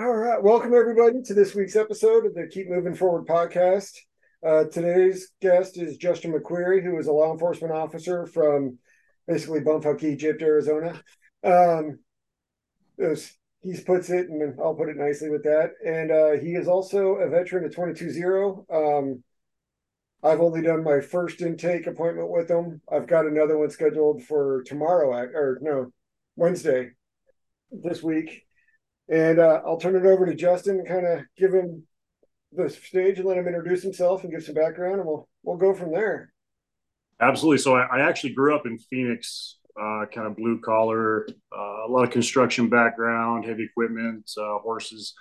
[0.00, 0.40] All right.
[0.40, 3.96] Welcome, everybody, to this week's episode of the Keep Moving Forward podcast.
[4.46, 8.78] Uh, today's guest is Justin McQueary, who is a law enforcement officer from
[9.26, 11.02] basically Bumfuck, Egypt, Arizona.
[11.42, 11.98] Um,
[13.00, 13.32] as
[13.62, 15.72] he puts it, and I'll put it nicely with that.
[15.84, 19.24] And uh, he is also a veteran of 22 Um,
[20.22, 22.82] I've only done my first intake appointment with him.
[22.88, 25.90] I've got another one scheduled for tomorrow, or no,
[26.36, 26.90] Wednesday
[27.72, 28.44] this week
[29.08, 31.84] and uh, I'll turn it over to Justin and kind of give him
[32.52, 35.74] the stage and let him introduce himself and give some background, and we'll we'll go
[35.74, 36.32] from there.
[37.20, 37.58] Absolutely.
[37.58, 41.88] So I, I actually grew up in Phoenix, uh, kind of blue collar, uh, a
[41.88, 45.14] lot of construction background, heavy equipment, uh, horses,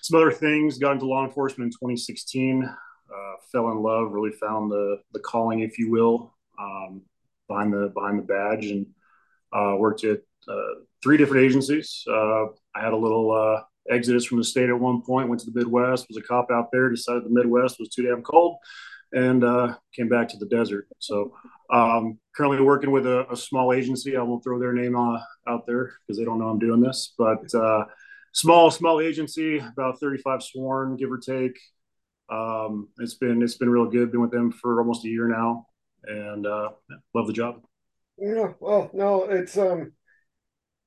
[0.00, 0.78] some other things.
[0.78, 2.64] Got into law enforcement in 2016.
[2.64, 7.02] Uh, fell in love, really found the the calling, if you will, um,
[7.48, 8.86] behind the behind the badge, and
[9.52, 12.04] uh, worked at uh, three different agencies.
[12.10, 15.50] Uh, I had a little uh, exodus from the state at one point, went to
[15.50, 18.56] the Midwest, was a cop out there, decided the Midwest was too damn cold,
[19.12, 20.86] and uh, came back to the desert.
[20.98, 21.34] So,
[21.72, 24.16] um, currently working with a, a, small agency.
[24.16, 25.18] I won't throw their name uh,
[25.48, 27.84] out there because they don't know I'm doing this, but uh,
[28.32, 31.58] small, small agency, about 35 sworn, give or take.
[32.28, 34.12] Um, it's been it's been real good.
[34.12, 35.66] Been with them for almost a year now,
[36.04, 36.70] and uh,
[37.12, 37.62] love the job.
[38.18, 39.92] Yeah, well, no, it's um,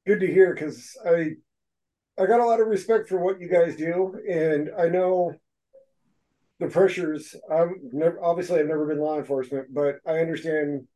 [0.06, 1.34] good to hear because I
[2.19, 5.33] I got a lot of respect for what you guys do, and I know
[6.59, 7.36] the pressures.
[7.52, 10.88] I'm never obviously I've never been law enforcement, but I understand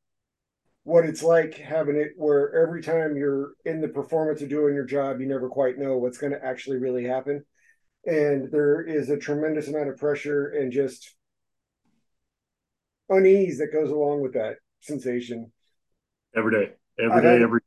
[0.83, 4.85] what it's like having it where every time you're in the performance of doing your
[4.85, 7.43] job, you never quite know what's going to actually really happen.
[8.05, 11.13] And there is a tremendous amount of pressure and just
[13.09, 15.51] unease that goes along with that sensation.
[16.35, 16.73] Every day,
[17.03, 17.59] every day, every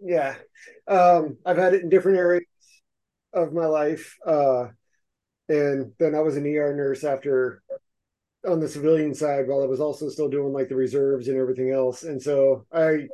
[0.00, 0.36] yeah.
[0.86, 2.44] Um, I've had it in different areas
[3.32, 4.16] of my life.
[4.26, 4.68] Uh,
[5.48, 7.62] and then I was an ER nurse after
[8.46, 11.70] on the civilian side while I was also still doing like the reserves and everything
[11.70, 12.02] else.
[12.02, 13.08] And so I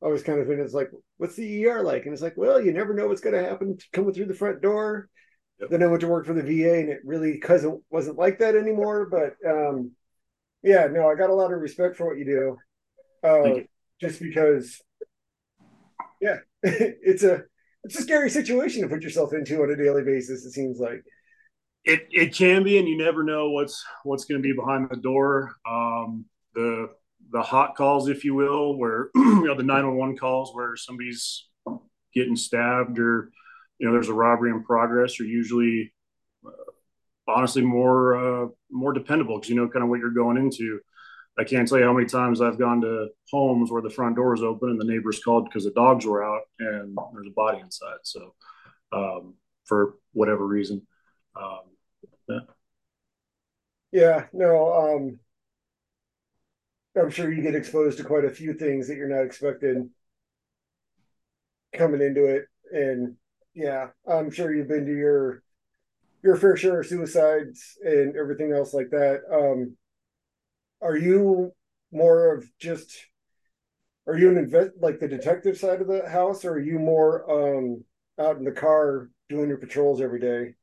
[0.00, 2.04] always kind of think it's like, what's the ER like?
[2.04, 4.62] And it's like, well, you never know what's going to happen coming through the front
[4.62, 5.08] door.
[5.60, 5.70] Yep.
[5.70, 8.38] Then I went to work for the VA and it really cause it wasn't like
[8.38, 9.06] that anymore.
[9.06, 9.92] But um,
[10.62, 12.58] yeah, no, I got a lot of respect for what you do.
[13.24, 13.64] Uh, you.
[14.00, 14.80] Just because
[16.22, 17.42] yeah, it's a
[17.84, 20.46] it's a scary situation to put yourself into on a daily basis.
[20.46, 21.02] It seems like
[21.84, 24.96] it it can be, and you never know what's what's going to be behind the
[24.96, 25.56] door.
[25.68, 26.24] Um,
[26.54, 26.90] the
[27.32, 30.76] the hot calls, if you will, where you know the nine one one calls where
[30.76, 31.46] somebody's
[32.14, 33.30] getting stabbed or
[33.78, 35.92] you know there's a robbery in progress are usually
[36.46, 36.50] uh,
[37.26, 40.78] honestly more uh, more dependable because you know kind of what you're going into.
[41.38, 44.34] I can't tell you how many times I've gone to homes where the front door
[44.34, 47.60] is open and the neighbors called because the dogs were out and there's a body
[47.60, 47.98] inside.
[48.02, 48.34] So,
[48.92, 49.34] um,
[49.64, 50.86] for whatever reason,
[51.34, 51.60] um,
[52.28, 52.38] yeah.
[53.92, 55.18] Yeah, no, um,
[57.00, 59.90] I'm sure you get exposed to quite a few things that you're not expecting
[61.74, 62.46] coming into it.
[62.70, 63.16] And
[63.54, 65.42] yeah, I'm sure you've been to your
[66.22, 69.22] your fair share of suicides and everything else like that.
[69.30, 69.76] Um,
[70.82, 71.52] are you
[71.92, 72.90] more of just
[74.06, 77.30] are you an invest like the detective side of the house or are you more
[77.30, 77.84] um
[78.18, 80.54] out in the car doing your patrols every day?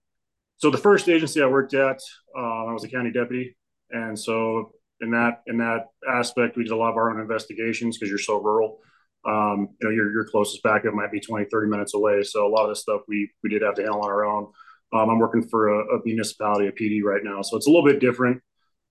[0.57, 1.99] So the first agency i worked at
[2.37, 3.55] uh, i was a county deputy
[3.91, 7.97] and so in that in that aspect we did a lot of our own investigations
[7.97, 8.79] because you're so rural.
[9.25, 12.49] Um, you know your, your closest backup might be 20 30 minutes away so a
[12.49, 14.51] lot of the stuff we we did have to handle on our own.
[14.93, 17.85] Um, i'm working for a, a municipality a pd right now so it's a little
[17.85, 18.41] bit different.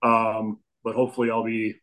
[0.01, 1.75] Um, but hopefully I'll be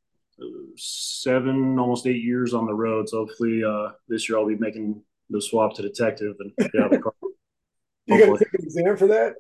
[0.77, 3.09] seven, almost eight years on the road.
[3.09, 6.87] So hopefully uh, this year I'll be making the swap to detective and get out
[6.87, 7.13] of the car.
[8.07, 9.35] you got to take an exam for that?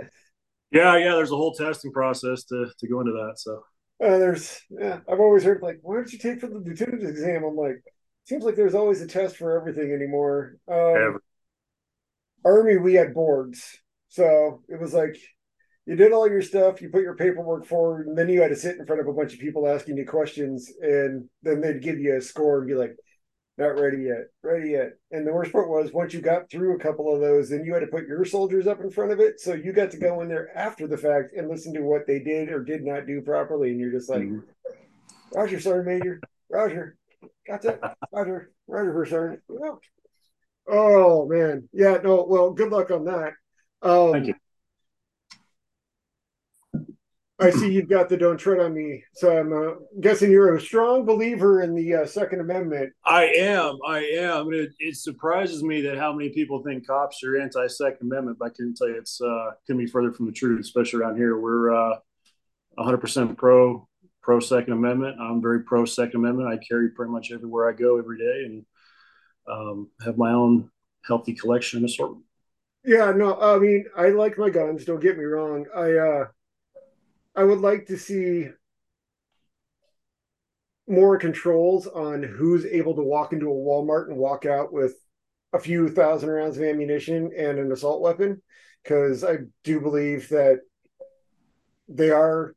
[0.71, 1.15] Yeah, yeah.
[1.15, 3.35] There's a whole testing process to to go into that.
[3.39, 3.63] So
[4.03, 5.01] uh, there's yeah.
[5.09, 7.45] I've always heard like, why don't you take for the lieutenant exam?
[7.45, 7.83] I'm like,
[8.25, 10.57] seems like there's always a test for everything anymore.
[10.71, 11.19] Um,
[12.45, 13.79] Army, we had boards,
[14.09, 15.17] so it was like
[15.87, 18.57] you did all your stuff, you put your paperwork forward, and then you had to
[18.57, 22.01] sit in front of a bunch of people asking you questions, and then they'd give
[22.01, 22.97] you a score and be like,
[23.57, 24.95] not ready yet, ready yet.
[25.13, 27.73] And the worst part was once you got through a couple of those, then you
[27.73, 29.41] had to put your soldiers up in front of it.
[29.41, 32.19] So you got to go in there after the fact and listen to what they
[32.19, 33.71] did or did not do properly.
[33.71, 34.41] And you're just like, mm-hmm.
[35.35, 36.99] Roger, Sergeant Major, Roger,
[37.47, 39.43] got that, Roger, Roger for Sergeant.
[39.49, 39.79] Oh.
[40.69, 43.33] oh man, yeah, no, well, good luck on that.
[43.81, 44.35] Um, Thank you
[47.39, 50.61] I see you've got the "Don't Tread on Me," so I'm uh, guessing you're a
[50.61, 52.95] strong believer in the uh, Second Amendment.
[53.05, 53.79] I am.
[53.87, 54.53] I am.
[54.55, 58.55] It, it, surprises me that how many people think cops are anti-Second Amendment, but I
[58.57, 61.39] can tell you it's uh, can be further from the truth, especially around here.
[61.39, 61.99] We're uh,
[62.79, 63.87] 100% pro
[64.23, 65.21] pro Second Amendment.
[65.21, 66.49] I'm very pro Second Amendment.
[66.49, 68.67] I carry pretty much everywhere I go every day, and
[69.47, 70.71] um, have my own
[71.07, 72.25] healthy collection and assortment.
[72.83, 74.87] Yeah, no, I mean, I like my guns.
[74.87, 75.67] Don't get me wrong.
[75.77, 76.25] I uh,
[77.37, 78.49] I would like to see
[80.89, 84.95] more controls on who's able to walk into a Walmart and walk out with
[85.53, 88.41] a few thousand rounds of ammunition and an assault weapon,
[88.83, 90.61] because I do believe that
[91.89, 92.55] they are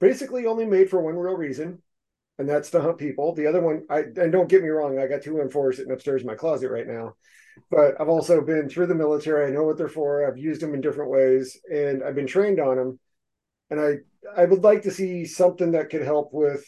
[0.00, 1.82] basically only made for one real reason,
[2.38, 3.34] and that's to hunt people.
[3.34, 6.22] The other one, I and don't get me wrong, I got two M4 sitting upstairs
[6.22, 7.14] in my closet right now
[7.70, 9.46] but I've also been through the military.
[9.46, 10.26] I know what they're for.
[10.26, 12.98] I've used them in different ways, and I've been trained on them.
[13.70, 13.96] And I
[14.36, 16.64] I would like to see something that could help with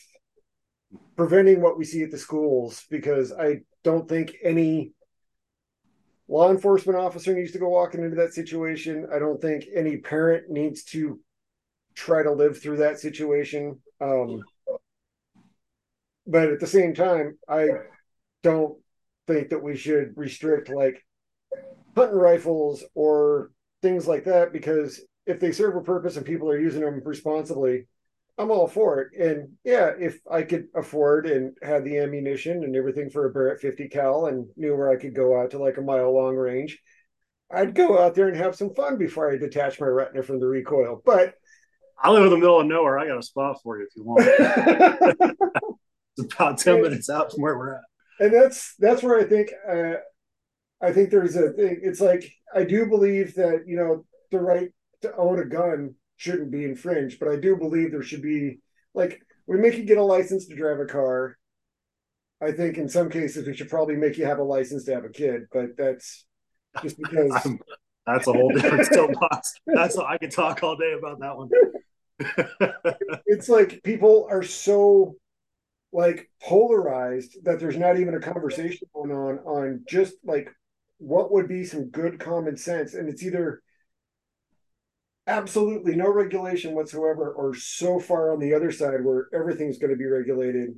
[1.17, 4.93] preventing what we see at the schools because I don't think any
[6.29, 9.07] law enforcement officer needs to go walking into that situation.
[9.13, 11.21] I don't think any parent needs to
[11.95, 13.81] try to live through that situation.
[14.01, 14.43] Um,
[16.27, 17.69] but at the same time, I
[18.43, 18.79] don't
[19.27, 21.05] think that we should restrict like
[21.95, 23.51] hunting rifles or
[23.83, 27.87] things like that because if they serve a purpose and people are using them responsibly,
[28.37, 29.19] I'm all for it.
[29.19, 33.61] And yeah, if I could afford and had the ammunition and everything for a Barrett
[33.61, 36.79] 50 cal and knew where I could go out to like a mile long range,
[37.51, 40.47] I'd go out there and have some fun before I detach my retina from the
[40.47, 41.01] recoil.
[41.05, 41.35] But
[42.03, 42.99] I live in the middle of nowhere.
[42.99, 45.37] I got a spot for you if you want.
[46.17, 47.83] it's about 10 minutes out from where we're at
[48.19, 49.95] and that's that's where I think uh,
[50.81, 51.81] I think there's a thing.
[51.83, 54.71] It's like I do believe that you know the right
[55.05, 58.59] to own a gun shouldn't be infringed, but I do believe there should be
[58.95, 61.37] like we make you get a license to drive a car.
[62.41, 65.05] I think in some cases we should probably make you have a license to have
[65.05, 66.27] a kid, but that's
[66.83, 67.33] just because
[68.07, 69.55] that's a whole different soapbox.
[69.67, 71.51] That's I could talk all day about that one.
[73.27, 75.17] it's like people are so
[75.93, 80.51] like polarized that there's not even a conversation going on on just like
[80.99, 83.63] what would be some good common sense and it's either
[85.27, 89.97] absolutely no regulation whatsoever or so far on the other side where everything's going to
[89.97, 90.71] be regulated.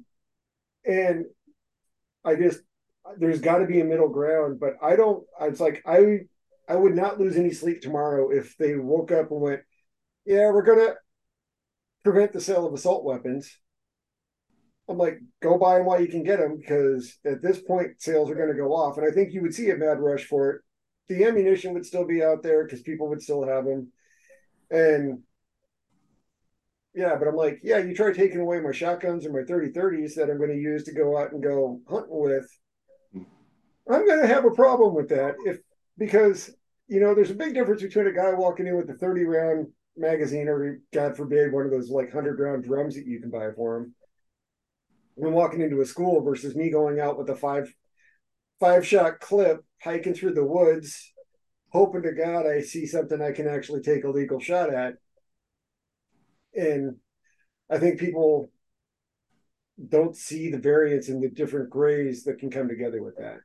[0.85, 1.27] And
[2.25, 2.61] i just
[3.19, 6.19] there's got to be a middle ground but i don't it's like i
[6.69, 9.61] i would not lose any sleep tomorrow if they woke up and went
[10.25, 10.95] yeah we're going to
[12.07, 13.59] prevent the sale of assault weapons.
[14.89, 18.31] I'm like, go buy them while you can get them because at this point sales
[18.31, 20.51] are going to go off, and I think you would see a mad rush for
[20.51, 20.63] it.
[21.09, 23.91] The ammunition would still be out there because people would still have them,
[24.71, 25.23] and
[26.95, 30.31] yeah, but I'm like, yeah, you try taking away my shotguns and my 30-30s that
[30.31, 32.49] I'm going to use to go out and go hunting with.
[33.15, 35.59] I'm going to have a problem with that if
[35.99, 36.51] because
[36.89, 39.67] you know there's a big difference between a guy walking in with a 30 round
[39.97, 43.51] magazine or God forbid one of those like 100 round drums that you can buy
[43.55, 43.95] for him
[45.15, 47.73] when walking into a school versus me going out with a five
[48.61, 51.13] five shot clip hiking through the woods
[51.77, 54.95] hoping to god i see something i can actually take a legal shot at.
[56.55, 56.97] And
[57.71, 58.51] i think people
[59.89, 63.39] don't see the variance in the different grays that can come together with that.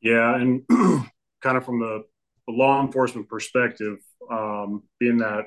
[0.00, 0.62] Yeah and
[1.42, 2.04] kind of from the,
[2.46, 3.96] the law enforcement perspective
[4.30, 5.46] um, being that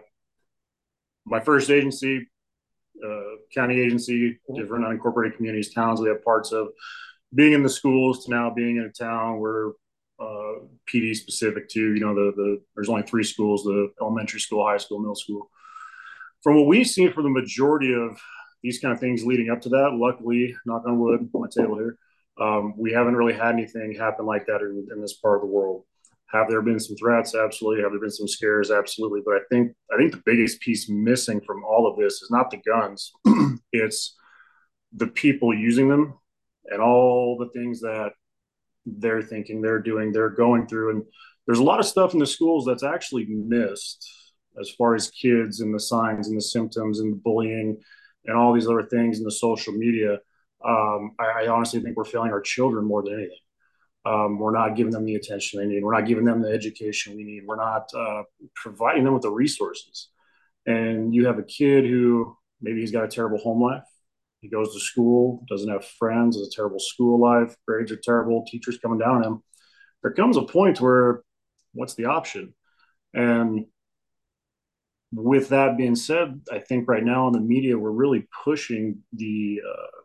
[1.26, 2.28] my first agency
[3.06, 6.68] uh, county agency, different unincorporated communities, towns we have parts of,
[7.34, 9.72] being in the schools to now being in a town where
[10.20, 14.66] uh, PD specific to, you know, the, the, there's only three schools, the elementary school,
[14.66, 15.50] high school, middle school.
[16.44, 18.20] From what we've seen for the majority of
[18.64, 21.78] these kind of things leading up to that, luckily, knock on wood, on my table
[21.78, 21.98] here,
[22.40, 25.48] um, we haven't really had anything happen like that in, in this part of the
[25.48, 25.84] world.
[26.28, 27.36] Have there been some threats?
[27.36, 27.82] Absolutely.
[27.82, 28.70] Have there been some scares?
[28.72, 29.22] Absolutely.
[29.26, 32.52] But I think I think the biggest piece missing from all of this is not
[32.52, 33.12] the guns;
[33.74, 34.16] it's
[34.94, 36.14] the people using them
[36.66, 38.12] and all the things that
[38.98, 40.92] they're thinking, they're doing, they're going through.
[40.92, 41.04] And
[41.46, 44.08] there's a lot of stuff in the schools that's actually missed
[44.60, 47.78] as far as kids and the signs and the symptoms and the bullying
[48.26, 50.20] and all these other things in the social media.
[50.66, 53.38] Um, I, I honestly think we're failing our children more than anything.
[54.06, 55.84] Um, we're not giving them the attention they need.
[55.84, 57.44] We're not giving them the education we need.
[57.46, 58.24] We're not uh,
[58.56, 60.10] providing them with the resources.
[60.66, 63.84] And you have a kid who maybe he's got a terrible home life.
[64.42, 68.46] He goes to school, doesn't have friends, has a terrible school life, grades are terrible,
[68.48, 69.44] teachers coming down on him.
[70.02, 71.24] There comes a point where
[71.74, 72.54] what's the option?
[73.14, 73.66] And
[75.12, 79.62] with that being said, I think right now in the media we're really pushing the
[79.68, 80.00] uh,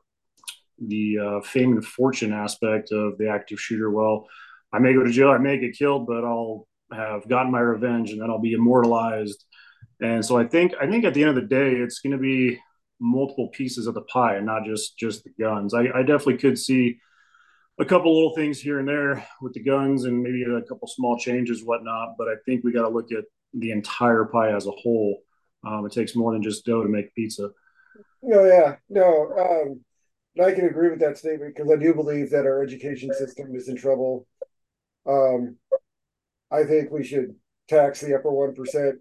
[0.89, 3.91] the uh, fame and fortune aspect of the active shooter.
[3.91, 4.27] Well,
[4.73, 8.11] I may go to jail, I may get killed, but I'll have gotten my revenge,
[8.11, 9.45] and then I'll be immortalized.
[10.01, 12.19] And so I think I think at the end of the day, it's going to
[12.19, 12.59] be
[13.05, 15.75] multiple pieces of the pie, and not just just the guns.
[15.75, 16.99] I, I definitely could see
[17.79, 21.19] a couple little things here and there with the guns, and maybe a couple small
[21.19, 22.15] changes, whatnot.
[22.17, 25.19] But I think we got to look at the entire pie as a whole.
[25.67, 27.51] Um, it takes more than just dough to make pizza.
[28.23, 29.33] No, yeah, no.
[29.39, 33.55] Um, I can agree with that statement because I do believe that our education system
[33.55, 34.27] is in trouble.
[35.07, 35.57] Um,
[36.51, 37.35] I think we should
[37.69, 38.97] tax the upper one percent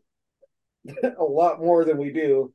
[1.18, 2.54] a lot more than we do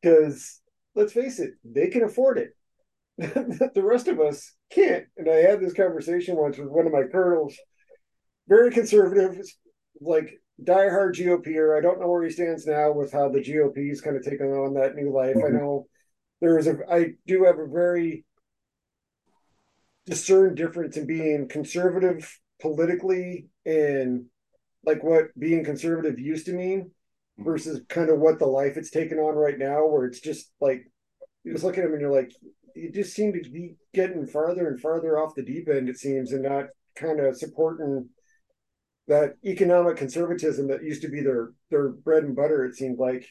[0.00, 0.60] because
[0.94, 2.50] let's face it, they can afford it.
[3.18, 5.04] the rest of us can't.
[5.16, 7.56] And I had this conversation once with one of my colonels,
[8.48, 9.40] very conservative,
[10.00, 11.76] like diehard GOPer.
[11.76, 14.46] I don't know where he stands now with how the GOP is kind of taking
[14.46, 15.36] on that new life.
[15.36, 15.56] Mm-hmm.
[15.56, 15.86] I know
[16.40, 18.24] there is a, I do have a very
[20.06, 24.26] discerned difference in being conservative politically and
[24.84, 26.90] like what being conservative used to mean.
[27.38, 30.84] Versus kind of what the life it's taken on right now, where it's just like
[31.42, 32.32] you just look at him and you're like,
[32.74, 36.32] you just seem to be getting farther and farther off the deep end, it seems,
[36.32, 38.08] and not kind of supporting
[39.06, 43.26] that economic conservatism that used to be their their bread and butter it seemed like.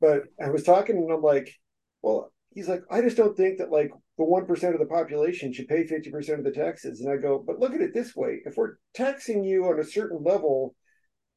[0.00, 1.48] But i was talking and i'm like
[2.02, 5.68] well he's like i just don't think that like the 1% of the population should
[5.68, 7.00] pay 50% of the taxes.
[7.00, 8.40] And i go but look at it this way.
[8.44, 10.74] If we're taxing you on a certain level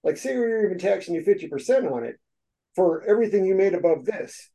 [0.05, 2.17] like say we're even taxing you 50% on it
[2.75, 4.50] for everything you made above this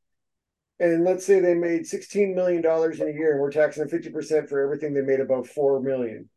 [0.78, 4.00] and let's say they made 16 million dollars in a year and we're taxing them
[4.00, 6.30] 50% for everything they made above 4 million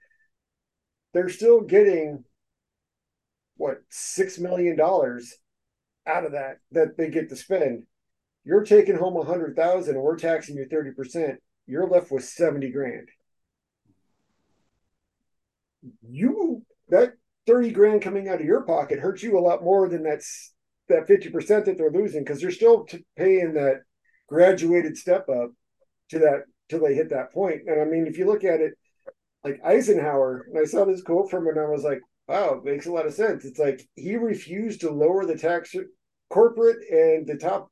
[1.14, 2.26] they're still getting
[3.56, 5.36] what six million dollars
[6.06, 7.84] out of that that they get to spend.
[8.44, 11.40] You're taking home a hundred thousand, and we're taxing you thirty percent.
[11.66, 13.10] You're left with seventy grand.
[16.02, 17.14] You that
[17.46, 20.54] thirty grand coming out of your pocket hurts you a lot more than that's
[20.90, 23.82] that fifty percent that they're losing because they're still t- paying that
[24.28, 25.52] graduated step up
[26.10, 27.62] to that till they hit that point.
[27.68, 28.74] And I mean, if you look at it,
[29.44, 32.64] like Eisenhower, and I saw this quote from him, and I was like, wow, it
[32.64, 33.46] makes a lot of sense.
[33.46, 35.76] It's like he refused to lower the tax
[36.30, 37.70] corporate and the top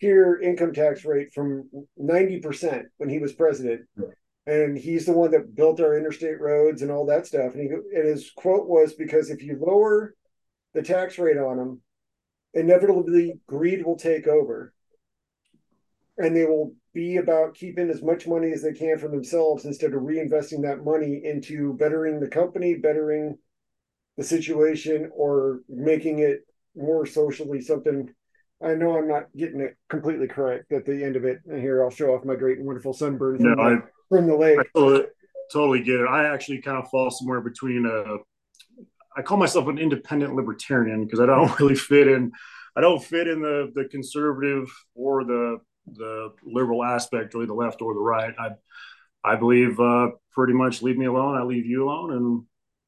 [0.00, 1.68] tier income tax rate from
[2.00, 3.82] 90% when he was president.
[4.46, 7.54] And he's the one that built our interstate roads and all that stuff.
[7.54, 10.14] And, he, and his quote was because if you lower
[10.74, 11.80] the tax rate on them,
[12.54, 14.74] inevitably greed will take over.
[16.18, 19.94] And they will be about keeping as much money as they can for themselves instead
[19.94, 23.38] of reinvesting that money into bettering the company, bettering
[24.16, 26.40] the situation, or making it
[26.76, 28.12] more socially something.
[28.62, 31.38] I know I'm not getting it completely correct at the end of it.
[31.46, 33.78] And here I'll show off my great and wonderful sunburn no, I,
[34.18, 34.58] from the lake.
[34.58, 35.06] I totally,
[35.52, 36.06] totally get it.
[36.08, 38.18] I actually kind of fall somewhere between a
[39.14, 42.32] I call myself an independent libertarian because I don't really fit in
[42.76, 47.82] I don't fit in the the conservative or the the liberal aspect, really the left
[47.82, 48.34] or the right.
[48.38, 48.50] I
[49.24, 51.36] I believe uh, pretty much leave me alone.
[51.36, 52.42] I leave you alone, and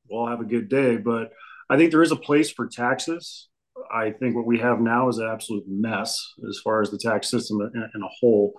[0.09, 0.97] we'll have a good day.
[0.97, 1.33] But
[1.71, 3.49] I think there is a place for taxes.
[3.93, 7.31] I think what we have now is an absolute mess as far as the tax
[7.31, 8.55] system in, in a whole.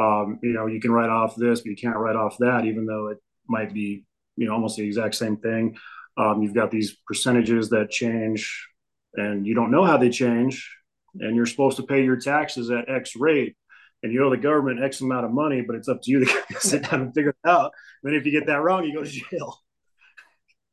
[0.00, 2.86] Um, you know, you can write off this, but you can't write off that, even
[2.86, 4.04] though it might be,
[4.36, 5.76] you know, almost the exact same thing.
[6.16, 8.68] Um, you've got these percentages that change,
[9.14, 10.70] and you don't know how they change,
[11.18, 13.56] and you're supposed to pay your taxes at X rate
[14.02, 16.42] and you owe the government X amount of money, but it's up to you to
[16.60, 17.72] sit down and figure it out.
[18.02, 19.58] And then if you get that wrong, you go to jail.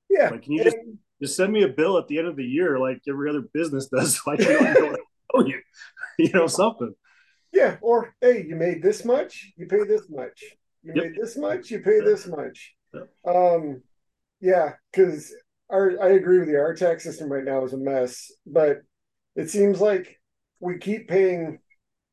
[0.10, 0.29] Yeah.
[0.29, 0.77] Like, can you just
[1.22, 3.88] just send me a bill at the end of the year, like every other business
[3.88, 4.19] does?
[4.27, 4.96] Like, you know,
[5.46, 5.62] you,
[6.19, 6.93] you know, something.
[7.51, 7.77] Yeah.
[7.82, 10.44] Or hey, you made this much, you pay this much.
[10.84, 11.06] You yep.
[11.06, 12.75] made this much, you pay this much.
[12.94, 13.36] Yep.
[13.36, 13.82] Um,
[14.39, 15.34] yeah, because
[15.70, 16.58] our I agree with you.
[16.58, 18.77] Our tax system right now is a mess, but
[19.36, 20.20] it seems like
[20.60, 21.60] we keep paying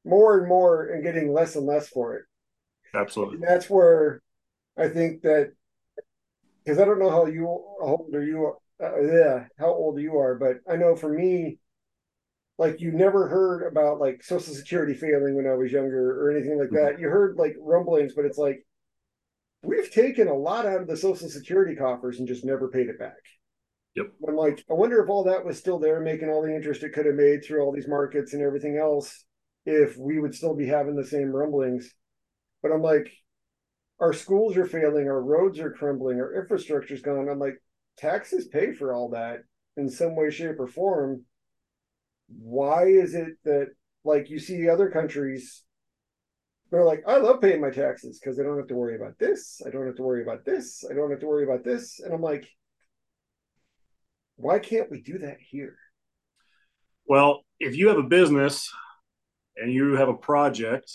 [0.05, 2.25] more and more and getting less and less for it.
[2.95, 3.37] Absolutely.
[3.37, 4.23] And that's where
[4.77, 5.53] I think that
[6.65, 7.45] because I don't know how you
[7.81, 11.59] how old are you uh, yeah how old you are, but I know for me,
[12.59, 16.59] like you never heard about like Social Security failing when I was younger or anything
[16.59, 16.95] like that.
[16.95, 17.03] Mm-hmm.
[17.03, 18.65] You heard like rumblings, but it's like
[19.63, 22.99] we've taken a lot out of the Social Security coffers and just never paid it
[22.99, 23.17] back.
[23.97, 24.07] Yep.
[24.29, 26.93] I'm like, I wonder if all that was still there, making all the interest it
[26.93, 29.25] could have made through all these markets and everything else
[29.67, 31.93] if we would still be having the same rumblings.
[32.63, 33.11] But I'm like,
[34.01, 37.29] our schools are failing, our roads are crumbling, our infrastructure's gone.
[37.29, 37.55] I'm like,
[37.97, 39.41] taxes pay for all that
[39.77, 41.25] in some way, shape, or form.
[42.29, 43.69] Why is it that
[44.05, 45.63] like you see other countries
[46.71, 49.61] they're like i love paying my taxes because i don't have to worry about this.
[49.67, 50.85] I don't have to worry about this.
[50.91, 52.01] I don't have to worry about this.
[52.01, 52.49] And i'm like
[54.37, 55.77] why can't we do that here?
[57.07, 58.73] Well if you have a business
[59.57, 60.91] and you have a project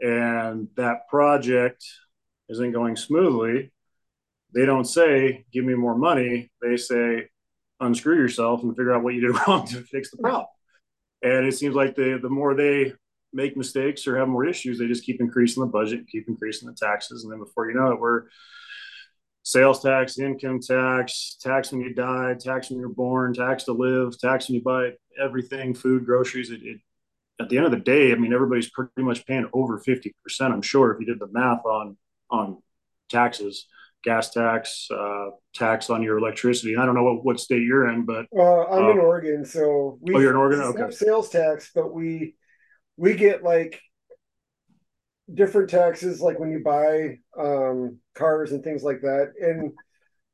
[0.00, 1.82] and that project
[2.48, 3.72] isn't going smoothly
[4.56, 6.50] they don't say give me more money.
[6.62, 7.28] They say
[7.80, 10.46] unscrew yourself and figure out what you did wrong to fix the problem.
[11.22, 12.92] And it seems like the the more they
[13.32, 16.74] make mistakes or have more issues, they just keep increasing the budget, keep increasing the
[16.74, 18.24] taxes, and then before you know it, we're
[19.42, 24.18] sales tax, income tax, tax when you die, tax when you're born, tax to live,
[24.18, 24.90] tax when you buy
[25.22, 26.50] everything, food, groceries.
[26.50, 26.80] It, it,
[27.40, 30.52] at the end of the day, I mean, everybody's pretty much paying over fifty percent.
[30.52, 31.96] I'm sure if you did the math on
[32.30, 32.62] on
[33.08, 33.66] taxes
[34.04, 36.72] gas tax, uh, tax on your electricity.
[36.72, 39.44] And I don't know what, what state you're in, but uh, I'm uh, in Oregon,
[39.44, 40.60] so we oh, you're in Oregon.
[40.60, 42.36] Okay, sales tax, but we
[42.96, 43.80] we get like
[45.32, 49.32] different taxes, like when you buy um, cars and things like that.
[49.40, 49.72] And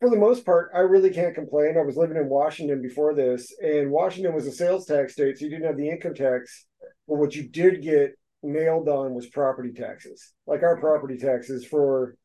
[0.01, 1.77] for the most part, I really can't complain.
[1.79, 5.45] I was living in Washington before this, and Washington was a sales tax state, so
[5.45, 6.67] you didn't have the income tax.
[7.09, 12.17] But what you did get nailed on was property taxes, like our property taxes for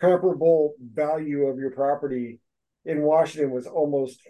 [0.00, 2.40] comparable value of your property
[2.84, 4.20] in Washington was almost,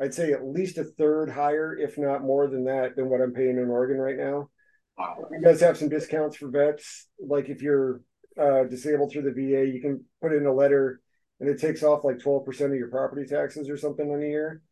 [0.00, 3.32] I'd say, at least a third higher, if not more than that, than what I'm
[3.32, 4.48] paying in Oregon right now.
[4.96, 5.28] Wow.
[5.30, 7.06] You guys have some discounts for vets.
[7.20, 8.00] Like if you're
[8.40, 11.00] uh, disabled through the VA, you can put in a letter
[11.40, 14.62] and it takes off like 12% of your property taxes or something on a year.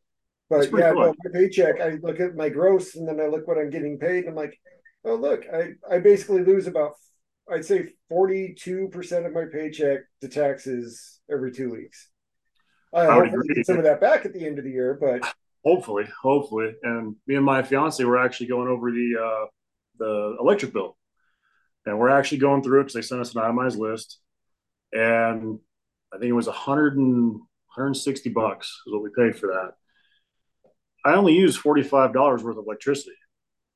[0.48, 1.14] But yeah, cool.
[1.24, 4.24] my paycheck, I look at my gross and then I look what I'm getting paid.
[4.24, 4.58] And I'm like,
[5.04, 6.92] oh, look, I, I basically lose about
[7.50, 12.10] I'd say 42% of my paycheck to taxes every two weeks.
[12.92, 15.34] I, I hope get some of that back at the end of the year, but
[15.64, 16.74] hopefully, hopefully.
[16.82, 19.46] And me and my fiance were actually going over the uh,
[19.98, 20.96] the electric bill,
[21.84, 24.18] and we're actually going through it because they sent us an itemized list,
[24.92, 25.58] and
[26.12, 29.72] I think it was 100 and 160 bucks is what we paid for that.
[31.04, 33.14] I only use $45 worth of electricity.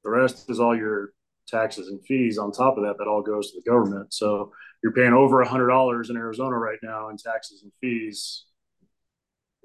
[0.03, 1.12] The rest is all your
[1.51, 4.93] taxes and fees on top of that that all goes to the government so you're
[4.93, 8.45] paying over a hundred dollars in arizona right now in taxes and fees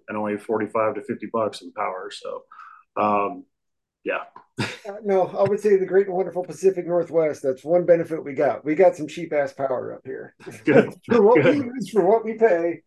[0.07, 2.43] and only 45 to 50 bucks in power so
[2.97, 3.45] um,
[4.03, 4.23] yeah
[4.59, 8.33] uh, no i would say the great and wonderful pacific northwest that's one benefit we
[8.33, 10.93] got we got some cheap ass power up here Good.
[11.05, 11.57] for what Good.
[11.57, 12.81] we use for what we pay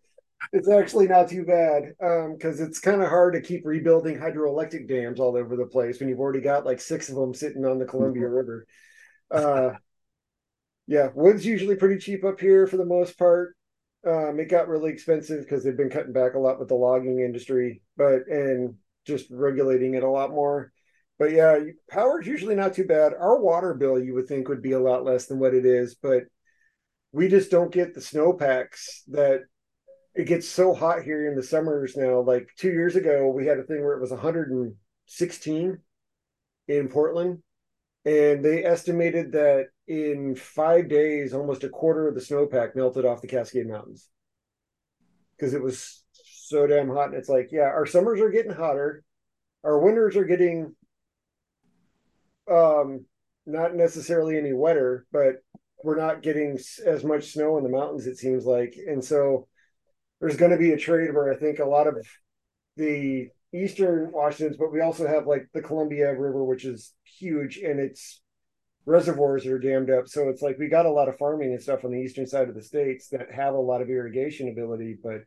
[0.53, 4.89] it's actually not too bad because um, it's kind of hard to keep rebuilding hydroelectric
[4.89, 7.79] dams all over the place when you've already got like six of them sitting on
[7.79, 8.35] the Columbia mm-hmm.
[8.35, 8.67] River.
[9.31, 9.73] Uh,
[10.87, 13.55] yeah, wood's usually pretty cheap up here for the most part.
[14.07, 17.21] Um, it got really expensive because they've been cutting back a lot with the logging
[17.21, 20.73] industry, but and just regulating it a lot more.
[21.19, 21.59] But yeah,
[21.91, 23.12] power's usually not too bad.
[23.12, 25.97] Our water bill, you would think, would be a lot less than what it is,
[25.97, 26.25] but
[27.12, 29.41] we just don't get the snowpacks that
[30.14, 32.21] it gets so hot here in the summers now.
[32.21, 35.79] Like two years ago, we had a thing where it was 116
[36.69, 37.43] in Portland,
[38.09, 43.21] and they estimated that in five days, almost a quarter of the snowpack melted off
[43.21, 44.09] the Cascade Mountains
[45.37, 47.09] because it was so damn hot.
[47.09, 49.05] And it's like, yeah, our summers are getting hotter,
[49.62, 50.75] our winters are getting
[52.51, 53.05] um
[53.44, 55.37] not necessarily any wetter, but
[55.85, 58.75] we're not getting as much snow in the mountains, it seems like.
[58.87, 59.49] And so
[60.21, 61.94] there's going to be a trade where I think a lot of
[62.77, 67.81] the eastern Washington's, but we also have like the Columbia River, which is huge, and
[67.81, 68.21] its
[68.87, 70.09] reservoirs are dammed up.
[70.09, 72.49] So it's like we got a lot of farming and stuff on the eastern side
[72.49, 74.97] of the states that have a lot of irrigation ability.
[75.03, 75.23] But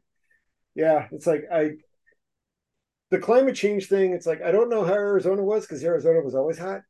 [0.75, 1.71] yeah, it's like I
[3.11, 4.13] the climate change thing.
[4.13, 6.81] It's like I don't know how Arizona was because Arizona was always hot.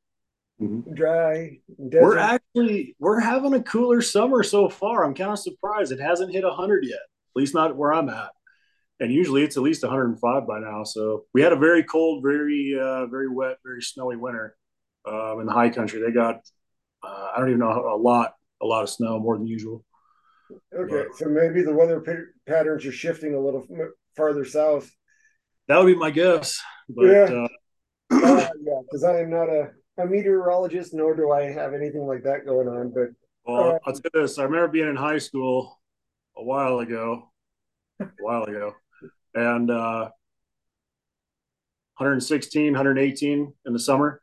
[0.62, 0.94] Mm-hmm.
[0.94, 1.58] dry.
[1.90, 2.04] Desert.
[2.04, 5.04] We're actually we're having a cooler summer so far.
[5.04, 7.00] I'm kind of surprised it hasn't hit 100 yet.
[7.00, 8.30] At least not where I'm at
[9.02, 10.84] and usually it's at least 105 by now.
[10.84, 14.56] So we had a very cold, very uh, very wet, very snowy winter
[15.06, 16.02] um, in the high country.
[16.02, 16.42] They got
[17.04, 19.84] uh, I don't even know a lot a lot of snow more than usual.
[20.76, 23.66] Okay, but, so maybe the weather p- patterns are shifting a little
[24.16, 24.92] farther south.
[25.68, 26.60] That would be my guess.
[26.90, 27.48] But, yeah, uh,
[28.12, 32.24] uh, yeah, because I am not a, a meteorologist, nor do I have anything like
[32.24, 32.92] that going on.
[32.94, 33.10] But
[33.46, 35.80] well, uh, I'll tell you this: I remember being in high school
[36.36, 37.32] a while ago,
[38.00, 38.74] a while ago,
[39.34, 40.10] and uh,
[41.98, 44.21] 116, 118 in the summer.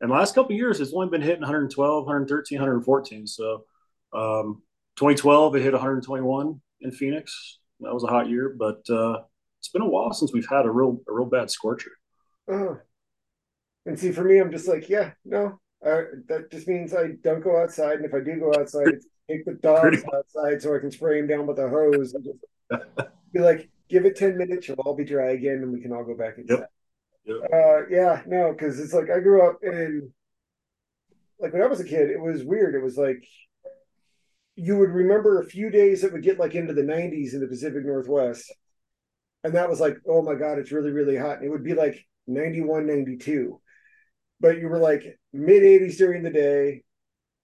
[0.00, 3.26] And the last couple years, it's only been hitting 112, 113, 114.
[3.26, 3.64] So
[4.12, 4.62] um,
[4.96, 7.58] 2012, it hit 121 in Phoenix.
[7.80, 9.22] That was a hot year, but uh,
[9.60, 11.92] it's been a while since we've had a real a real bad scorcher.
[12.50, 12.74] Uh,
[13.86, 17.40] And see, for me, I'm just like, yeah, no, uh, that just means I don't
[17.42, 17.96] go outside.
[17.96, 18.94] And if I do go outside,
[19.30, 22.38] take the dogs outside so I can spray them down with a hose and just
[23.32, 26.04] be like, give it 10 minutes, you'll all be dry again, and we can all
[26.04, 26.60] go back inside.
[26.60, 26.70] Yep.
[27.28, 30.10] Uh, yeah, no, because it's like I grew up in,
[31.38, 32.74] like when I was a kid, it was weird.
[32.74, 33.24] It was like
[34.60, 37.46] you would remember a few days that would get like into the 90s in the
[37.46, 38.52] Pacific Northwest.
[39.44, 41.36] And that was like, oh my God, it's really, really hot.
[41.36, 43.60] And it would be like 91, 92.
[44.40, 46.82] But you were like mid 80s during the day,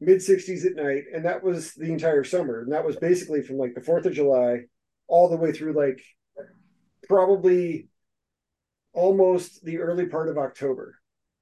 [0.00, 1.04] mid 60s at night.
[1.14, 2.62] And that was the entire summer.
[2.62, 4.62] And that was basically from like the 4th of July
[5.06, 6.00] all the way through like
[7.08, 7.86] probably
[8.94, 10.96] almost the early part of October.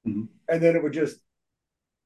[0.07, 0.25] Mm-hmm.
[0.49, 1.17] And then it would just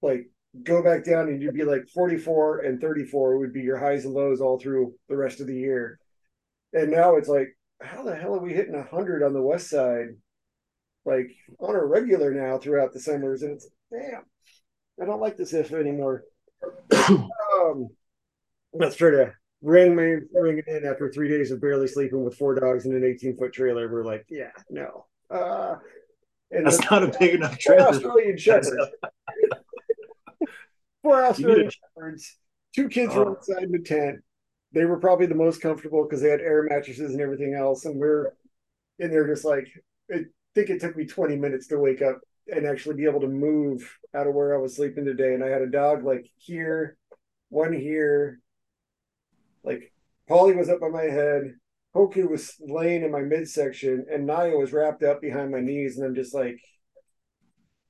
[0.01, 0.29] like
[0.63, 4.13] go back down and you'd be like 44 and 34 would be your highs and
[4.13, 5.99] lows all through the rest of the year.
[6.73, 10.07] And now it's like, how the hell are we hitting 100 on the west side?
[11.05, 13.41] Like on a regular now throughout the summers.
[13.41, 14.23] And it's, damn,
[15.01, 16.23] I don't like this if anymore.
[16.91, 17.87] um,
[18.73, 22.37] let's try to ring me ring it in after three days of barely sleeping with
[22.37, 23.91] four dogs in an 18 foot trailer.
[23.91, 25.05] We're like, yeah, no.
[25.29, 25.75] Uh,
[26.51, 27.89] and that's not a big enough trailer.
[27.89, 28.71] Australian Shepherds.
[31.03, 32.37] Four Australian Shepherds.
[32.73, 33.35] Two kids were oh.
[33.35, 34.23] inside the tent.
[34.71, 37.85] They were probably the most comfortable because they had air mattresses and everything else.
[37.85, 38.33] And we're
[38.99, 39.67] in there just like,
[40.11, 43.27] I think it took me 20 minutes to wake up and actually be able to
[43.27, 45.33] move out of where I was sleeping today.
[45.33, 46.97] And I had a dog like here,
[47.49, 48.39] one here.
[49.63, 49.91] Like
[50.27, 51.55] Polly was up on my head.
[51.97, 55.97] Hoku was laying in my midsection, and Naya was wrapped up behind my knees.
[55.97, 56.59] And I'm just like,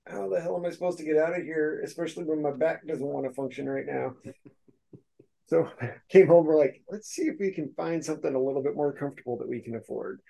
[0.08, 2.88] how the hell am I supposed to get out of here, especially when my back
[2.88, 4.14] doesn't want to function right now?
[5.48, 6.46] so I came home.
[6.46, 9.50] We're like, let's see if we can find something a little bit more comfortable that
[9.50, 10.22] we can afford.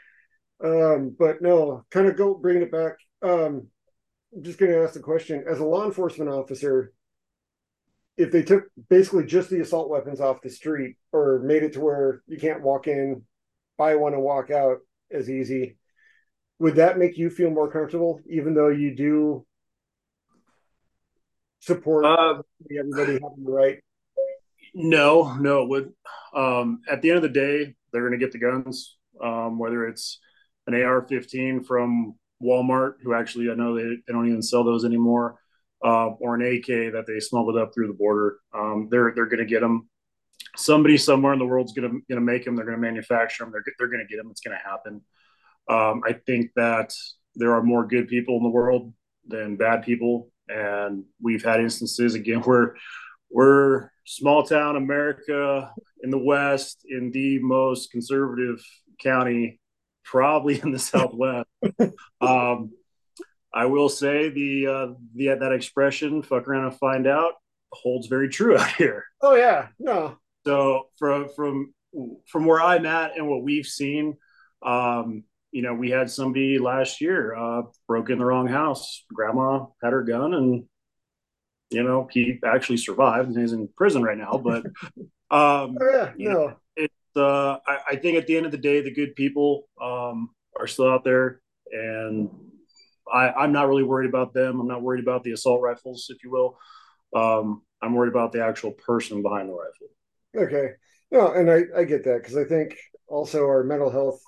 [0.64, 2.94] Um, but no, kind of go bringing it back.
[3.22, 3.68] Um,
[4.36, 6.94] I'm just going to ask the question as a law enforcement officer,
[8.18, 11.80] if they took basically just the assault weapons off the street or made it to
[11.80, 13.22] where you can't walk in,
[13.78, 14.80] buy one and walk out
[15.12, 15.78] as easy,
[16.60, 19.46] would that make you feel more comfortable, even though you do
[21.60, 23.80] support uh, everybody having the right?
[24.74, 25.94] No, no, it would.
[26.36, 29.88] Um, at the end of the day, they're going to get the guns, um, whether
[29.88, 30.20] it's
[30.68, 35.40] an AR-15 from Walmart, who actually I know they, they don't even sell those anymore,
[35.84, 38.38] uh, or an AK that they smuggled up through the border.
[38.54, 39.90] Um, they're they're going to get them.
[40.58, 42.56] Somebody somewhere in the world's going to going to make them.
[42.56, 43.52] They're going to manufacture them.
[43.52, 44.32] They're they're going to get them.
[44.32, 45.02] It's going to happen.
[45.70, 46.94] Um, I think that
[47.36, 48.94] there are more good people in the world
[49.28, 52.76] than bad people and we've had instances again where
[53.30, 58.64] we're small town America in the West in the most conservative
[59.02, 59.60] county,
[60.04, 61.48] probably in the Southwest.
[62.22, 62.72] um,
[63.54, 67.34] I will say the uh, the that expression "fuck around and find out"
[67.74, 69.04] holds very true out here.
[69.22, 70.18] Oh yeah, no.
[70.48, 71.74] So from from
[72.30, 74.16] from where I'm at and what we've seen,
[74.66, 79.04] um, you know, we had somebody last year uh, broke in the wrong house.
[79.14, 80.64] Grandma had her gun, and
[81.70, 84.42] you know, he actually survived, and he's in prison right now.
[84.42, 84.66] But
[85.36, 88.58] um, oh, yeah, no, know, it's uh, I, I, think at the end of the
[88.58, 91.42] day, the good people um, are still out there,
[91.74, 92.30] and
[93.14, 94.62] I, I'm not really worried about them.
[94.62, 96.58] I'm not worried about the assault rifles, if you will.
[97.14, 99.90] Um, I'm worried about the actual person behind the rifle.
[100.38, 100.70] Okay,
[101.12, 104.22] no, and I I get that because I think also our mental health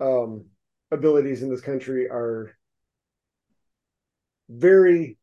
[0.00, 0.46] um,
[0.90, 2.56] abilities in this country are
[4.48, 5.18] very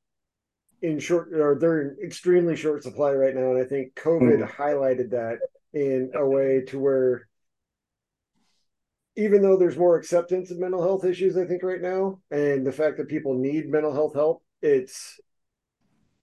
[0.81, 4.51] in short or they're in extremely short supply right now and i think covid mm.
[4.51, 5.39] highlighted that
[5.73, 7.27] in a way to where
[9.15, 12.71] even though there's more acceptance of mental health issues i think right now and the
[12.71, 15.19] fact that people need mental health help it's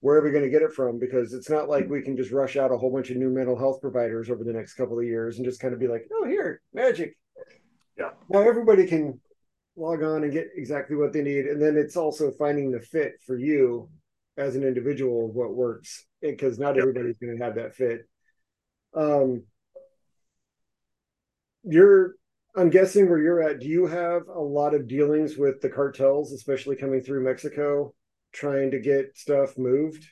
[0.03, 2.31] where are we going to get it from because it's not like we can just
[2.31, 5.05] rush out a whole bunch of new mental health providers over the next couple of
[5.05, 7.15] years and just kind of be like oh here magic
[7.97, 8.09] yeah.
[8.29, 9.19] Now everybody can
[9.75, 11.45] log on and get exactly what they need.
[11.45, 13.89] And then it's also finding the fit for you
[14.37, 16.83] as an individual of what works because not yep.
[16.83, 18.07] everybody's going to have that fit.
[18.95, 19.43] Um,
[21.63, 22.15] you're,
[22.55, 26.31] I'm guessing where you're at, do you have a lot of dealings with the cartels,
[26.33, 27.93] especially coming through Mexico,
[28.33, 30.05] trying to get stuff moved?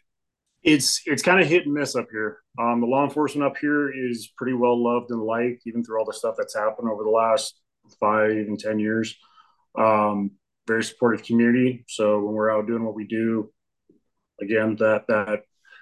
[0.63, 2.39] It's it's kind of hit and miss up here.
[2.59, 6.05] Um, the law enforcement up here is pretty well loved and liked, even through all
[6.05, 7.59] the stuff that's happened over the last
[7.99, 9.15] five, even 10 years.
[9.77, 10.31] Um,
[10.67, 11.83] very supportive community.
[11.87, 13.51] So when we're out doing what we do,
[14.41, 15.41] again, that, that,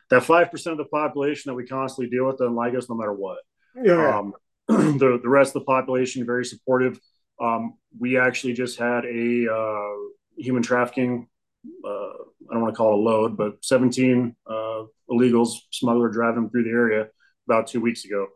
[0.10, 3.14] that 5% of the population that we constantly deal with doesn't like us no matter
[3.14, 3.40] what.
[3.82, 4.20] Yeah.
[4.20, 4.34] Um,
[4.68, 7.00] the, the rest of the population, very supportive.
[7.42, 9.96] Um, we actually just had a uh,
[10.38, 11.28] human trafficking
[11.66, 16.64] I don't want to call it a load, but 17 uh, illegals, smuggler driving through
[16.64, 17.08] the area
[17.48, 18.28] about two weeks ago.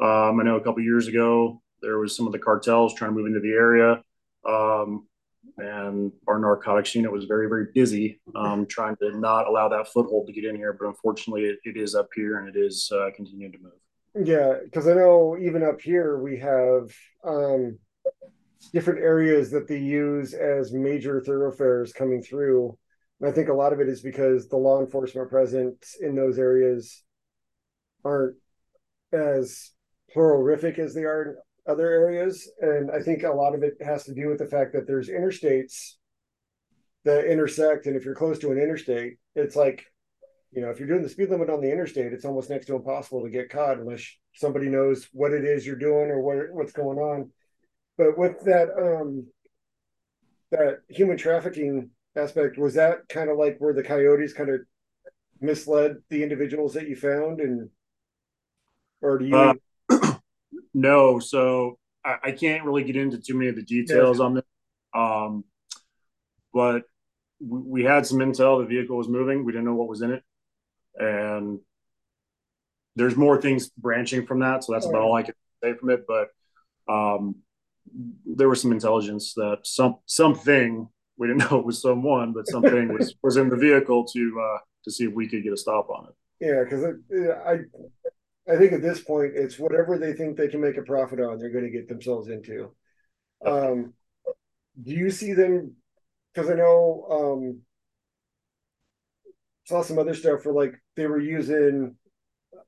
[0.00, 3.16] Um, I know a couple years ago there was some of the cartels trying to
[3.16, 4.02] move into the area,
[4.48, 5.06] um,
[5.58, 10.26] and our narcotics unit was very very busy um, trying to not allow that foothold
[10.26, 10.76] to get in here.
[10.78, 14.26] But unfortunately, it, it is up here and it is uh, continuing to move.
[14.26, 16.92] Yeah, because I know even up here we have
[17.24, 17.78] um,
[18.72, 22.76] different areas that they use as major thoroughfares coming through.
[23.20, 26.38] And I think a lot of it is because the law enforcement present in those
[26.38, 27.02] areas
[28.04, 28.36] aren't
[29.12, 29.70] as
[30.14, 32.50] horrific as they are in other areas.
[32.60, 35.08] And I think a lot of it has to do with the fact that there's
[35.08, 35.94] interstates
[37.04, 37.86] that intersect.
[37.86, 39.84] And if you're close to an interstate, it's like,
[40.52, 42.76] you know, if you're doing the speed limit on the interstate, it's almost next to
[42.76, 46.72] impossible to get caught unless somebody knows what it is you're doing or what what's
[46.72, 47.30] going on.
[48.00, 49.26] But with that um
[50.50, 54.60] that human trafficking aspect, was that kind of like where the coyotes kind of
[55.38, 57.68] misled the individuals that you found and
[59.02, 59.54] or do you uh,
[60.74, 64.24] no so I, I, can't really get into too many of the details yeah.
[64.24, 64.44] on this.
[64.94, 65.44] Um
[66.52, 66.82] but
[67.38, 70.12] we, we had some intel the vehicle was moving we didn't know what was in
[70.12, 70.22] it.
[70.96, 71.60] And
[72.96, 76.06] there's more things branching from that so that's about all i can say from it
[76.06, 76.28] but
[76.92, 77.36] um
[78.24, 82.92] there was some intelligence that some something we didn't know it was someone, but something
[82.92, 85.88] was was in the vehicle to uh, to see if we could get a stop
[85.90, 86.14] on it.
[86.40, 86.84] Yeah, because
[87.46, 87.58] I
[88.50, 91.38] I think at this point it's whatever they think they can make a profit on,
[91.38, 92.74] they're going to get themselves into.
[93.44, 93.92] Um,
[94.82, 95.74] do you see them?
[96.32, 97.60] Because I know um,
[99.66, 101.96] saw some other stuff where like they were using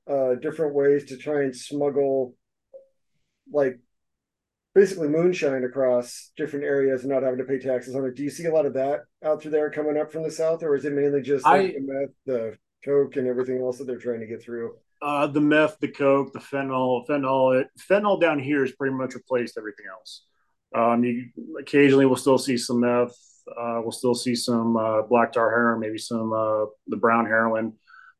[0.09, 2.35] uh, different ways to try and smuggle
[3.51, 3.79] like
[4.73, 8.15] basically moonshine across different areas and not having to pay taxes on it.
[8.15, 10.63] Do you see a lot of that out through there coming up from the south,
[10.63, 13.85] or is it mainly just like I, the meth, the coke, and everything else that
[13.85, 14.75] they're trying to get through?
[15.01, 19.13] Uh, the meth, the coke, the fentanyl, fentanyl, it, fentanyl down here has pretty much
[19.13, 20.23] replaced everything else.
[20.75, 21.25] Um, you
[21.59, 23.15] occasionally will still see some meth.
[23.47, 27.73] Uh, we'll still see some uh, black tar heroin, maybe some uh, the brown heroin,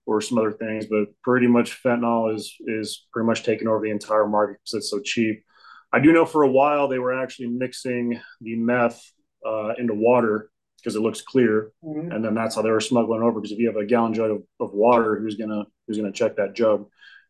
[0.06, 0.86] or some other things.
[0.86, 4.92] But pretty much fentanyl is is pretty much taking over the entire market because it's
[4.92, 5.44] so cheap.
[5.94, 9.00] I do know for a while they were actually mixing the meth
[9.46, 12.12] uh, into water because it looks clear, mm-hmm.
[12.12, 13.40] and then that's how they were smuggling over.
[13.40, 16.36] Because if you have a gallon jug of, of water, who's gonna who's gonna check
[16.38, 16.80] that jug?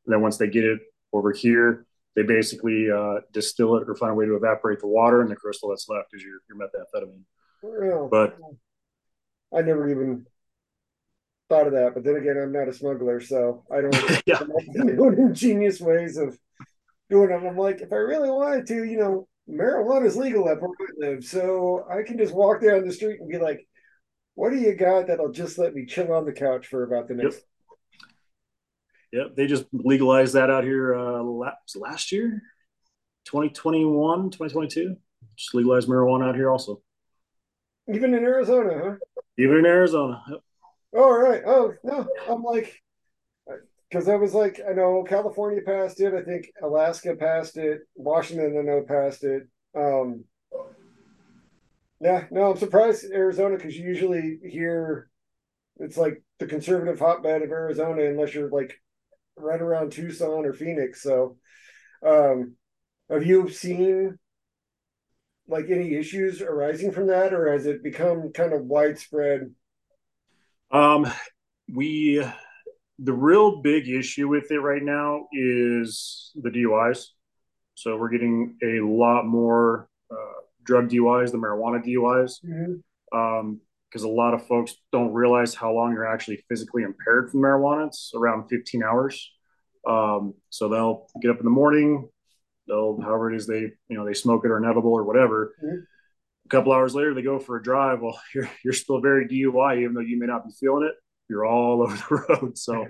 [0.05, 0.79] And then once they get it
[1.11, 5.21] over here, they basically uh, distill it or find a way to evaporate the water,
[5.21, 7.23] and the crystal that's left is your your methamphetamine.
[7.61, 8.37] Well, but
[9.55, 10.25] I never even
[11.49, 11.93] thought of that.
[11.93, 14.41] But then again, I'm not a smuggler, so I don't yeah.
[14.75, 16.37] know ingenious ways of
[17.09, 17.45] doing them.
[17.45, 21.09] I'm like, if I really wanted to, you know, marijuana is legal at where I
[21.09, 23.67] live, so I can just walk down the street and be like,
[24.35, 27.15] "What do you got that'll just let me chill on the couch for about the
[27.15, 27.43] next?" Yep.
[29.13, 32.41] Yep, they just legalized that out here uh, last, last year,
[33.25, 34.95] 2021, 2022.
[35.35, 36.81] Just legalized marijuana out here also.
[37.93, 38.95] Even in Arizona, huh?
[39.37, 40.23] Even in Arizona.
[40.29, 40.39] Yep.
[40.95, 41.41] All right.
[41.45, 42.81] Oh no, I'm like,
[43.93, 46.15] because I was like, I know California passed it.
[46.15, 47.81] I think Alaska passed it.
[47.93, 49.43] Washington, I know, passed it.
[49.77, 50.23] Um,
[52.01, 55.11] yeah, no, I'm surprised Arizona because you usually hear
[55.77, 58.81] it's like the conservative hotbed of Arizona, unless you're like
[59.37, 61.03] right around Tucson or Phoenix.
[61.03, 61.37] So,
[62.03, 62.55] um,
[63.11, 64.17] have you seen
[65.47, 69.51] like any issues arising from that, or has it become kind of widespread?
[70.71, 71.05] Um,
[71.71, 72.25] we
[72.99, 77.07] the real big issue with it right now is the DUIs.
[77.75, 82.43] So we're getting a lot more uh, drug DUIs the marijuana DUIs.
[82.45, 83.17] Mm-hmm.
[83.17, 87.41] Um, because a lot of folks don't realize how long you're actually physically impaired from
[87.41, 87.85] marijuana.
[87.85, 89.31] It's around 15 hours.
[89.87, 92.09] Um, so they'll get up in the morning,
[92.67, 95.53] they'll however it is they you know they smoke it or inedible or whatever.
[95.63, 95.75] Mm-hmm.
[96.45, 98.01] A couple hours later, they go for a drive.
[98.01, 100.95] Well, you're you're still very DUI, even though you may not be feeling it
[101.29, 102.57] you're all over the road.
[102.57, 102.85] So,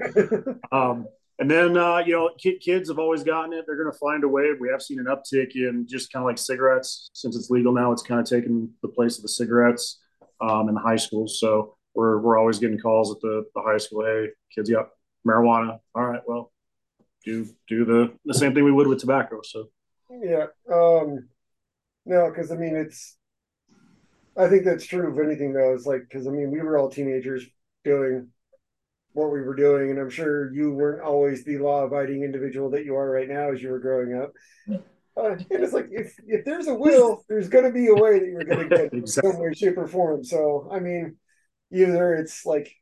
[0.71, 1.07] um,
[1.39, 3.65] and then uh, you know, kids have always gotten it.
[3.65, 4.51] They're going to find a way.
[4.59, 7.91] We have seen an uptick in just kind of like cigarettes since it's legal now.
[7.91, 9.99] It's kind of taken the place of the cigarettes
[10.41, 11.39] um, in the high schools.
[11.39, 14.05] So we're we're always getting calls at the, the high school.
[14.05, 14.91] Hey, kids, yep,
[15.27, 15.79] marijuana.
[15.95, 16.51] All right, well,
[17.25, 19.41] do do the the same thing we would with tobacco.
[19.43, 19.69] So
[20.09, 21.27] yeah, um,
[22.05, 23.17] no, because I mean it's.
[24.35, 25.73] I think that's true of anything though.
[25.73, 27.45] It's like because I mean we were all teenagers
[27.83, 28.29] doing
[29.13, 29.91] what we were doing.
[29.91, 33.51] And I'm sure you weren't always the law abiding individual that you are right now
[33.51, 34.33] as you were growing up.
[35.15, 38.17] Uh, and it's like if if there's a will, there's going to be a way
[38.17, 39.31] that you're going to get exactly.
[39.31, 40.23] some way, shape, or form.
[40.23, 41.17] So I mean,
[41.71, 42.73] either it's like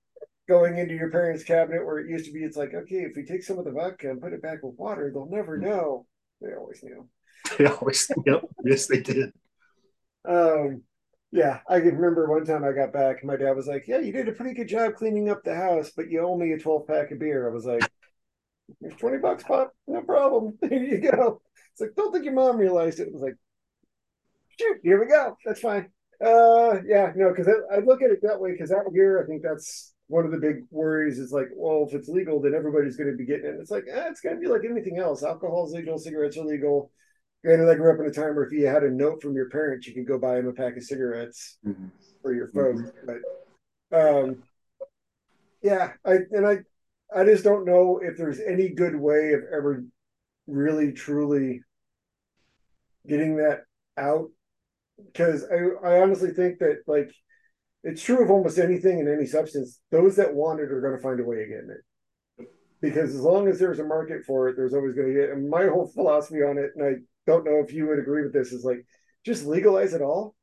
[0.48, 3.24] going into your parents' cabinet where it used to be, it's like, okay, if we
[3.24, 5.64] take some of the vodka and put it back with water, they'll never mm.
[5.64, 6.06] know.
[6.42, 7.08] They always knew.
[7.58, 9.34] They always, yep, yes, they did.
[10.26, 10.84] Um,
[11.32, 14.00] yeah, I can remember one time I got back, and my dad was like, "Yeah,
[14.00, 16.58] you did a pretty good job cleaning up the house, but you owe me a
[16.58, 17.90] twelve pack of beer." I was like,
[18.80, 20.58] "There's twenty bucks, pop, no problem.
[20.70, 21.42] Here you go."
[21.74, 23.08] It's like, don't think your mom realized it.
[23.08, 23.36] It was like,
[24.60, 25.38] shoot, here we go.
[25.46, 25.90] That's fine.
[26.24, 28.52] Uh, yeah, no, because I, I, look at it that way.
[28.52, 31.18] Because out here, I think that's one of the big worries.
[31.18, 33.58] Is like, well, if it's legal, then everybody's going to be getting it.
[33.60, 35.24] It's like, eh, it's going to be like anything else.
[35.24, 36.92] Alcohol's legal, cigarettes are legal.
[37.44, 39.50] Granted, I grew up in a time where if you had a note from your
[39.50, 41.88] parents, you could go buy them a pack of cigarettes mm-hmm.
[42.22, 42.82] for your folks.
[42.82, 43.10] Mm-hmm.
[43.90, 44.44] But, um,
[45.64, 46.60] yeah, I and I,
[47.16, 49.84] I just don't know if there's any good way of ever
[50.48, 51.62] really truly
[53.08, 53.62] getting that
[53.98, 54.30] out
[55.14, 57.12] because I, I honestly think that like
[57.84, 61.02] it's true of almost anything and any substance those that want it are going to
[61.02, 62.48] find a way of getting it
[62.80, 65.50] because as long as there's a market for it there's always going to get and
[65.50, 66.94] my whole philosophy on it and i
[67.28, 68.86] don't know if you would agree with this is like
[69.26, 70.36] just legalize it all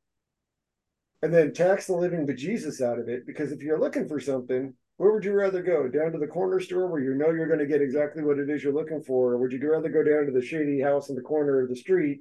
[1.21, 4.73] and then tax the living bejesus out of it because if you're looking for something
[4.99, 5.87] where would you rather go?
[5.87, 8.49] Down to the corner store where you know you're going to get exactly what it
[8.49, 9.31] is you're looking for?
[9.31, 11.75] Or would you rather go down to the shady house in the corner of the
[11.77, 12.19] street,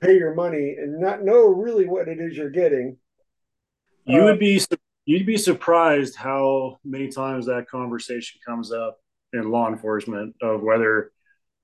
[0.00, 2.96] pay your money, and not know really what it is you're getting?
[4.06, 4.62] You uh, would be
[5.04, 8.96] you'd be surprised how many times that conversation comes up
[9.34, 11.11] in law enforcement of whether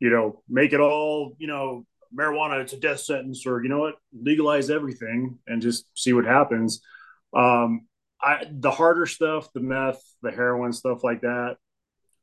[0.01, 1.85] you know make it all you know
[2.17, 6.25] marijuana it's a death sentence or you know what legalize everything and just see what
[6.25, 6.81] happens
[7.35, 7.87] um,
[8.21, 11.57] I the harder stuff, the meth, the heroin, stuff like that,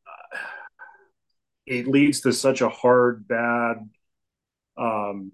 [0.08, 0.38] uh,
[1.66, 3.78] it leads to such a hard, bad
[4.78, 5.32] um,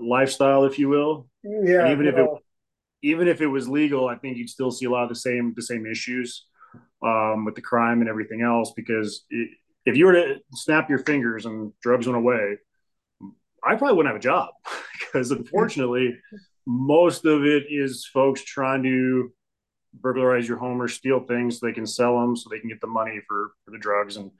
[0.00, 1.28] lifestyle, if you will.
[1.44, 1.84] Yeah.
[1.84, 2.28] And even if it
[3.02, 5.52] even if it was legal, I think you'd still see a lot of the same
[5.54, 6.46] the same issues
[7.02, 8.72] um, with the crime and everything else.
[8.74, 9.50] Because it,
[9.88, 12.58] if you were to snap your fingers and drugs went away,
[13.64, 14.50] I probably wouldn't have a job
[15.00, 16.14] because unfortunately,
[16.66, 19.32] most of it is folks trying to
[19.94, 22.82] burglarize your home or steal things so they can sell them so they can get
[22.82, 24.30] the money for, for the drugs and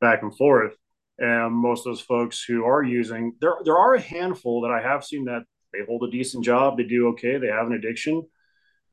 [0.00, 0.76] back and forth.
[1.18, 4.80] And most of those folks who are using, there, there are a handful that I
[4.80, 8.24] have seen that they hold a decent job, they do okay, they have an addiction,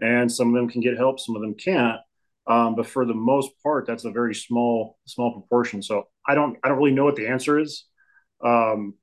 [0.02, 2.00] and some of them can get help, some of them can't.
[2.46, 5.82] Um, but for the most part, that's a very small small proportion.
[5.82, 7.86] So I don't I don't really know what the answer is.
[8.44, 8.96] Um,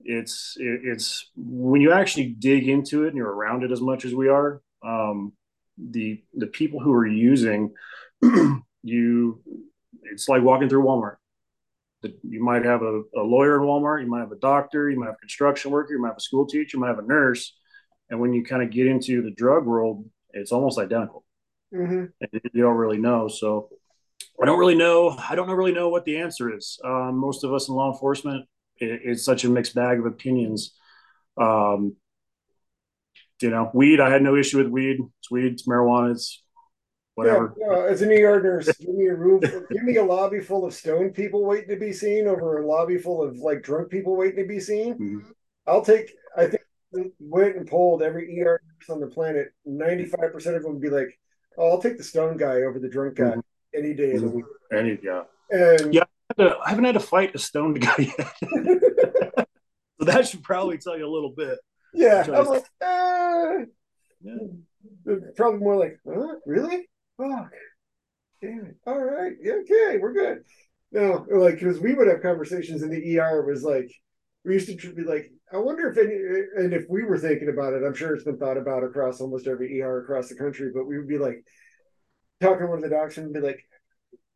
[0.00, 4.04] it's it, it's when you actually dig into it and you're around it as much
[4.04, 4.60] as we are.
[4.84, 5.32] Um,
[5.78, 7.72] the the people who are using
[8.82, 9.40] you
[10.12, 11.16] it's like walking through walmart
[12.22, 15.06] you might have a, a, lawyer in walmart you might have a doctor you might
[15.06, 17.56] have a construction worker you might have a school teacher you might have a nurse
[18.10, 21.24] and when you kind of get into the drug world it's almost identical
[21.72, 22.04] mm-hmm.
[22.52, 23.68] you don't really know so
[24.42, 27.52] i don't really know i don't really know what the answer is um, most of
[27.52, 30.74] us in law enforcement it, it's such a mixed bag of opinions
[31.40, 31.96] um,
[33.40, 34.00] you know, weed.
[34.00, 34.98] I had no issue with weed.
[35.20, 35.52] It's weed.
[35.52, 36.12] It's marijuana.
[36.12, 36.42] It's
[37.14, 37.54] whatever.
[37.58, 39.40] Yeah, uh, as a New Yorker, give me a room.
[39.40, 42.98] give me a lobby full of stone people waiting to be seen over a lobby
[42.98, 44.94] full of like drunk people waiting to be seen.
[44.94, 45.30] Mm-hmm.
[45.66, 46.12] I'll take.
[46.36, 46.62] I think
[47.20, 49.48] went and polled every ER on the planet.
[49.64, 51.18] Ninety five percent of them would be like,
[51.58, 53.40] "Oh, I'll take the stone guy over the drunk guy mm-hmm.
[53.74, 54.36] any day of the mm-hmm.
[54.36, 55.22] week." Any yeah.
[55.50, 56.04] And yeah,
[56.38, 58.34] I haven't had to fight a stoned guy yet.
[59.98, 61.58] so that should probably tell you a little bit.
[61.94, 63.52] Yeah, I'm like, ah.
[64.22, 64.34] yeah.
[65.36, 66.34] Probably more like, huh?
[66.46, 66.88] Really?
[67.16, 67.50] Fuck.
[68.42, 68.76] Damn it.
[68.86, 69.32] All right.
[69.42, 70.44] Yeah, okay, we're good.
[70.92, 73.40] No, like, because we would have conversations in the ER.
[73.40, 73.90] It was like,
[74.44, 77.72] we used to be like, I wonder if any, and if we were thinking about
[77.72, 80.86] it, I'm sure it's been thought about across almost every ER across the country, but
[80.86, 81.44] we would be like,
[82.40, 83.64] talking to one of the docs and be like,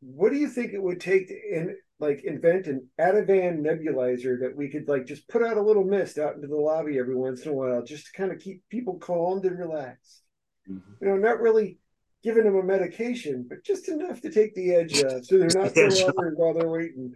[0.01, 4.57] what do you think it would take to in, like invent an Ativan nebulizer that
[4.57, 7.43] we could like just put out a little mist out into the lobby every once
[7.43, 10.23] in a while, just to kind of keep people calmed and relaxed.
[10.69, 11.05] Mm-hmm.
[11.05, 11.79] You know, not really
[12.25, 15.75] giving them a medication, but just enough to take the edge off, so they're not
[15.93, 17.15] so bothered while they're waiting.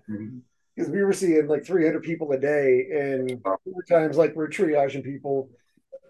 [0.77, 3.43] Because we were seeing like 300 people a day, and
[3.89, 5.49] times like we're triaging people.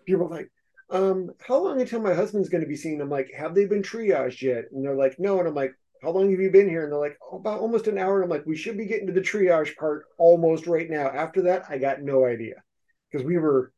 [0.06, 0.50] People like,
[0.90, 3.00] um, how long until my husband's going to be seen?
[3.00, 4.64] I'm like, have they been triaged yet?
[4.72, 5.38] And they're like, no.
[5.38, 6.84] And I'm like, how long have you been here?
[6.84, 8.22] And they're like, oh, about almost an hour.
[8.22, 11.08] And I'm like, we should be getting to the triage part almost right now.
[11.08, 12.62] After that, I got no idea
[13.10, 13.72] because we were,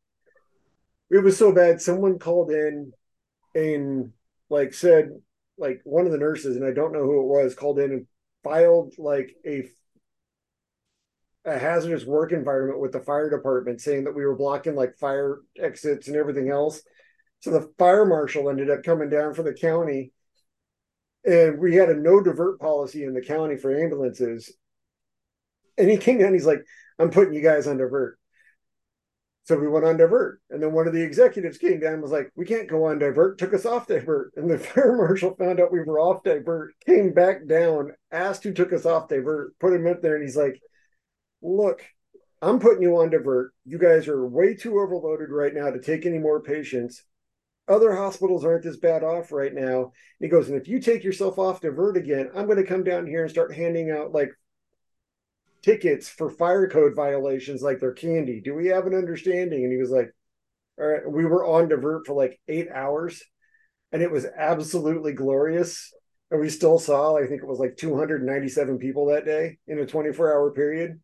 [1.09, 1.81] it was so bad.
[1.81, 2.91] Someone called in
[3.55, 4.11] and
[4.49, 5.09] like said,
[5.57, 8.07] like one of the nurses, and I don't know who it was, called in and
[8.43, 9.67] filed like a
[11.49, 15.39] a hazardous work environment with the fire department saying that we were blocking like fire
[15.61, 16.81] exits and everything else
[17.41, 20.13] So the fire marshal ended up coming down for the county,
[21.25, 24.53] and we had a no divert policy in the county for ambulances.
[25.77, 26.63] And he came down, he's like,
[26.99, 28.19] I'm putting you guys on divert.
[29.43, 30.41] So we went on divert.
[30.51, 32.99] And then one of the executives came down and was like, We can't go on
[32.99, 34.33] divert, took us off divert.
[34.35, 38.53] And the fire marshal found out we were off divert, came back down, asked who
[38.53, 40.61] took us off divert, put him up there, and he's like,
[41.41, 41.83] Look,
[42.41, 43.53] I'm putting you on divert.
[43.65, 47.03] You guys are way too overloaded right now to take any more patients.
[47.67, 49.83] Other hospitals aren't this bad off right now.
[49.83, 52.83] And he goes, and if you take yourself off divert again, I'm going to come
[52.83, 54.31] down here and start handing out like
[55.61, 58.41] tickets for fire code violations like they're candy.
[58.41, 59.63] Do we have an understanding?
[59.63, 60.13] And he was like,
[60.79, 63.21] all right, we were on divert for like eight hours
[63.91, 65.93] and it was absolutely glorious.
[66.31, 69.85] And we still saw, I think it was like 297 people that day in a
[69.85, 70.99] 24 hour period.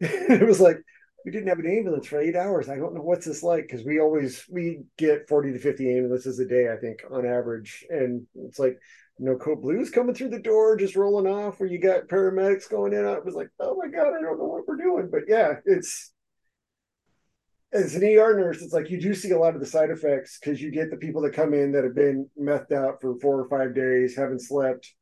[0.00, 0.78] it was like,
[1.24, 2.68] we didn't have an ambulance for eight hours.
[2.68, 6.38] I don't know what's this like because we always we get 40 to 50 ambulances
[6.38, 7.84] a day, I think, on average.
[7.90, 8.78] And it's like
[9.18, 12.92] no code blues coming through the door, just rolling off, where you got paramedics going
[12.92, 13.04] in.
[13.04, 15.08] I was like, oh my God, I don't know what we're doing.
[15.10, 16.12] But yeah, it's
[17.72, 20.38] as an ER nurse, it's like you do see a lot of the side effects
[20.38, 23.40] because you get the people that come in that have been methed out for four
[23.40, 24.94] or five days, haven't slept,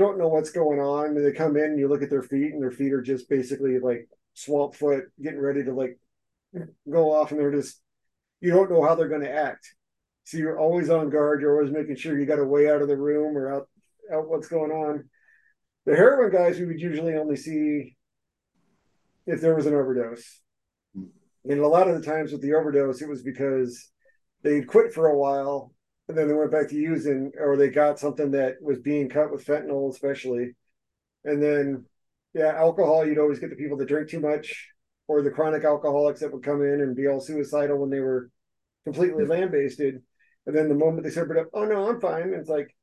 [0.00, 1.16] don't know what's going on.
[1.16, 3.28] And they come in and you look at their feet, and their feet are just
[3.28, 5.98] basically like swamp foot, getting ready to like
[6.90, 7.80] go off, and they're just
[8.40, 9.74] you don't know how they're going to act.
[10.24, 11.40] So you're always on guard.
[11.40, 13.68] You're always making sure you got a way out of the room or out
[14.12, 15.08] out what's going on.
[15.86, 17.96] The heroin guys we would usually only see
[19.26, 20.40] if there was an overdose.
[20.96, 21.04] Hmm.
[21.44, 23.90] And a lot of the times with the overdose, it was because
[24.42, 25.72] they'd quit for a while
[26.10, 29.30] and then they went back to using, or they got something that was being cut
[29.30, 30.56] with fentanyl, especially.
[31.24, 31.86] And then,
[32.34, 34.68] yeah, alcohol, you'd always get the people that drink too much
[35.06, 38.28] or the chronic alcoholics that would come in and be all suicidal when they were
[38.84, 40.02] completely lambasted.
[40.46, 42.24] And then the moment they sobered up, oh no, I'm fine.
[42.24, 42.74] And it's like,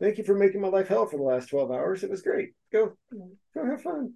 [0.00, 2.02] thank you for making my life hell for the last 12 hours.
[2.02, 2.50] It was great.
[2.72, 2.92] Go,
[3.54, 4.14] go have fun.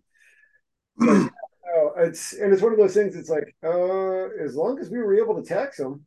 [1.78, 3.16] Oh, it's and it's one of those things.
[3.16, 6.06] It's like, uh, as long as we were able to tax them,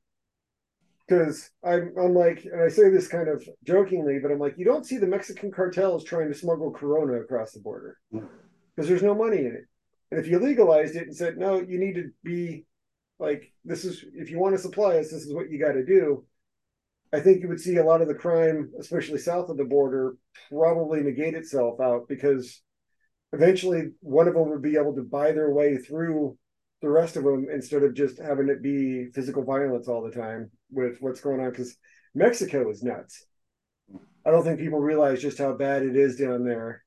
[1.10, 4.66] because I'm, I'm like, and I say this kind of jokingly, but I'm like, you
[4.66, 8.26] don't see the Mexican cartels trying to smuggle Corona across the border hmm.
[8.76, 9.66] because there's no money in it.
[10.12, 12.66] And if you legalized it and said, no, you need to be
[13.18, 15.86] like, this is, if you want to supply us, this is what you got to
[15.86, 16.26] do.
[17.12, 20.16] I think you would see a lot of the crime, especially south of the border,
[20.52, 22.62] probably negate itself out because
[23.34, 26.38] eventually one of them would be able to buy their way through
[26.84, 30.52] the rest of them instead of just having it be physical violence all the time
[30.72, 31.50] with what's going on.
[31.50, 31.76] Because
[32.14, 33.26] Mexico is nuts.
[34.26, 36.84] I don't think people realize just how bad it is down there.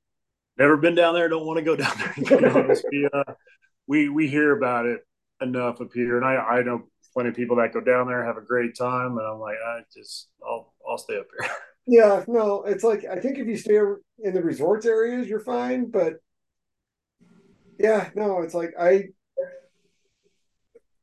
[0.58, 1.28] Never been down there.
[1.28, 2.76] Don't want to go down there.
[2.90, 3.24] we, uh,
[3.86, 5.00] we we hear about it
[5.40, 8.36] enough up here, and I I know plenty of people that go down there have
[8.36, 11.50] a great time, and I'm like, I just I'll I'll stay up here.
[11.84, 13.76] Yeah, no, it's like I think if you stay
[14.20, 16.14] in the resorts areas, you're fine, but
[17.76, 19.06] yeah, no, it's like I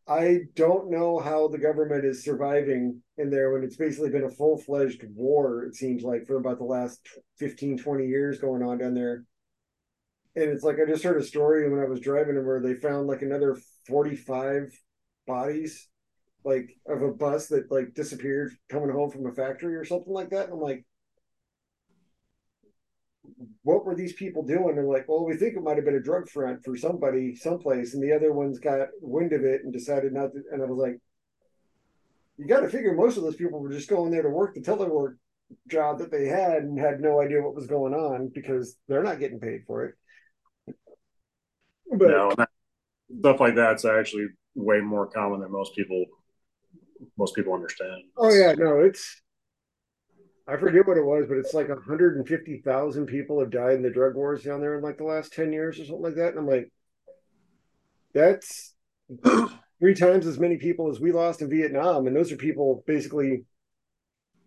[0.09, 4.29] I don't know how the government is surviving in there when it's basically been a
[4.29, 6.99] full fledged war, it seems like, for about the last
[7.37, 9.23] 15, 20 years going on down there.
[10.35, 13.07] And it's like I just heard a story when I was driving where they found
[13.07, 13.57] like another
[13.87, 14.71] 45
[15.27, 15.87] bodies
[16.43, 20.29] like of a bus that like disappeared coming home from a factory or something like
[20.29, 20.45] that.
[20.45, 20.85] And I'm like,
[23.69, 24.77] what were these people doing?
[24.77, 27.93] And like, well, we think it might have been a drug front for somebody someplace,
[27.93, 30.41] and the other ones got wind of it and decided not to.
[30.51, 30.99] And I was like,
[32.37, 34.61] you got to figure most of those people were just going there to work the
[34.61, 35.17] telework
[35.67, 39.19] job that they had and had no idea what was going on because they're not
[39.19, 39.95] getting paid for it.
[41.91, 42.31] But no,
[43.19, 46.05] stuff like that's actually way more common than most people
[47.17, 48.03] most people understand.
[48.17, 49.21] Oh yeah, no, it's
[50.49, 54.15] I forget what it was, but it's like 150,000 people have died in the drug
[54.15, 56.29] wars down there in like the last 10 years or something like that.
[56.29, 56.71] And I'm like,
[58.15, 58.73] that's
[59.79, 62.07] three times as many people as we lost in Vietnam.
[62.07, 63.45] And those are people basically,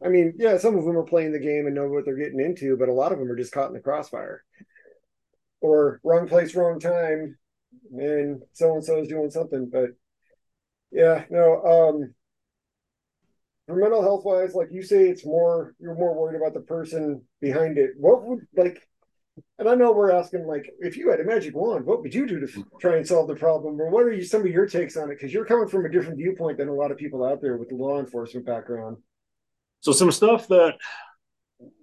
[0.04, 2.40] I mean, yeah, some of them are playing the game and know what they're getting
[2.40, 4.42] into, but a lot of them are just caught in the crossfire
[5.60, 7.38] or wrong place, wrong time.
[7.92, 9.70] And so and so is doing something.
[9.72, 9.90] But
[10.90, 12.14] yeah, no, um,
[13.66, 17.22] for mental health wise, like you say, it's more you're more worried about the person
[17.40, 17.90] behind it.
[17.96, 18.86] What would like,
[19.58, 22.26] and I know we're asking like, if you had a magic wand, what would you
[22.26, 24.96] do to try and solve the problem, or what are you, some of your takes
[24.96, 25.14] on it?
[25.14, 27.68] Because you're coming from a different viewpoint than a lot of people out there with
[27.68, 28.96] the law enforcement background.
[29.80, 30.74] So some stuff that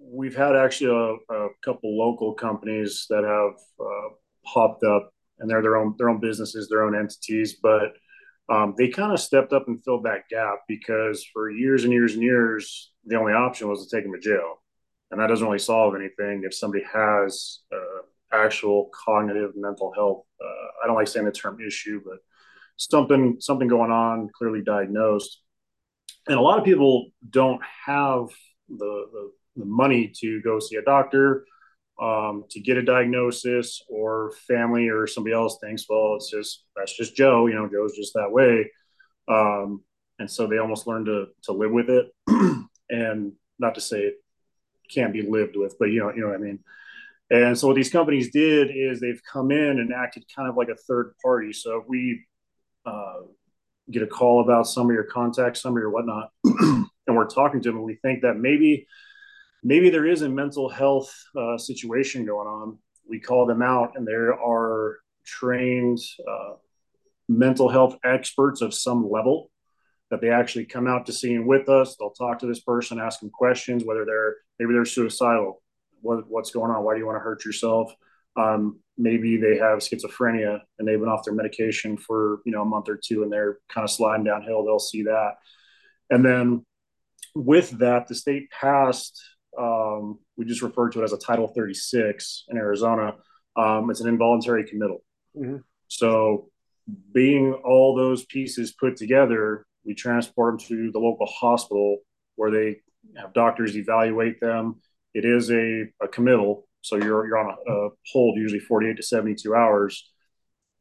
[0.02, 4.10] we've had actually a, a couple local companies that have uh,
[4.46, 7.94] popped up, and they're their own their own businesses, their own entities, but
[8.50, 12.14] um, they kind of stepped up and filled that gap because for years and years
[12.14, 14.62] and years, the only option was to take them to jail.
[15.12, 20.26] And that doesn't really solve anything if somebody has uh, actual cognitive mental health.
[20.44, 22.18] Uh, I don't like saying the term issue, but
[22.78, 25.42] something something going on, clearly diagnosed.
[26.28, 28.30] And a lot of people don't have
[28.68, 31.46] the, the, the money to go see a doctor,
[32.00, 36.96] um, to get a diagnosis, or family or somebody else thinks, well, it's just that's
[36.96, 37.48] just Joe.
[37.48, 38.72] You know, Joe's just that way.
[39.28, 39.84] Um,
[40.20, 42.08] and so they almost learn to to live with it.
[42.90, 44.16] and not to say it
[44.90, 46.60] can't be lived with, but you know, you know what I mean.
[47.32, 50.70] And so what these companies did is they've come in and acted kind of like
[50.70, 51.54] a third party.
[51.54, 52.26] So if we
[52.86, 53.22] uh,
[53.92, 57.78] get a call about somebody or contact somebody or whatnot, and we're talking to them,
[57.78, 58.88] and we think that maybe
[59.64, 62.78] maybe there is a mental health uh, situation going on.
[63.08, 66.56] We call them out, and there are trained uh,
[67.28, 69.52] mental health experts of some level
[70.10, 71.96] that they actually come out to scene with us.
[71.96, 75.62] They'll talk to this person, ask them questions, whether they're maybe they're suicidal.
[76.02, 76.84] What, what's going on?
[76.84, 77.94] Why do you want to hurt yourself?
[78.36, 82.66] Um, maybe they have schizophrenia and they've been off their medication for you know a
[82.66, 84.66] month or two and they're kind of sliding downhill.
[84.66, 85.36] They'll see that,
[86.10, 86.66] and then
[87.36, 89.22] with that, the state passed.
[89.60, 93.16] Um, we just refer to it as a Title 36 in Arizona.
[93.58, 95.04] Um, it's an involuntary committal.
[95.38, 95.58] Mm-hmm.
[95.88, 96.50] So,
[97.14, 101.98] being all those pieces put together, we transport them to the local hospital
[102.36, 102.78] where they
[103.18, 104.82] have doctors evaluate them.
[105.14, 109.04] It is a, a committal, so you're you're on a, a hold usually 48 to
[109.04, 110.10] 72 hours,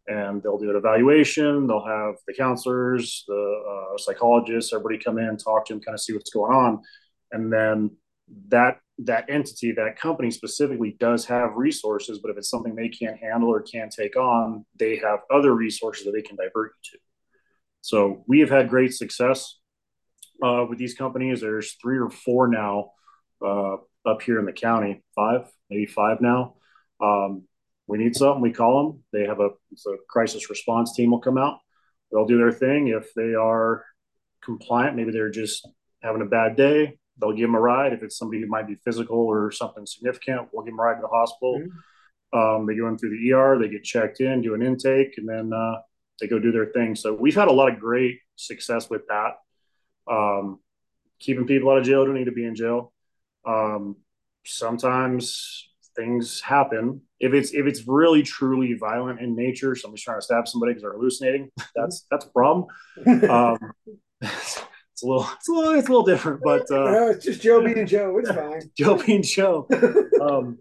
[0.07, 1.67] and they'll do an evaluation.
[1.67, 6.01] They'll have the counselors, the uh, psychologists, everybody come in, talk to them, kind of
[6.01, 6.81] see what's going on,
[7.33, 7.91] and then
[8.49, 13.19] that that entity, that company specifically does have resources, but if it's something they can't
[13.19, 16.99] handle or can't take on, they have other resources that they can divert you to.
[17.81, 19.59] So we have had great success
[20.43, 21.41] uh, with these companies.
[21.41, 22.91] There's three or four now
[23.45, 26.57] uh, up here in the county, five, maybe five now.
[27.01, 27.45] Um,
[27.87, 29.05] we need something, we call them.
[29.13, 31.59] They have a, a crisis response team will come out.
[32.11, 32.89] They'll do their thing.
[32.89, 33.85] If they are
[34.43, 35.69] compliant, maybe they're just
[36.03, 37.93] having a bad day, they'll give them a ride.
[37.93, 40.97] If it's somebody who might be physical or something significant, we'll give them a ride
[40.97, 41.61] to the hospital.
[41.61, 42.39] Mm-hmm.
[42.39, 45.29] Um, they go in through the ER, they get checked in, do an intake, and
[45.29, 45.77] then uh,
[46.21, 46.95] they go do their thing.
[46.95, 49.37] So we've had a lot of great success with that.
[50.11, 50.61] Um,
[51.19, 52.93] keeping people out of jail don't need to be in jail.
[53.47, 53.97] Um,
[54.45, 57.03] sometimes things happen.
[57.19, 60.83] If it's if it's really truly violent in nature, somebody's trying to stab somebody because
[60.83, 61.51] they're hallucinating.
[61.75, 62.67] That's that's a problem.
[63.29, 63.59] Um,
[64.99, 67.41] it's a little it's a little it's a little different, but uh, no, it's just
[67.41, 68.19] Joe being Joe.
[68.19, 68.63] It's fine.
[68.77, 69.69] Joe being Joe.
[70.21, 70.59] Um,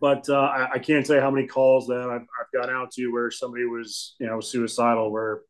[0.00, 3.08] but uh, I, I, can't say how many calls that I've, I've got out to
[3.08, 5.40] where somebody was, you know, suicidal, where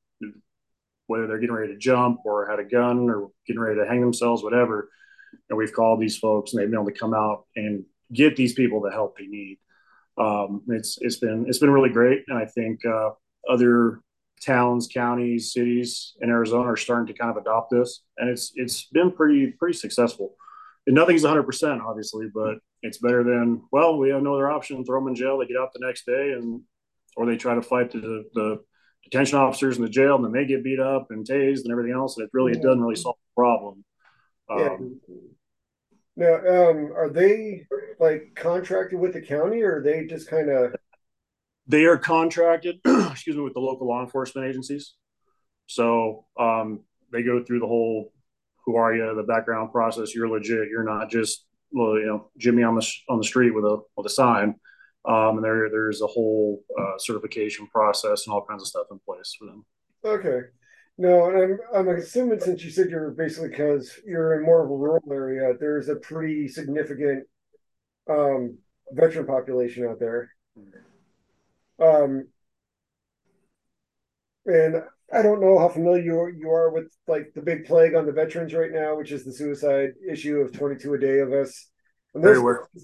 [1.07, 4.01] whether they're getting ready to jump or had a gun or getting ready to hang
[4.01, 4.89] themselves, whatever.
[5.51, 8.55] And we've called these folks and they've been able to come out and get these
[8.55, 9.59] people the help they need.
[10.17, 13.11] Um, it's it's been it's been really great, and I think uh,
[13.49, 14.01] other
[14.45, 18.85] towns, counties, cities in Arizona are starting to kind of adopt this, and it's it's
[18.85, 20.37] been pretty pretty successful.
[20.87, 24.85] And nothing's 100 percent, obviously, but it's better than well, we have no other option.
[24.85, 25.39] Throw them in jail.
[25.39, 26.61] They get out the next day, and
[27.17, 28.63] or they try to fight the the
[29.05, 31.93] detention officers in the jail, and then they get beat up and tased and everything
[31.93, 32.17] else.
[32.17, 33.85] And it really it doesn't really solve the problem.
[34.51, 35.01] Um,
[36.17, 37.67] Now, um, are they
[37.99, 40.75] like contracted with the county, or are they just kind of?
[41.67, 44.95] They are contracted, excuse me, with the local law enforcement agencies.
[45.67, 46.81] So um,
[47.13, 48.13] they go through the whole
[48.67, 50.15] "Who are you?" the background process.
[50.15, 50.69] You're legit.
[50.69, 54.07] You're not just well, you know, Jimmy on the on the street with a with
[54.07, 54.57] a sign.
[55.07, 58.99] Um, and there there's a whole uh, certification process and all kinds of stuff in
[59.07, 59.65] place for them.
[60.05, 60.49] Okay.
[60.97, 64.71] No, and I'm I'm assuming since you said you're basically because you're in more of
[64.71, 67.25] a rural area, there's a pretty significant
[68.09, 68.59] um,
[68.93, 70.31] veteran population out there.
[71.81, 72.29] Um,
[74.47, 74.77] and
[75.13, 78.07] I don't know how familiar you are, you are with like the big plague on
[78.07, 81.71] the veterans right now, which is the suicide issue of 22 a day of us.
[82.15, 82.25] And.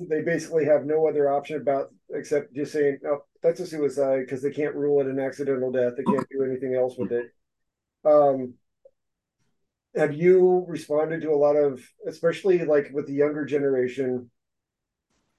[0.09, 4.43] They basically have no other option about except just saying, oh, that's a suicide," because
[4.43, 5.93] they can't rule it an accidental death.
[5.97, 7.31] They can't do anything else with it.
[8.05, 8.55] Um,
[9.95, 14.31] have you responded to a lot of, especially like with the younger generation,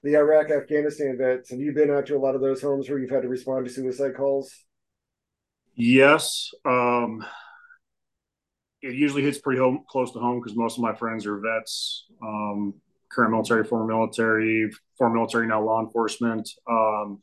[0.02, 1.50] the Iraq Afghanistan vets?
[1.50, 3.66] Have you been out to a lot of those homes where you've had to respond
[3.66, 4.52] to suicide calls?
[5.74, 6.50] Yes.
[6.64, 7.24] Um,
[8.82, 12.06] it usually hits pretty home, close to home because most of my friends are vets,
[12.22, 12.74] um,
[13.10, 16.48] current military, former military, former military, now law enforcement.
[16.68, 17.22] Um,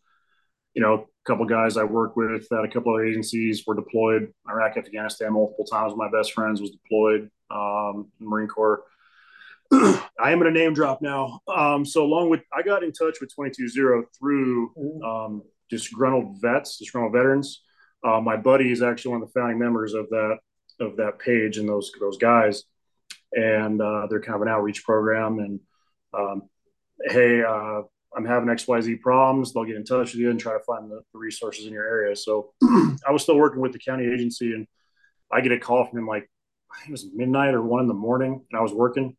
[0.73, 4.31] you know, a couple guys I work with at a couple of agencies were deployed.
[4.49, 5.93] Iraq, Afghanistan, multiple times.
[5.95, 8.83] My best friends was deployed, um, Marine Corps.
[10.19, 11.39] I am going to name drop now.
[11.47, 17.13] Um, so along with, I got in touch with 22-0 through um, disgruntled vets, disgruntled
[17.13, 17.63] veterans.
[18.03, 20.37] Uh, my buddy is actually one of the founding members of that
[20.79, 22.63] of that page and those those guys,
[23.33, 25.39] and uh, they're kind of an outreach program.
[25.39, 25.59] And
[26.13, 26.43] um,
[27.05, 27.81] hey, uh,
[28.15, 29.53] I'm having X Y Z problems.
[29.53, 31.85] They'll get in touch with you and try to find the, the resources in your
[31.85, 32.15] area.
[32.15, 34.67] So I was still working with the county agency, and
[35.31, 36.29] I get a call from him like
[36.87, 39.17] it was midnight or one in the morning, and I was working,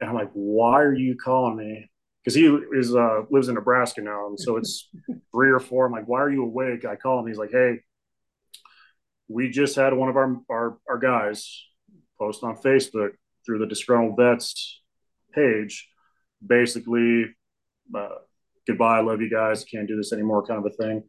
[0.00, 1.90] and I'm like, "Why are you calling me?"
[2.22, 4.88] Because he is uh, lives in Nebraska now, and so it's
[5.32, 5.86] three or four.
[5.86, 7.26] I'm like, "Why are you awake?" I call him.
[7.26, 7.80] He's like, "Hey."
[9.28, 11.64] we just had one of our, our, our guys
[12.18, 13.10] post on Facebook
[13.44, 14.80] through the disgruntled vets
[15.34, 15.88] page,
[16.44, 17.26] basically,
[17.94, 18.08] uh,
[18.66, 21.02] goodbye, love you guys, can't do this anymore, kind of a thing.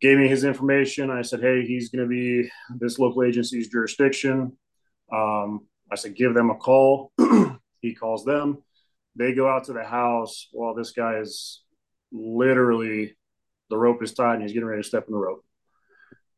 [0.00, 1.10] Gave me his information.
[1.10, 2.48] I said, hey, he's going to be
[2.78, 4.56] this local agency's jurisdiction.
[5.12, 7.12] Um, I said, give them a call.
[7.80, 8.58] he calls them.
[9.16, 10.48] They go out to the house.
[10.52, 11.62] while this guy is
[12.12, 13.16] literally
[13.68, 15.44] the rope is tied and he's getting ready to step in the rope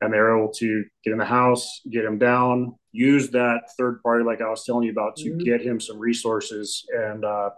[0.02, 4.24] and they're able to get in the house, get him down, use that third party,
[4.24, 5.38] like I was telling you about, to mm-hmm.
[5.38, 6.84] get him some resources.
[6.92, 7.50] And uh,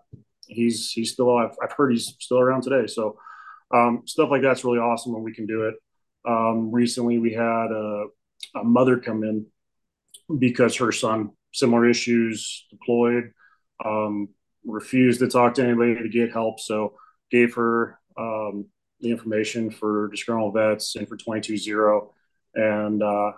[0.47, 2.87] he's he's still I've, I've, heard he's still around today.
[2.87, 3.19] So
[3.73, 5.75] um, stuff like that's really awesome when we can do it.
[6.27, 8.07] Um, recently, we had a,
[8.57, 9.47] a, mother come in
[10.39, 13.33] because her son similar issues deployed,
[13.85, 14.29] um,
[14.65, 16.61] refused to talk to anybody to get help.
[16.61, 16.95] So
[17.31, 18.67] gave her um,
[19.01, 22.11] the information for disgruntled vets and for 22-0
[22.55, 23.33] and uh,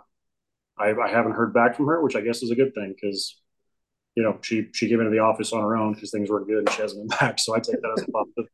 [0.79, 3.41] I, I, haven't heard back from her, which I guess is a good thing because
[4.15, 6.59] you know she she came into the office on her own because things weren't good
[6.59, 7.39] and she hasn't been back.
[7.39, 8.47] So I take that as a positive.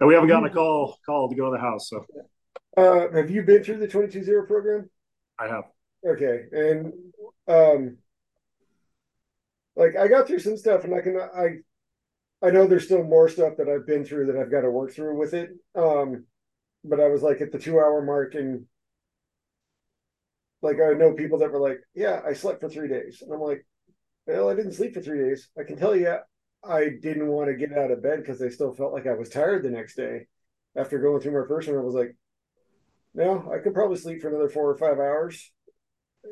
[0.00, 1.90] And we haven't gotten a call call to go to the house.
[1.90, 2.04] So,
[2.76, 4.90] uh, have you been through the twenty two zero program?
[5.38, 5.64] I have.
[6.06, 6.92] Okay, and
[7.48, 7.98] um,
[9.78, 13.28] like I got through some stuff, and I can I I know there's still more
[13.28, 15.50] stuff that I've been through that I've got to work through with it.
[15.74, 16.24] Um,
[16.84, 18.66] but I was like at the two hour mark and
[20.62, 23.40] like I know people that were like, "Yeah, I slept for three days," and I'm
[23.40, 23.64] like,
[24.26, 25.48] "Well, I didn't sleep for three days.
[25.58, 26.16] I can tell you,
[26.64, 29.28] I didn't want to get out of bed because I still felt like I was
[29.28, 30.26] tired the next day
[30.76, 31.78] after going through my first one.
[31.78, 32.16] I was like,
[33.14, 35.52] no, I could probably sleep for another four or five hours."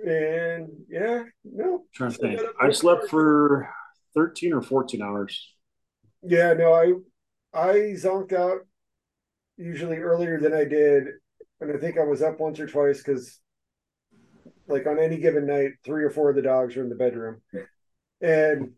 [0.05, 1.85] And yeah, no.
[1.95, 2.41] trying to think.
[2.61, 3.69] I slept for
[4.15, 5.55] thirteen or fourteen hours.
[6.23, 6.93] Yeah, no, I
[7.59, 8.61] I zonked out
[9.57, 11.05] usually earlier than I did,
[11.61, 13.41] and I think I was up once or twice because
[14.69, 17.41] like on any given night, three or four of the dogs are in the bedroom,
[18.21, 18.73] and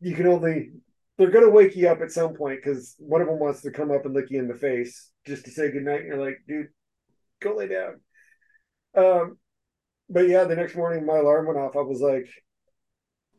[0.00, 0.70] you can only
[1.16, 3.90] they're gonna wake you up at some point because one of them wants to come
[3.90, 6.00] up and lick you in the face just to say goodnight.
[6.00, 6.68] And you're like, dude,
[7.40, 8.00] go lay down.
[8.96, 9.38] Um,
[10.08, 11.76] but yeah, the next morning my alarm went off.
[11.76, 12.28] I was like,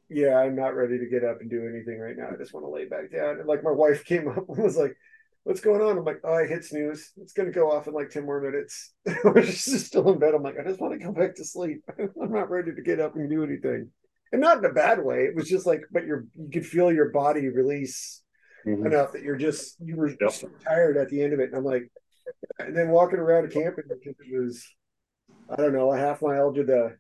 [0.10, 2.30] yeah, I'm not ready to get up and do anything right now.
[2.34, 3.40] I just want to lay back down.
[3.40, 4.96] And like my wife came up and was like,
[5.44, 5.98] what's going on?
[5.98, 7.12] I'm like, oh, I hit snooze.
[7.18, 8.94] It's going to go off in like 10 more minutes.
[9.24, 10.34] We're just still in bed.
[10.34, 11.84] I'm like, I just want to go back to sleep.
[12.00, 13.90] I'm not ready to get up and do anything.
[14.32, 15.24] And not in a bad way.
[15.24, 18.22] It was just like, but you're, you could feel your body release
[18.66, 18.86] mm-hmm.
[18.86, 20.34] enough that you're just, you were yep.
[20.64, 21.50] tired at the end of it.
[21.50, 21.90] And I'm like,
[22.60, 24.64] and then walking around a camping, because it was,
[25.52, 26.98] I don't know, a half mile to the,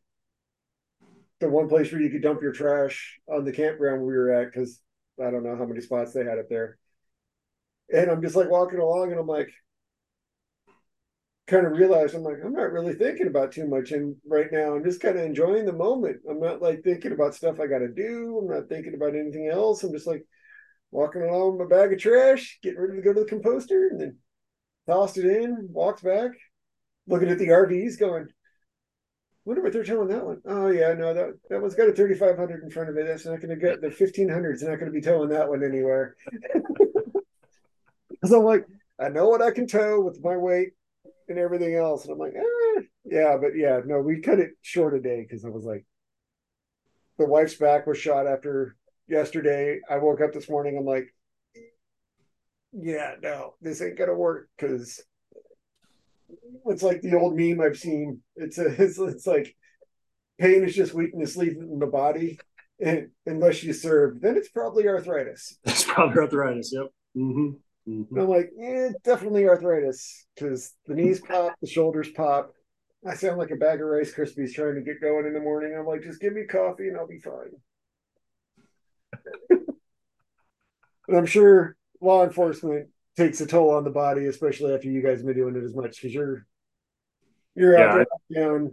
[1.39, 4.53] the one place where you could dump your trash on the campground we were at.
[4.53, 4.81] Cause
[5.23, 6.77] I don't know how many spots they had up there
[7.91, 9.49] and I'm just like walking along and I'm like,
[11.47, 14.75] kind of realized I'm like, I'm not really thinking about too much and right now.
[14.75, 16.17] I'm just kind of enjoying the moment.
[16.29, 18.37] I'm not like thinking about stuff I got to do.
[18.39, 19.83] I'm not thinking about anything else.
[19.83, 20.25] I'm just like
[20.91, 23.99] walking along with my bag of trash, getting ready to go to the composter and
[23.99, 24.17] then
[24.87, 26.31] tossed it in, walked back,
[27.07, 28.27] looking at the RVs going,
[29.49, 30.39] wonder what they're telling that one.
[30.45, 33.07] Oh yeah, no, that that one's got a 3500 in front of it.
[33.07, 36.15] That's not going to get the 1500's not going to be towing that one anywhere.
[38.11, 38.67] because I'm like,
[38.99, 40.73] I know what I can tow with my weight
[41.29, 42.05] and everything else.
[42.05, 45.43] And I'm like, eh, yeah, but yeah, no, we cut it short a day because
[45.43, 45.83] I was like,
[47.17, 48.75] the wife's back was shot after
[49.07, 49.79] yesterday.
[49.89, 50.77] I woke up this morning.
[50.77, 51.07] I'm like,
[52.71, 55.01] yeah, no, this ain't gonna work because
[56.65, 58.21] it's like the old meme I've seen.
[58.35, 59.55] It's a, it's, it's like
[60.39, 62.39] pain is just weakness leaving the body,
[62.79, 65.57] and unless you serve, then it's probably arthritis.
[65.65, 66.71] It's probably arthritis.
[66.73, 66.87] Yep.
[67.17, 67.49] Mm-hmm.
[67.89, 68.19] Mm-hmm.
[68.19, 72.53] I'm like, eh, definitely arthritis because the knees pop, the shoulders pop.
[73.07, 75.75] I sound like a bag of Rice Krispies trying to get going in the morning.
[75.77, 77.51] I'm like, just give me coffee and I'll be fine.
[81.07, 82.89] and I'm sure law enforcement
[83.19, 85.75] takes a toll on the body, especially after you guys have been doing it as
[85.75, 86.45] much because you're
[87.55, 88.71] You're yeah, out there down.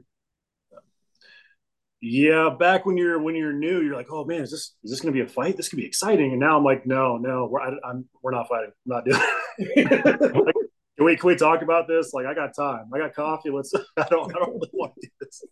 [2.00, 5.00] Yeah, back when you're when you're new, you're like, oh man, is this is this
[5.00, 5.56] going to be a fight?
[5.56, 6.30] This could be exciting.
[6.30, 8.70] And now I'm like, no, no, we're I, am we're not fighting.
[8.86, 9.20] I'm not doing.
[10.44, 10.54] like,
[10.96, 12.12] can we can we talk about this?
[12.12, 12.90] Like, I got time.
[12.94, 13.50] I got coffee.
[13.50, 13.72] Let's.
[13.96, 14.30] I don't.
[14.34, 15.42] I don't really want to do this.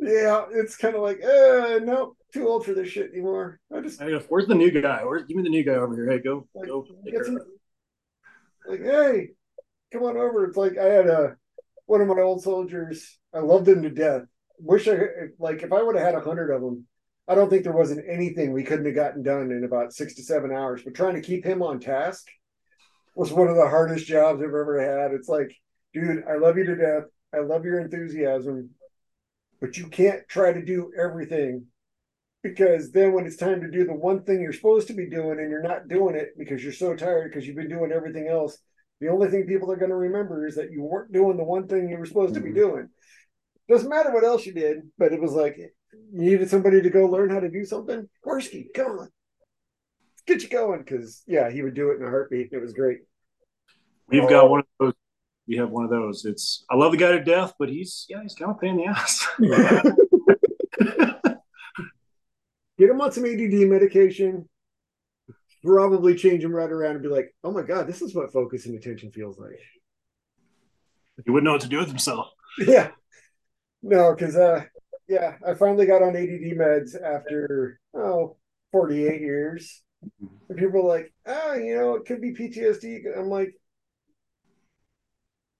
[0.00, 3.58] Yeah, it's kind of like, uh, no, too old for this shit anymore.
[3.74, 4.00] I just.
[4.00, 5.04] I Where's the new guy?
[5.04, 6.08] Where's give me the new guy over here?
[6.08, 6.86] Hey, go, like, go.
[7.24, 7.38] Some,
[8.68, 9.28] like, hey,
[9.92, 10.44] come on over.
[10.44, 11.36] It's like I had a
[11.86, 13.18] one of my old soldiers.
[13.34, 14.22] I loved him to death
[14.60, 14.98] wish I
[15.38, 16.86] like if I would have had a hundred of them.
[17.26, 20.22] I don't think there wasn't anything we couldn't have gotten done in about six to
[20.22, 20.82] seven hours.
[20.82, 22.26] But trying to keep him on task
[23.14, 25.12] was one of the hardest jobs I've ever had.
[25.12, 25.54] It's like,
[25.92, 27.04] dude, I love you to death.
[27.34, 28.70] I love your enthusiasm,
[29.60, 31.66] but you can't try to do everything
[32.42, 35.38] because then when it's time to do the one thing you're supposed to be doing
[35.40, 38.58] and you're not doing it because you're so tired because you've been doing everything else,
[39.00, 41.66] the only thing people are going to remember is that you weren't doing the one
[41.66, 42.58] thing you were supposed to be mm-hmm.
[42.58, 42.88] doing.
[43.68, 45.68] Doesn't matter what else you did, but it was like you
[46.12, 48.08] needed somebody to go learn how to do something.
[48.24, 49.08] Gorski, come on,
[50.26, 50.80] get you going.
[50.80, 52.48] Because yeah, he would do it in a heartbeat.
[52.52, 53.00] It was great.
[54.08, 54.28] We've oh.
[54.28, 54.94] got one of those.
[55.46, 56.24] We have one of those.
[56.24, 58.76] It's I love the guy to death, but he's yeah, he's kind of pain in
[58.78, 59.26] the ass.
[62.78, 64.48] Get him on some ADD medication.
[65.64, 68.66] Probably change him right around and be like, "Oh my god, this is what focus
[68.66, 69.58] and attention feels like."
[71.24, 72.28] He wouldn't know what to do with himself.
[72.66, 72.90] Yeah,
[73.82, 74.64] no, because uh,
[75.08, 78.36] yeah, I finally got on ADD meds after oh
[78.72, 79.82] 48 years.
[80.48, 83.00] And people are like, ah, you know, it could be PTSD.
[83.16, 83.54] I'm like,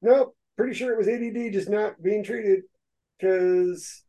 [0.02, 2.62] nope, pretty sure it was ADD, just not being treated.
[3.18, 4.04] Because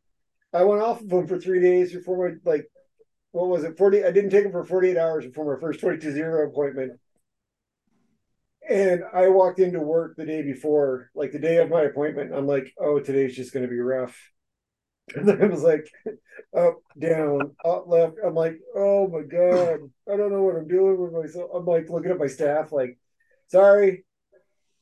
[0.54, 2.70] I went off of them for three days before my like,
[3.32, 3.78] what was it?
[3.78, 4.04] 40.
[4.04, 7.00] I didn't take them for 48 hours before my first 22 zero appointment.
[8.70, 12.34] And I walked into work the day before, like the day of my appointment.
[12.34, 14.18] I'm like, oh, today's just going to be rough.
[15.16, 15.90] And then I was like,
[16.56, 18.18] up, down, up, left.
[18.24, 21.50] I'm like, oh my God, I don't know what I'm doing with myself.
[21.52, 23.00] I'm like looking at my staff, like,
[23.48, 24.06] sorry.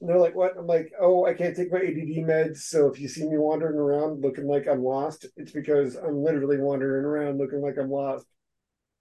[0.02, 0.58] And they're like, what?
[0.58, 2.58] I'm like, oh, I can't take my ADD meds.
[2.58, 6.58] So if you see me wandering around looking like I'm lost, it's because I'm literally
[6.58, 8.26] wandering around looking like I'm lost.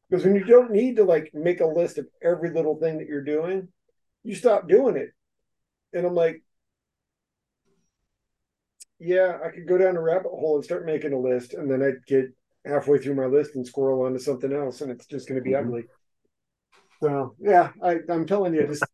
[0.08, 3.08] Because when you don't need to like make a list of every little thing that
[3.08, 3.68] you're doing,
[4.22, 5.10] you stop doing it.
[5.92, 6.42] And I'm like,
[8.98, 11.82] yeah, I could go down a rabbit hole and start making a list, and then
[11.82, 12.26] I'd get
[12.64, 15.52] halfway through my list and squirrel onto something else, and it's just going to be
[15.52, 15.68] mm-hmm.
[15.68, 15.84] ugly.
[17.02, 18.84] So yeah, I, I'm telling you, just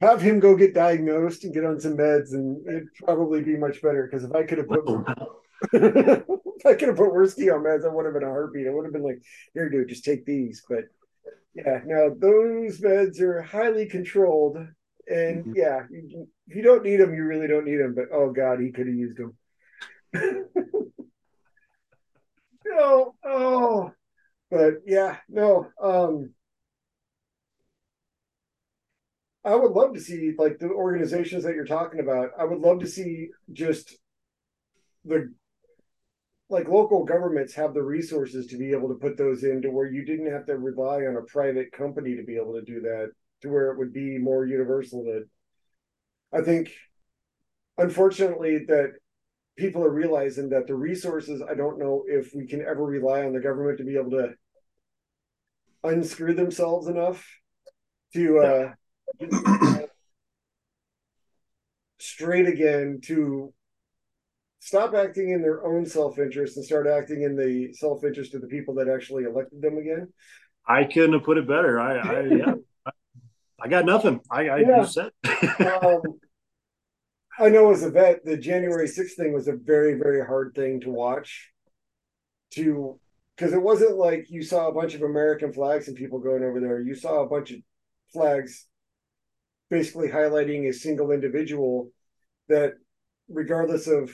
[0.00, 3.82] have him go get diagnosed and get on some meds, and it'd probably be much
[3.82, 4.08] better.
[4.10, 4.86] Because if I could have put,
[5.72, 8.66] if I could have put Worski on meds, I would have been a heartbeat.
[8.66, 9.22] I would have been like,
[9.54, 10.62] here, dude, just take these.
[10.68, 10.84] But
[11.54, 14.58] yeah, now those meds are highly controlled
[15.10, 15.52] and mm-hmm.
[15.56, 17.94] yeah, if you don't need them, you really don't need them.
[17.94, 19.36] But oh god, he could have used them.
[22.64, 23.90] no, oh,
[24.50, 25.66] but yeah, no.
[25.82, 26.34] Um,
[29.44, 32.30] I would love to see like the organizations that you're talking about.
[32.38, 33.96] I would love to see just
[35.04, 35.32] the
[36.50, 40.04] like local governments have the resources to be able to put those into where you
[40.04, 43.48] didn't have to rely on a private company to be able to do that to
[43.48, 45.26] where it would be more universal that
[46.32, 46.70] I think
[47.78, 48.94] unfortunately that
[49.56, 53.32] people are realizing that the resources I don't know if we can ever rely on
[53.32, 54.34] the government to be able to
[55.84, 57.24] unscrew themselves enough
[58.14, 58.72] to uh
[61.98, 63.52] straight again to
[64.70, 68.72] stop acting in their own self-interest and start acting in the self-interest of the people
[68.72, 70.06] that actually elected them again.
[70.64, 71.80] I couldn't have put it better.
[71.80, 72.54] I, I yeah.
[73.60, 74.20] I got nothing.
[74.30, 74.84] I, I yeah.
[74.84, 75.10] said.
[75.82, 76.02] um,
[77.36, 80.80] I know as a vet, the January 6th thing was a very, very hard thing
[80.82, 81.50] to watch.
[82.52, 83.00] To
[83.36, 86.60] because it wasn't like you saw a bunch of American flags and people going over
[86.60, 86.80] there.
[86.80, 87.58] You saw a bunch of
[88.12, 88.66] flags
[89.68, 91.90] basically highlighting a single individual
[92.48, 92.74] that,
[93.28, 94.12] regardless of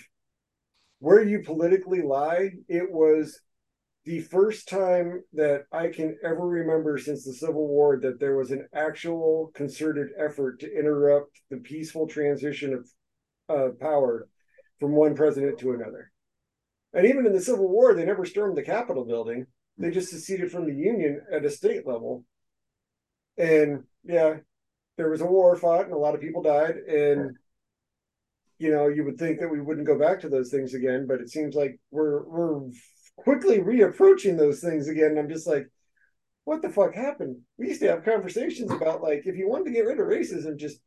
[0.99, 3.41] where you politically lie, it was
[4.05, 8.53] the first time that I can ever remember since the Civil War that there was
[8.53, 12.89] an actual concerted effort to interrupt the peaceful transition of
[13.49, 14.29] uh, power
[14.79, 16.13] from one president to another.
[16.93, 19.47] And even in the Civil War, they never stormed the Capitol building.
[19.77, 22.25] They just seceded from the Union at a state level.
[23.37, 24.37] And yeah,
[24.97, 26.77] there was a war fought and a lot of people died.
[26.77, 27.37] And
[28.59, 31.21] you know, you would think that we wouldn't go back to those things again, but
[31.21, 32.71] it seems like we're we're
[33.17, 35.19] quickly reapproaching those things again.
[35.19, 35.69] I'm just like,
[36.45, 37.39] what the fuck happened?
[37.59, 40.57] We used to have conversations about like if you wanted to get rid of racism,
[40.57, 40.81] just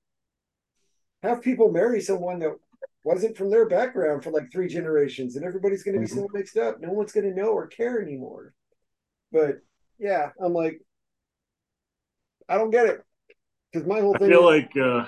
[1.22, 2.56] have people marry someone that
[3.04, 6.20] wasn't from their background for like three generations, and everybody's going to be mm-hmm.
[6.20, 6.80] so mixed up.
[6.80, 8.54] No one's going to know or care anymore.
[9.32, 9.60] But
[10.00, 10.82] yeah, I'm like,
[12.48, 13.02] I don't get it
[13.72, 14.30] because my whole thing.
[14.30, 15.06] I feel is, like uh,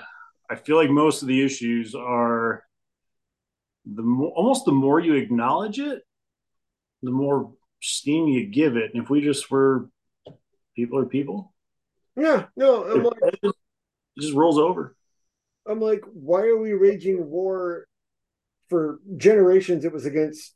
[0.52, 2.62] I feel like most of the issues are
[3.86, 6.02] the more, almost the more you acknowledge it,
[7.02, 8.92] the more steam you give it.
[8.92, 9.88] And if we just were
[10.76, 11.54] people are people,
[12.16, 13.56] yeah, no, I'm like, it, just,
[14.18, 14.94] it just rolls over.
[15.66, 17.86] I'm like, why are we raging war
[18.68, 19.86] for generations?
[19.86, 20.54] It was against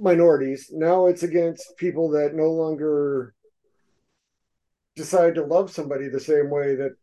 [0.00, 0.70] minorities.
[0.72, 3.34] Now it's against people that no longer
[4.94, 6.94] decide to love somebody the same way that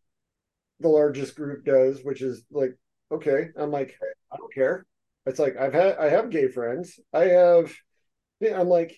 [0.80, 2.76] the largest group does, which is like,
[3.12, 3.96] okay, I'm like,
[4.32, 4.86] I don't care.
[5.26, 7.00] It's like I've had I have gay friends.
[7.14, 7.74] I have
[8.54, 8.96] I'm like,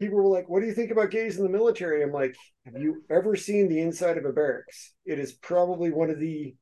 [0.00, 2.02] people were like, What do you think about gays in the military?
[2.02, 2.34] I'm like,
[2.66, 4.94] Have you ever seen the inside of a barracks?
[5.04, 6.54] It is probably one of the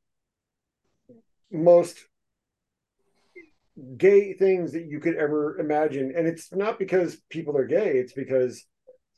[1.50, 1.98] most
[3.96, 6.12] gay things that you could ever imagine.
[6.16, 8.64] And it's not because people are gay, it's because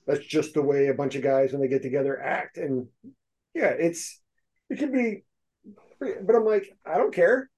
[0.06, 2.58] that's just the way a bunch of guys when they get together act.
[2.58, 2.88] And
[3.54, 4.20] yeah, it's
[4.75, 5.25] it can be
[6.01, 7.49] but I'm like, I don't care.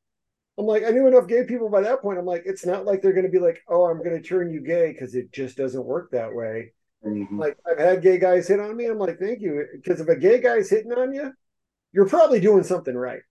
[0.58, 2.18] I'm like, I knew enough gay people by that point.
[2.18, 4.52] I'm like, it's not like they're going to be like, oh, I'm going to turn
[4.52, 6.72] you gay because it just doesn't work that way.
[7.04, 7.40] Mm-hmm.
[7.40, 8.86] Like, I've had gay guys hit on me.
[8.86, 9.66] I'm like, thank you.
[9.74, 11.32] Because if a gay guy's hitting on you,
[11.92, 13.22] you're probably doing something right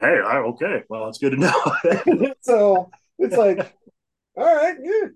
[0.00, 2.32] hey, I, okay, well, that's good to know.
[2.40, 3.74] so it's like,
[4.36, 5.08] all right, yeah.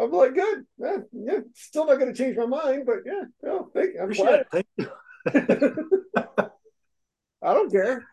[0.00, 0.64] I'm like, good.
[0.78, 1.38] Yeah, yeah.
[1.54, 4.00] Still not going to change my mind, but yeah, no, thank you.
[4.00, 4.46] I'm glad.
[4.50, 6.50] Thank you.
[7.42, 8.04] I don't care.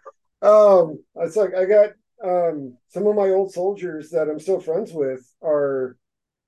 [0.41, 1.89] Um, it's like I got
[2.23, 5.97] um some of my old soldiers that I'm still friends with are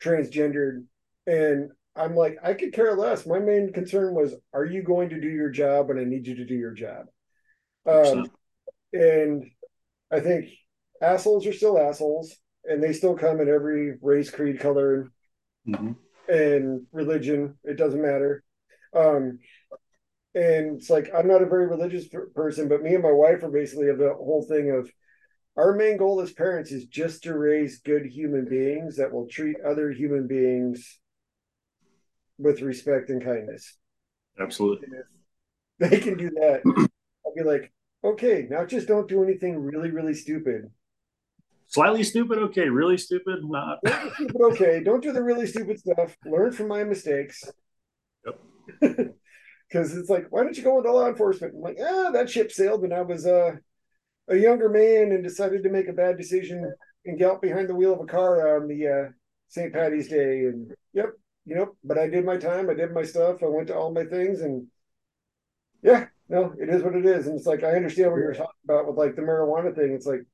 [0.01, 0.85] transgendered,
[1.27, 3.25] and I'm like, I could care less.
[3.25, 5.89] My main concern was, are you going to do your job?
[5.89, 7.07] And I need you to do your job.
[7.85, 8.31] Um,
[8.93, 9.49] and
[10.11, 10.49] I think
[11.01, 15.11] assholes are still assholes, and they still come in every race, creed, color,
[15.67, 15.91] mm-hmm.
[16.31, 17.57] and religion.
[17.63, 18.43] It doesn't matter.
[18.95, 19.39] Um,
[20.35, 22.05] and it's like I'm not a very religious
[22.35, 24.91] person, but me and my wife are basically of the whole thing of
[25.57, 29.57] our main goal as parents is just to raise good human beings that will treat
[29.65, 30.99] other human beings
[32.37, 33.77] with respect and kindness.
[34.39, 34.87] Absolutely.
[35.79, 36.61] they can do that,
[37.25, 37.73] I'll be like,
[38.03, 40.71] Okay, now just don't do anything really, really stupid.
[41.67, 42.69] Slightly stupid, okay.
[42.69, 43.79] Really stupid, not.
[44.13, 44.81] stupid, okay.
[44.83, 46.15] Don't do the really stupid stuff.
[46.25, 47.43] Learn from my mistakes.
[48.25, 49.09] Yep.
[49.69, 51.53] Because it's like, why don't you go into law enforcement?
[51.55, 53.51] I'm like, ah, that ship sailed when I was uh,
[54.27, 56.73] a younger man and decided to make a bad decision
[57.05, 59.11] and get out behind the wheel of a car on the uh,
[59.49, 59.71] St.
[59.71, 60.45] Patty's Day.
[60.45, 61.11] And yep,
[61.45, 62.69] you know, but I did my time.
[62.69, 63.43] I did my stuff.
[63.43, 64.67] I went to all my things and
[65.81, 67.27] yeah, no, it is what it is.
[67.27, 69.93] And it's like I understand what you're talking about with like the marijuana thing.
[69.93, 70.25] It's like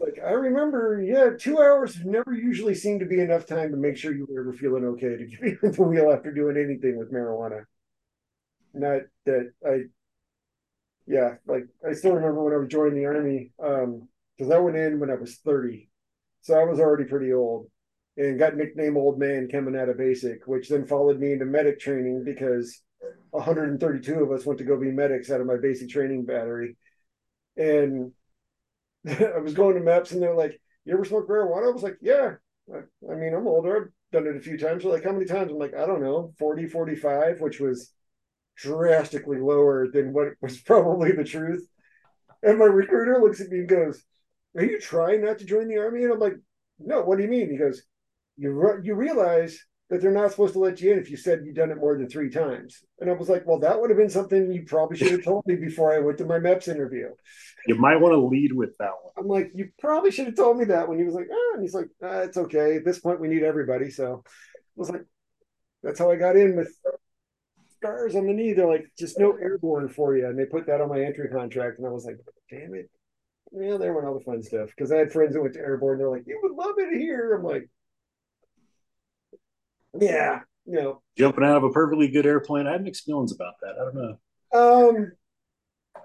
[0.00, 3.96] like I remember, yeah, two hours never usually seemed to be enough time to make
[3.96, 7.12] sure you were ever feeling okay to get behind the wheel after doing anything with
[7.12, 7.64] marijuana.
[8.74, 9.84] Not that I
[11.06, 15.00] yeah, like I still remember when I joining the army, um, because I went in
[15.00, 15.88] when I was 30.
[16.42, 17.66] So I was already pretty old
[18.16, 21.80] and got nicknamed old man coming out of basic, which then followed me into medic
[21.80, 22.82] training because
[23.30, 26.76] 132 of us went to go be medics out of my basic training battery.
[27.56, 28.12] And
[29.08, 31.68] I was going to MEPS and they're like, You ever smoke marijuana?
[31.68, 32.34] I was like, Yeah.
[32.72, 33.76] I, mean, I'm older.
[33.76, 34.82] I've done it a few times.
[34.82, 35.50] They're like, How many times?
[35.50, 37.92] I'm like, I don't know, 40, 45, which was
[38.62, 41.66] drastically lower than what was probably the truth.
[42.42, 44.02] And my recruiter looks at me and goes,
[44.56, 46.04] Are you trying not to join the army?
[46.04, 46.36] And I'm like,
[46.78, 47.50] No, what do you mean?
[47.50, 47.82] He goes,
[48.36, 49.58] You, re- you realize
[49.90, 51.98] that they're not supposed to let you in if you said you'd done it more
[51.98, 52.84] than three times.
[53.00, 55.44] And I was like, well, that would have been something you probably should have told
[55.46, 57.08] me before I went to my MEPS interview.
[57.66, 59.12] You might want to lead with that one.
[59.18, 61.62] I'm like, you probably should have told me that when he was like, ah, and
[61.62, 62.76] he's like, ah, it's okay.
[62.76, 63.90] At this point, we need everybody.
[63.90, 65.04] So I was like,
[65.82, 66.72] that's how I got in with
[67.80, 68.52] scars on the knee.
[68.52, 70.26] They're like, just no airborne for you.
[70.26, 71.78] And they put that on my entry contract.
[71.78, 72.18] And I was like,
[72.50, 72.90] damn it.
[73.52, 74.68] Yeah, there went all the fun stuff.
[74.68, 75.98] Because I had friends that went to airborne.
[75.98, 77.34] They're like, you would love it here.
[77.34, 77.68] I'm like,
[79.98, 82.66] yeah, you know, jumping out of a perfectly good airplane.
[82.66, 83.74] I have mixed feelings about that.
[83.80, 84.18] I don't know.
[84.52, 85.12] Um,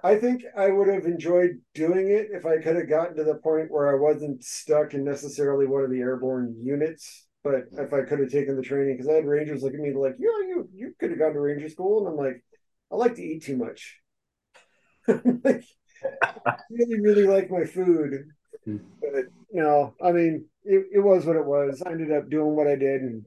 [0.03, 3.35] I think I would have enjoyed doing it if I could have gotten to the
[3.35, 7.27] point where I wasn't stuck in necessarily one of the airborne units.
[7.45, 9.93] But if I could have taken the training, because I had Rangers look at me
[9.93, 12.43] like, yeah, you you could have gone to Ranger school, and I'm like,
[12.91, 13.99] I like to eat too much.
[15.07, 15.63] like,
[16.23, 18.29] I really, really like my food.
[18.63, 18.77] Hmm.
[18.99, 21.83] But you know, I mean, it, it was what it was.
[21.85, 23.25] I ended up doing what I did and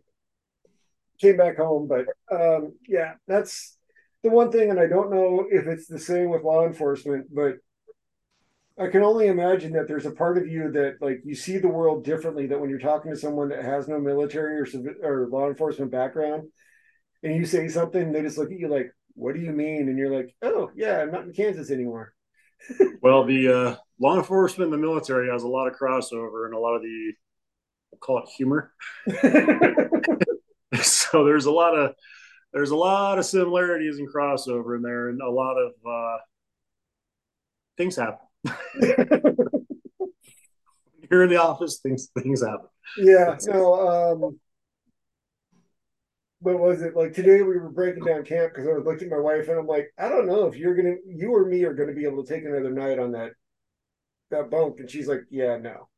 [1.21, 1.87] came back home.
[1.87, 3.79] But um, yeah, that's
[4.25, 7.59] the one thing, and I don't know if it's the same with law enforcement, but
[8.79, 11.69] I can only imagine that there's a part of you that like you see the
[11.69, 12.47] world differently.
[12.47, 14.67] That when you're talking to someone that has no military or
[15.03, 16.49] or law enforcement background,
[17.23, 19.99] and you say something, they just look at you like, "What do you mean?" And
[19.99, 22.15] you're like, "Oh yeah, I'm not in Kansas anymore."
[23.03, 26.59] well, the uh, law enforcement and the military has a lot of crossover and a
[26.59, 27.13] lot of the
[27.91, 28.73] we'll call it humor.
[30.83, 31.95] so there's a lot of
[32.53, 36.19] there's a lot of similarities and crossover in there, and a lot of uh,
[37.77, 38.28] things happen.
[41.11, 42.67] You're in the office, things things happen.
[42.99, 43.89] Yeah, no.
[43.89, 44.41] Um,
[46.41, 47.43] what was it like today?
[47.43, 49.93] We were breaking down camp because I was looking at my wife and I'm like,
[49.99, 52.45] I don't know if you're gonna, you or me are gonna be able to take
[52.45, 53.33] another night on that
[54.31, 55.89] that bunk, and she's like, Yeah, no.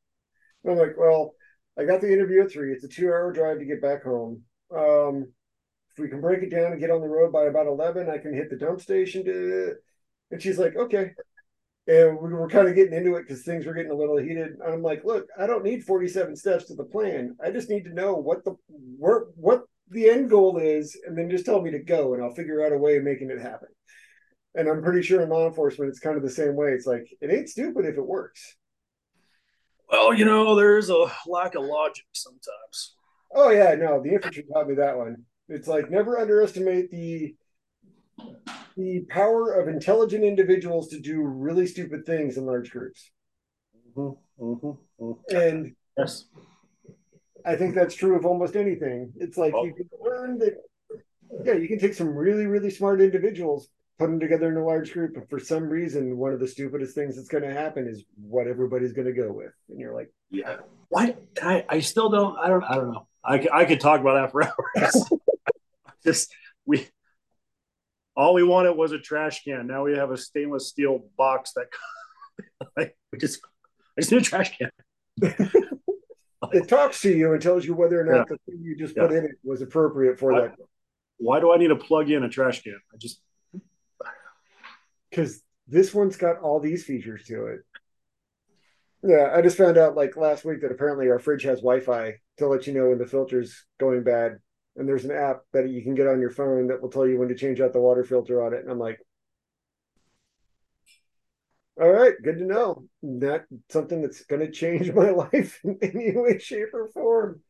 [0.63, 1.35] And I'm like, Well,
[1.77, 2.71] I got the interview at three.
[2.73, 4.43] It's a two hour drive to get back home.
[4.75, 5.27] Um,
[5.91, 8.17] if we can break it down and get on the road by about 11, I
[8.17, 9.73] can hit the dump station to.
[10.31, 11.11] And she's like, okay
[11.87, 14.51] and we were kind of getting into it because things were getting a little heated.
[14.51, 17.35] And I'm like, look, I don't need 47 steps to the plan.
[17.43, 21.29] I just need to know what the where, what the end goal is, and then
[21.29, 23.67] just tell me to go, and I'll figure out a way of making it happen.
[24.55, 26.69] And I'm pretty sure in law enforcement, it's kind of the same way.
[26.69, 28.57] It's like it ain't stupid if it works.
[29.89, 32.95] Well, you know, there's a lack of logic sometimes.
[33.33, 35.25] Oh yeah, no, the infantry taught me that one.
[35.49, 37.35] It's like never underestimate the
[38.77, 43.11] the power of intelligent individuals to do really stupid things in large groups.
[43.95, 45.35] Mm-hmm, mm-hmm, mm-hmm.
[45.35, 46.25] And yes,
[47.45, 49.13] I think that's true of almost anything.
[49.17, 49.65] It's like oh.
[49.65, 50.55] you can learn that,
[51.43, 53.69] yeah, you can take some really, really smart individuals,
[53.99, 56.95] put them together in a large group, and for some reason, one of the stupidest
[56.95, 60.11] things that's going to happen is what everybody's going to go with, and you're like,
[60.29, 60.57] yeah,
[60.89, 61.15] why?
[61.41, 62.37] I, I still don't.
[62.37, 62.63] I don't.
[62.63, 63.07] I don't know.
[63.23, 64.43] I, I could talk about that for
[64.77, 65.09] hours.
[66.03, 66.33] Just
[66.65, 66.87] we
[68.15, 69.67] all we wanted was a trash can.
[69.67, 71.67] Now we have a stainless steel box that
[72.77, 73.39] like, we just
[73.97, 74.71] I just need a trash can.
[76.53, 78.23] it talks to you and tells you whether or not yeah.
[78.29, 79.07] the thing you just yeah.
[79.07, 80.55] put in it was appropriate for why, that.
[81.17, 82.79] Why do I need to plug in a trash can?
[82.93, 83.21] I just
[85.09, 87.59] because this one's got all these features to it.
[89.03, 92.47] Yeah, I just found out like last week that apparently our fridge has Wi-Fi to
[92.47, 94.37] let you know when the filter's going bad
[94.75, 97.17] and there's an app that you can get on your phone that will tell you
[97.17, 98.61] when to change out the water filter on it.
[98.61, 98.99] And I'm like,
[101.81, 102.83] all right, good to know.
[103.01, 107.41] Not something that's going to change my life in any way, shape, or form.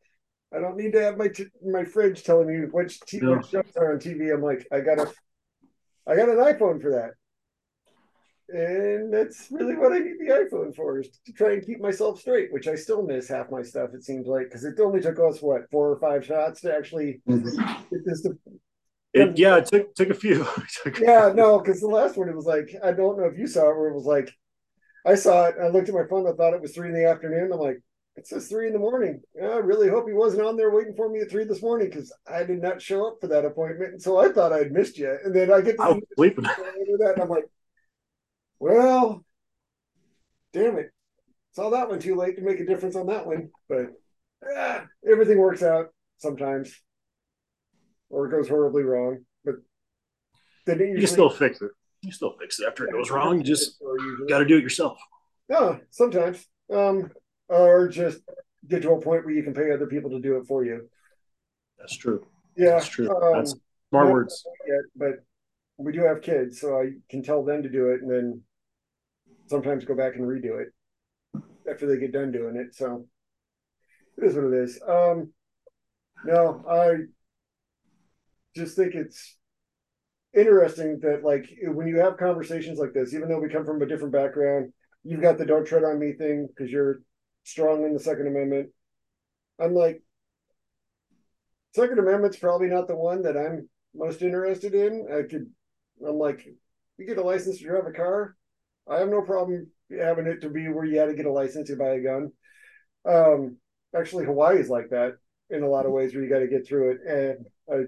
[0.54, 3.36] I don't need to have my t- my fridge telling me which, t- no.
[3.36, 4.32] which shows are on TV.
[4.34, 5.10] I'm like, I got a,
[6.06, 7.12] I got an iPhone for that
[8.52, 12.20] and that's really what I need the iPhone for is to try and keep myself
[12.20, 13.90] straight, which I still miss half my stuff.
[13.94, 17.22] It seems like because it only took us what four or five shots to actually
[17.28, 17.72] mm-hmm.
[17.90, 18.38] get this to.
[19.14, 20.46] It, yeah, it took took a few.
[21.00, 23.70] yeah, no, because the last one it was like I don't know if you saw
[23.70, 24.32] it where it was like
[25.06, 25.56] I saw it.
[25.60, 26.26] I looked at my phone.
[26.26, 27.52] I thought it was three in the afternoon.
[27.52, 27.82] I'm like,
[28.16, 29.22] it says three in the morning.
[29.40, 32.12] I really hope he wasn't on there waiting for me at three this morning because
[32.30, 33.92] I did not show up for that appointment.
[33.92, 35.16] And so I thought I'd missed you.
[35.24, 36.44] And then I get to I was sleeping.
[36.98, 37.46] That, and I'm like,
[38.62, 39.24] well,
[40.52, 40.92] damn it.
[41.50, 43.50] Saw that one too late to make a difference on that one.
[43.68, 43.88] But
[44.48, 45.88] eh, everything works out
[46.18, 46.72] sometimes.
[48.08, 49.24] Or it goes horribly wrong.
[49.44, 49.56] But
[50.64, 51.72] then usually, you still fix it.
[52.02, 53.38] You still fix it after it goes wrong.
[53.38, 53.82] You just
[54.28, 54.96] got to do it yourself.
[55.48, 56.46] No, sometimes.
[56.72, 57.10] Um,
[57.48, 58.20] or just
[58.68, 60.88] get to a point where you can pay other people to do it for you.
[61.78, 62.24] That's true.
[62.56, 63.10] Yeah, that's true.
[63.10, 63.56] Um, that's
[63.90, 64.46] smart words.
[64.68, 65.24] Yet, but
[65.78, 68.42] we do have kids, so I can tell them to do it, and then
[69.52, 70.68] sometimes go back and redo it
[71.70, 72.74] after they get done doing it.
[72.74, 73.06] So
[74.16, 74.80] it is what it is.
[74.88, 75.32] Um,
[76.24, 76.94] no, I
[78.56, 79.36] just think it's
[80.34, 83.86] interesting that like when you have conversations like this, even though we come from a
[83.86, 84.72] different background,
[85.04, 87.02] you've got the "don't tread on me" thing because you're
[87.44, 88.70] strong in the Second Amendment.
[89.60, 90.02] I'm like,
[91.74, 95.06] Second Amendment's probably not the one that I'm most interested in.
[95.12, 95.50] I could,
[96.06, 96.46] I'm like,
[96.96, 98.34] you get a license to drive a car.
[98.88, 101.68] I have no problem having it to be where you had to get a license
[101.68, 102.32] to buy a gun.
[103.04, 103.56] Um,
[103.96, 105.12] actually, Hawaii is like that
[105.50, 107.00] in a lot of ways where you got to get through it.
[107.06, 107.86] And uh,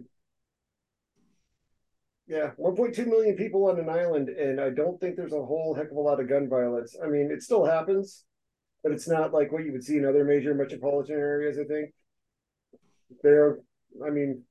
[2.27, 5.91] yeah, 1.2 million people on an island, and I don't think there's a whole heck
[5.91, 6.97] of a lot of gun violence.
[7.03, 8.25] I mean, it still happens,
[8.83, 11.59] but it's not like what you would see in other major metropolitan areas.
[11.59, 11.93] I think
[13.23, 13.59] there.
[14.05, 14.43] I mean,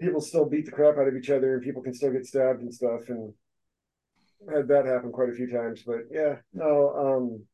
[0.00, 2.60] people still beat the crap out of each other, and people can still get stabbed
[2.60, 3.32] and stuff, and
[4.52, 7.44] had that happen quite a few times, but yeah, no, um,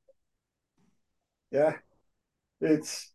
[1.50, 1.74] yeah,
[2.60, 3.12] it's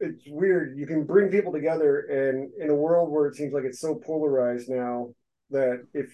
[0.00, 0.76] it's weird.
[0.78, 3.94] You can bring people together, and in a world where it seems like it's so
[3.94, 5.14] polarized now,
[5.50, 6.10] that if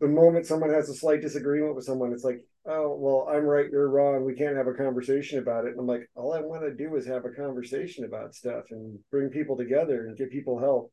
[0.00, 3.70] the moment someone has a slight disagreement with someone, it's like oh well i'm right
[3.70, 5.72] you're wrong we can't have a conversation about it.
[5.72, 8.98] And i'm like all i want to do is have a conversation about stuff and
[9.10, 10.92] bring people together and get people help.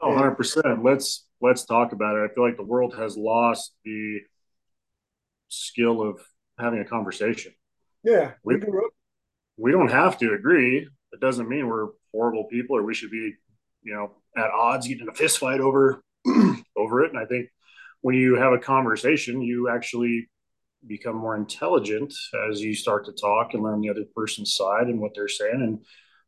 [0.00, 2.30] Oh 100% let's let's talk about it.
[2.30, 4.20] I feel like the world has lost the
[5.48, 6.20] skill of
[6.58, 7.52] having a conversation.
[8.02, 8.56] Yeah we,
[9.56, 10.88] we don't have to agree.
[11.12, 13.34] It doesn't mean we're horrible people or we should be
[13.82, 16.02] you know at odds getting a fist fight over
[16.76, 17.10] over it.
[17.10, 17.48] And i think
[18.00, 20.28] when you have a conversation you actually
[20.86, 22.12] become more intelligent
[22.50, 25.60] as you start to talk and learn the other person's side and what they're saying.
[25.60, 25.84] And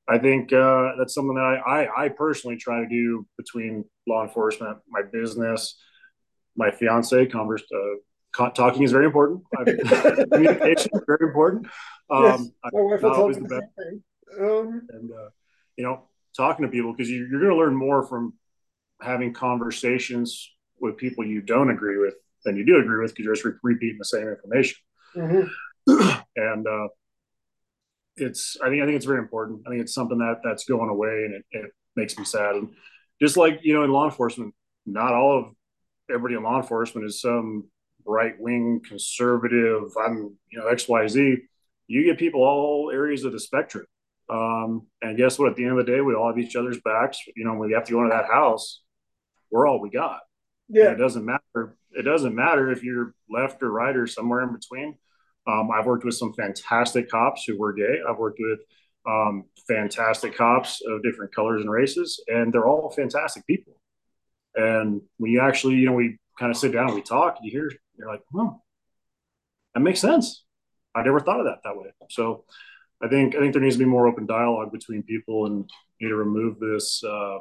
[0.08, 4.24] I think uh, that's something that I, I, I personally try to do between law
[4.24, 5.76] enforcement, my business,
[6.56, 7.26] my fiance.
[7.26, 9.42] Converse, uh, talking is very important.
[10.32, 11.66] Communication is very important.
[12.10, 14.40] Um, yes, my wife will tell the best.
[14.40, 15.28] Um, and uh,
[15.76, 16.04] you know,
[16.36, 18.34] talking to people because you, you're going to learn more from
[19.00, 20.50] having conversations
[20.80, 23.52] with people you don't agree with than you do agree with because you're just re-
[23.62, 24.78] repeating the same information.
[25.16, 26.20] Mm-hmm.
[26.36, 26.88] and uh,
[28.22, 29.62] it's I think I think it's very important.
[29.66, 32.54] I think it's something that that's going away, and it, it makes me sad.
[32.54, 32.70] And
[33.20, 34.54] just like you know, in law enforcement,
[34.86, 35.44] not all of
[36.10, 37.68] everybody in law enforcement is some
[38.04, 39.92] right wing conservative.
[40.02, 41.36] I'm you know X Y Z.
[41.88, 43.86] You get people all areas of the spectrum.
[44.30, 45.50] Um, and guess what?
[45.50, 47.18] At the end of the day, we all have each other's backs.
[47.36, 48.80] You know, when we have to go into that house,
[49.50, 50.20] we're all we got.
[50.68, 50.86] Yeah.
[50.86, 51.76] And it doesn't matter.
[51.90, 54.96] It doesn't matter if you're left or right or somewhere in between.
[55.46, 57.98] Um, I've worked with some fantastic cops who were gay.
[58.08, 58.60] I've worked with
[59.06, 63.74] um, fantastic cops of different colors and races, and they're all fantastic people.
[64.54, 67.50] And when you actually, you know, we kind of sit down and we talk, you
[67.50, 68.60] hear, you're like, oh,
[69.74, 70.44] that makes sense.
[70.94, 71.90] I never thought of that that way.
[72.10, 72.44] So
[73.02, 75.68] I think I think there needs to be more open dialogue between people and
[76.00, 77.38] need to remove this uh,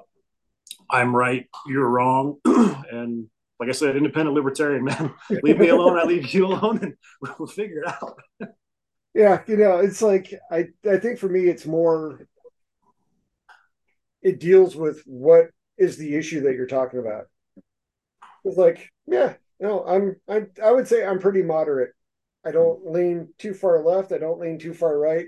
[0.89, 2.37] I'm right, you're wrong.
[2.45, 3.27] and
[3.61, 6.95] like I said, independent libertarian, man, leave me alone, I leave you alone, and
[7.37, 8.19] we'll figure it out.
[9.13, 12.27] yeah, you know, it's like I I think for me it's more
[14.23, 17.25] it deals with what is the issue that you're talking about.
[18.43, 21.91] It's like, yeah, no, I'm I'm I would say I'm pretty moderate.
[22.43, 25.27] I don't lean too far left, I don't lean too far right.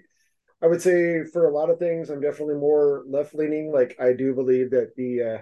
[0.59, 3.71] I would say for a lot of things, I'm definitely more left leaning.
[3.71, 5.41] Like I do believe that the, uh,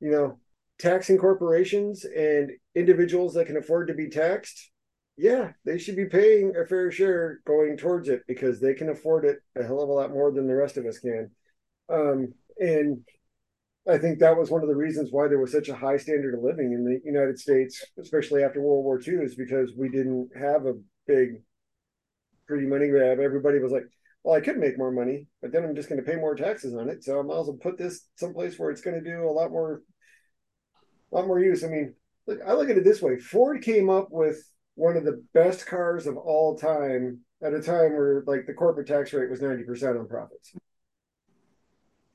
[0.00, 0.40] you know,
[0.78, 4.70] taxing corporations and individuals that can afford to be taxed,
[5.16, 9.24] yeah, they should be paying a fair share going towards it because they can afford
[9.24, 11.30] it a hell of a lot more than the rest of us can.
[11.88, 13.00] Um, and
[13.88, 16.34] I think that was one of the reasons why there was such a high standard
[16.34, 20.30] of living in the United States, especially after World War II, is because we didn't
[20.38, 20.74] have a
[21.06, 21.42] big
[22.46, 23.18] pretty money grab.
[23.18, 23.84] Everybody was like,
[24.22, 26.74] well, I could make more money, but then I'm just going to pay more taxes
[26.74, 27.02] on it.
[27.02, 29.50] So I might as well put this someplace where it's going to do a lot
[29.50, 29.82] more,
[31.16, 31.64] lot more use.
[31.64, 31.94] I mean,
[32.26, 34.42] look, I look at it this way: Ford came up with
[34.74, 38.86] one of the best cars of all time at a time where like the corporate
[38.86, 40.54] tax rate was ninety percent on profits.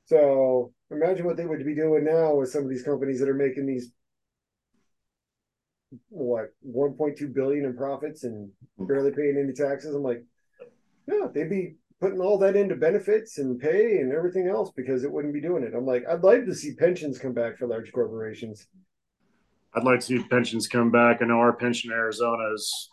[0.06, 3.34] So imagine what they would be doing now with some of these companies that are
[3.34, 3.92] making these
[6.10, 9.94] what 1.2 billion in profits and barely paying any taxes.
[9.94, 10.24] I'm like,
[11.08, 15.12] yeah, they'd be putting all that into benefits and pay and everything else because it
[15.12, 15.74] wouldn't be doing it.
[15.74, 18.68] I'm like, I'd like to see pensions come back for large corporations.
[19.74, 21.22] I'd like to see pensions come back.
[21.22, 22.90] I know our pension in Arizona is,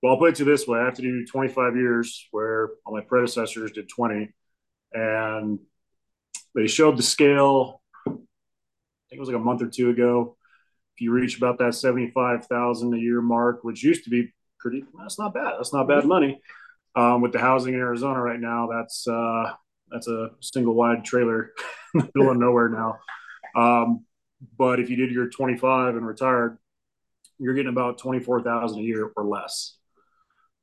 [0.00, 2.94] well, I'll put it to this way I have to do 25 years where all
[2.94, 4.32] my predecessors did 20.
[4.92, 5.58] And
[6.54, 8.20] they showed the scale, I think
[9.10, 10.36] it was like a month or two ago.
[10.94, 15.18] If you reach about that 75,000 a year mark, which used to be pretty, that's
[15.18, 15.54] not bad.
[15.58, 16.40] That's not bad money
[16.96, 19.52] um, with the housing in Arizona right now, that's uh,
[19.90, 21.52] that's a single wide trailer
[21.94, 22.98] in the middle of nowhere now.
[23.54, 24.04] Um,
[24.58, 26.58] but if you did your 25 and retired,
[27.38, 29.76] you're getting about 24,000 a year or less.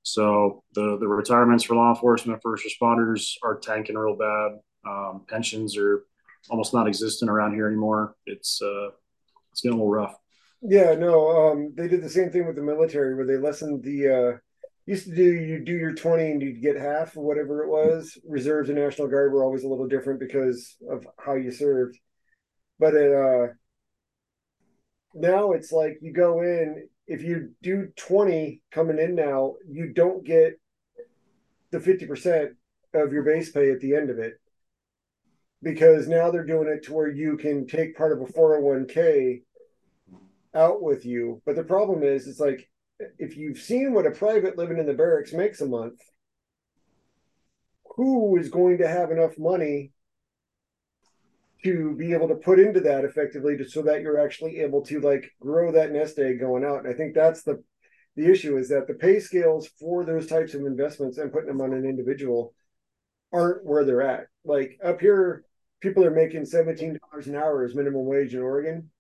[0.02, 4.60] So the the retirements for law enforcement, first responders are tanking real bad.
[4.86, 6.04] Um, pensions are
[6.50, 8.16] almost non-existent around here anymore.
[8.26, 8.90] It's uh,
[9.52, 10.16] it's getting a little rough.
[10.62, 14.10] Yeah, no, um, they did the same thing with the military where they lessened the
[14.10, 14.38] uh,
[14.86, 18.18] used to do you do your 20 and you'd get half or whatever it was.
[18.28, 21.98] Reserves and national guard were always a little different because of how you served.
[22.80, 23.54] But it uh
[25.14, 30.26] now it's like you go in if you do 20 coming in now you don't
[30.26, 30.60] get
[31.72, 32.52] the 50%
[32.94, 34.34] of your base pay at the end of it.
[35.62, 39.42] Because now they're doing it to where you can take part of a 401k
[40.54, 41.42] out with you.
[41.46, 42.70] But the problem is it's like
[43.18, 46.00] if you've seen what a private living in the barracks makes a month,
[47.96, 49.92] who is going to have enough money
[51.64, 55.00] to be able to put into that effectively to, so that you're actually able to
[55.00, 56.86] like grow that nest egg going out?
[56.86, 57.64] And I think that's the
[58.16, 61.62] the issue is that the pay scales for those types of investments and putting them
[61.62, 62.54] on an individual
[63.32, 64.28] aren't where they're at.
[64.46, 65.46] Like up here,
[65.82, 68.92] people are making $17 an hour as minimum wage in Oregon,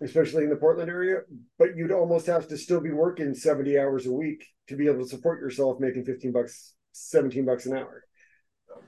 [0.00, 1.20] especially in the Portland area,
[1.58, 5.02] but you'd almost have to still be working 70 hours a week to be able
[5.02, 8.04] to support yourself making 15 bucks, 17 bucks an hour.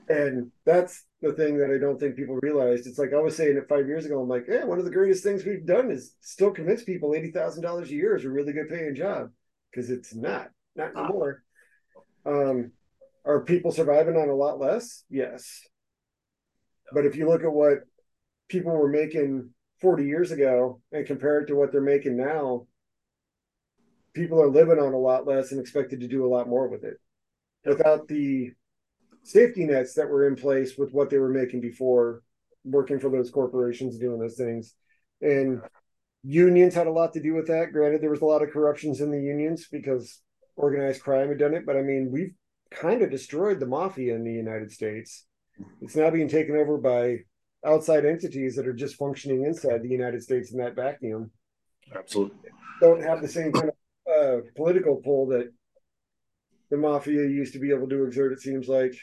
[0.07, 2.87] And that's the thing that I don't think people realized.
[2.87, 4.21] It's like I was saying it five years ago.
[4.21, 7.31] I'm like, yeah, one of the greatest things we've done is still convince people eighty
[7.31, 9.29] thousand dollars a year is a really good paying job
[9.69, 11.43] because it's not, not anymore.
[12.25, 12.71] Um,
[13.25, 15.03] are people surviving on a lot less?
[15.09, 15.61] Yes.
[16.93, 17.79] But if you look at what
[18.49, 19.49] people were making
[19.81, 22.67] 40 years ago and compare it to what they're making now,
[24.13, 26.83] people are living on a lot less and expected to do a lot more with
[26.83, 26.97] it
[27.65, 28.51] without the
[29.23, 32.23] safety nets that were in place with what they were making before
[32.63, 34.73] working for those corporations doing those things.
[35.21, 35.61] And
[36.23, 37.71] unions had a lot to do with that.
[37.71, 40.21] Granted, there was a lot of corruptions in the unions because
[40.55, 42.33] organized crime had done it, but I mean, we've
[42.71, 45.25] kind of destroyed the mafia in the United States.
[45.81, 47.19] It's now being taken over by
[47.65, 51.31] outside entities that are just functioning inside the United States in that vacuum.
[51.95, 52.49] Absolutely.
[52.79, 53.75] Don't have the same kind of
[54.11, 55.51] uh, political pull that
[56.69, 58.31] the mafia used to be able to exert.
[58.31, 58.95] It seems like.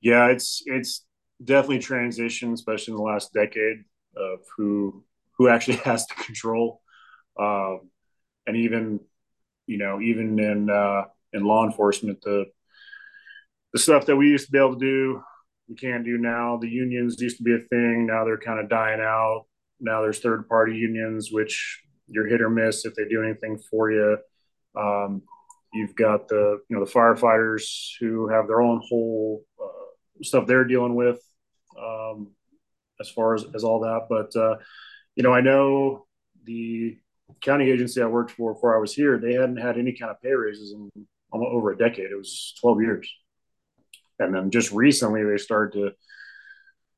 [0.00, 1.04] Yeah, it's it's
[1.44, 3.84] definitely transition, especially in the last decade,
[4.16, 5.04] of who
[5.36, 6.80] who actually has the control,
[7.38, 7.90] um,
[8.46, 9.00] and even
[9.66, 12.46] you know even in uh, in law enforcement, the
[13.72, 15.22] the stuff that we used to be able to do,
[15.72, 16.58] we can't do now.
[16.58, 18.06] The unions used to be a thing.
[18.06, 19.46] Now they're kind of dying out.
[19.80, 23.90] Now there's third party unions, which you're hit or miss if they do anything for
[23.90, 24.18] you.
[24.76, 25.22] Um,
[25.74, 30.66] You've got the you know the firefighters who have their own whole uh, stuff they're
[30.66, 31.18] dealing with
[31.82, 32.32] um,
[33.00, 34.02] as far as, as all that.
[34.10, 34.56] But uh,
[35.16, 36.06] you know, I know
[36.44, 36.98] the
[37.40, 40.20] county agency I worked for before I was here, they hadn't had any kind of
[40.20, 40.90] pay raises in
[41.32, 42.10] over a decade.
[42.10, 43.14] It was 12 years.
[44.18, 45.92] And then just recently they started to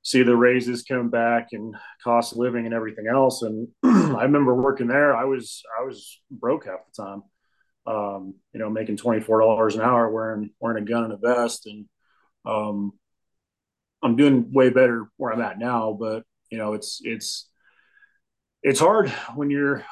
[0.03, 3.43] see the raises come back and cost of living and everything else.
[3.43, 7.23] And I remember working there, I was I was broke half the time
[7.87, 11.17] um, you know, making twenty four dollars an hour wearing wearing a gun and a
[11.17, 11.87] vest, and
[12.47, 12.93] um,
[14.03, 15.97] I'm doing way better where I'm at now.
[15.99, 17.49] But you know, it's it's
[18.63, 19.85] it's hard when you're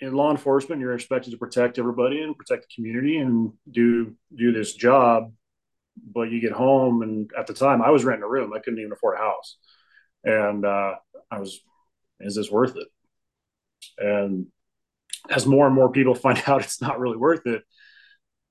[0.00, 0.80] in law enforcement.
[0.80, 5.32] You're expected to protect everybody and protect the community and do do this job.
[6.02, 8.52] But you get home, and at the time, I was renting a room.
[8.52, 9.56] I couldn't even afford a house,
[10.24, 10.94] and uh,
[11.30, 11.60] I was,
[12.20, 12.88] is this worth it?
[13.98, 14.46] And
[15.30, 17.62] as more and more people find out it's not really worth it,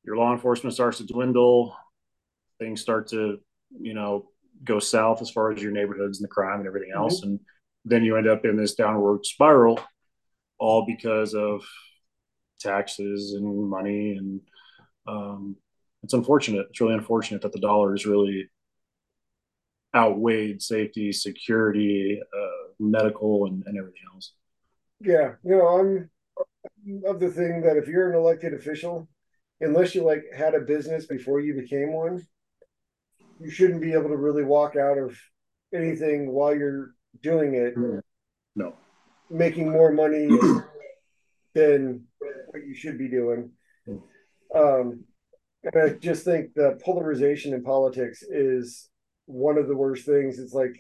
[0.04, 1.76] your law enforcement starts to dwindle.
[2.60, 3.40] Things start to,
[3.80, 4.30] you know,
[4.64, 7.22] go south as far as your neighborhoods and the crime and everything else.
[7.22, 7.30] Mm-hmm.
[7.30, 7.40] And
[7.86, 9.80] then you end up in this downward spiral,
[10.58, 11.64] all because of
[12.60, 14.18] taxes and money.
[14.18, 14.42] And
[15.08, 15.56] um,
[16.04, 16.68] it's unfortunate.
[16.70, 18.50] It's really unfortunate that the dollar is really
[19.96, 24.34] outweighed safety, security, uh, medical, and, and everything else.
[25.02, 26.10] Yeah, you know, I'm
[27.06, 29.08] of the thing that if you're an elected official,
[29.62, 32.26] unless you like had a business before you became one,
[33.40, 35.18] you shouldn't be able to really walk out of
[35.74, 37.76] anything while you're doing it.
[38.56, 38.76] No.
[39.30, 40.28] Making more money
[41.54, 43.52] than what you should be doing.
[44.56, 45.04] Um, and
[45.66, 48.90] I just think the polarization in politics is
[49.26, 50.40] one of the worst things.
[50.40, 50.80] It's like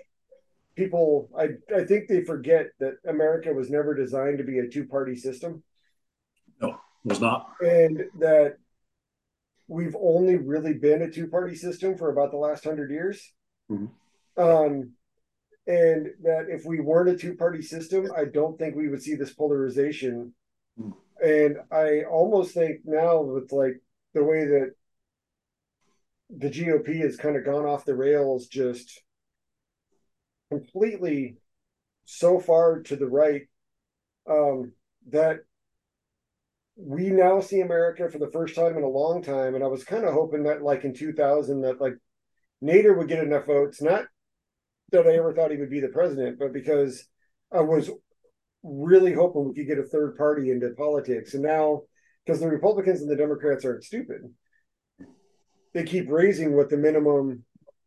[0.76, 4.85] people, I, I think they forget that America was never designed to be a two
[4.85, 5.64] party system.
[6.61, 7.53] No, it was not.
[7.60, 8.57] And that
[9.68, 13.34] we've only really been a two party system for about the last hundred years.
[13.69, 14.41] Mm-hmm.
[14.41, 14.93] Um,
[15.68, 19.15] and that if we weren't a two party system, I don't think we would see
[19.15, 20.34] this polarization.
[20.80, 20.93] Mm.
[21.22, 23.81] And I almost think now with like
[24.14, 24.72] the way that
[26.30, 29.02] the GOP has kind of gone off the rails, just
[30.49, 31.38] completely
[32.06, 33.44] so far to the right,
[34.30, 34.73] um,
[35.10, 35.40] that
[36.76, 39.56] we now see America for the first time in a long time.
[39.56, 41.95] And I was kind of hoping that, like in 2000, that like
[42.64, 43.81] Nader would get enough votes.
[43.81, 44.06] Not
[44.91, 47.06] that I ever thought he would be the president, but because
[47.52, 47.90] I was
[48.64, 51.34] really hoping we could get a third party into politics.
[51.34, 51.84] And now,
[52.25, 54.21] because the Republicans and the Democrats aren't stupid,
[55.73, 57.43] they keep raising what the minimum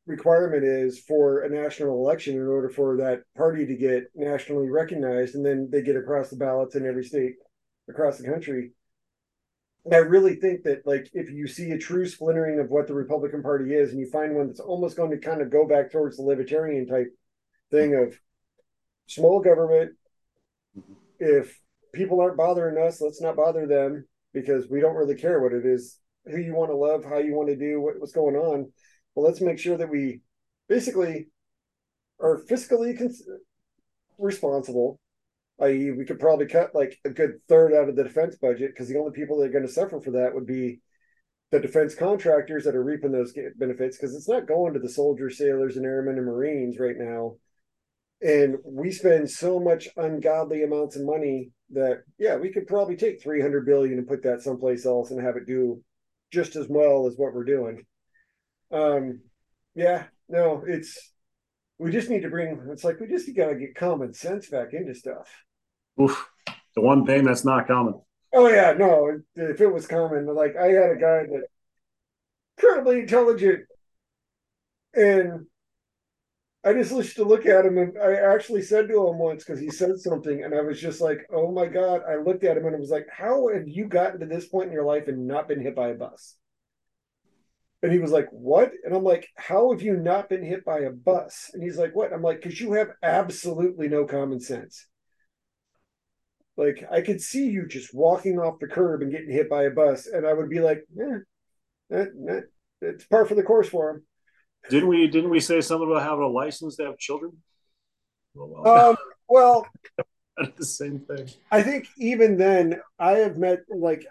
[0.07, 5.35] requirement is for a national election in order for that party to get nationally recognized.
[5.35, 7.35] And then they get across the ballots in every state
[7.89, 8.73] across the country.
[9.91, 13.43] I really think that like if you see a true splintering of what the Republican
[13.43, 16.17] Party is, and you find one that's almost going to kind of go back towards
[16.17, 17.09] the libertarian type
[17.71, 18.17] thing of
[19.07, 19.93] small government,
[21.19, 21.61] if
[21.93, 23.01] people aren't bothering us.
[23.01, 26.71] Let's not bother them because we don't really care what it is, who you want
[26.71, 28.71] to love, how you want to do, what, what's going on.
[29.15, 30.21] Well, let's make sure that we
[30.69, 31.29] basically
[32.21, 33.23] are fiscally cons-
[34.19, 34.99] responsible.
[35.61, 38.89] I.e., we could probably cut like a good third out of the defense budget because
[38.89, 40.81] the only people that are going to suffer for that would be
[41.51, 45.37] the defense contractors that are reaping those benefits because it's not going to the soldiers,
[45.37, 47.37] sailors, and airmen and marines right now.
[48.23, 53.23] And we spend so much ungodly amounts of money that yeah, we could probably take
[53.23, 55.83] 300 billion and put that someplace else and have it do
[56.31, 57.85] just as well as what we're doing.
[58.71, 59.21] Um,
[59.75, 61.13] yeah, no, it's
[61.79, 62.61] we just need to bring.
[62.71, 65.29] It's like we just got to get common sense back into stuff.
[66.01, 66.31] Oof,
[66.75, 68.01] the one thing that's not common.
[68.33, 69.21] Oh yeah, no.
[69.35, 71.47] If it was common, like I had a guy that
[72.57, 73.65] incredibly intelligent,
[74.95, 75.47] and
[76.65, 79.61] I just used to look at him, and I actually said to him once because
[79.61, 82.67] he said something, and I was just like, "Oh my god!" I looked at him
[82.67, 85.27] and I was like, "How have you gotten to this point in your life and
[85.27, 86.37] not been hit by a bus?"
[87.83, 88.73] And he was like, What?
[88.85, 91.51] And I'm like, How have you not been hit by a bus?
[91.53, 92.13] And he's like, What?
[92.13, 94.87] I'm like, Because you have absolutely no common sense.
[96.57, 99.71] Like I could see you just walking off the curb and getting hit by a
[99.71, 101.19] bus, and I would be like, "Yeah,
[101.89, 102.45] that, that
[102.83, 104.07] it's par for the course for him."
[104.71, 105.07] Didn't we?
[105.09, 107.33] Didn't we say something about having a license to have children?
[108.65, 108.97] Um,
[109.29, 109.67] well,
[110.57, 111.29] the same thing.
[111.51, 114.07] I think even then, I have met like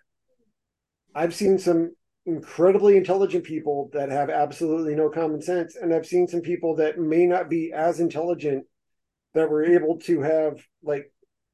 [1.15, 1.95] I've seen some
[2.25, 6.99] incredibly intelligent people that have absolutely no common sense, and I've seen some people that
[6.99, 8.65] may not be as intelligent
[9.33, 11.11] that were able to have like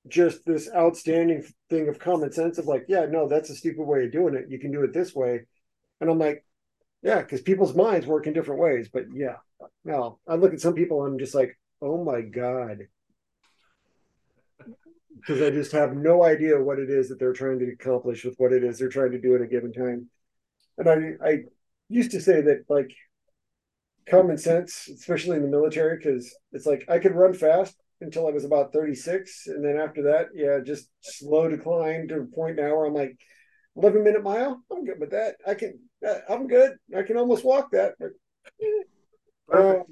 [0.08, 4.06] just this outstanding thing of common sense of like, yeah, no, that's a stupid way
[4.06, 4.46] of doing it.
[4.50, 5.42] You can do it this way.
[6.02, 6.46] And I'm like,
[7.08, 8.90] yeah, because people's minds work in different ways.
[8.92, 9.38] But yeah,
[9.86, 12.80] now I look at some people I'm just like, oh my God.
[15.16, 18.36] Because I just have no idea what it is that they're trying to accomplish with
[18.38, 20.10] what it is they're trying to do at a given time.
[20.78, 21.38] And I, I
[21.88, 22.92] used to say that like
[24.10, 28.32] common sense, especially in the military, because it's like I could run fast, until I
[28.32, 29.48] was about 36.
[29.48, 33.18] And then after that, yeah, just slow decline to a point now where I'm like
[33.78, 34.62] 11 minute mile.
[34.72, 35.36] I'm good with that.
[35.46, 36.78] I can, uh, I'm good.
[36.96, 37.94] I can almost walk that.
[38.00, 38.12] But,
[39.54, 39.84] um,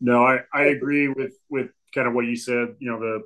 [0.00, 2.74] no, I, I agree with, with kind of what you said.
[2.78, 3.22] You know, the,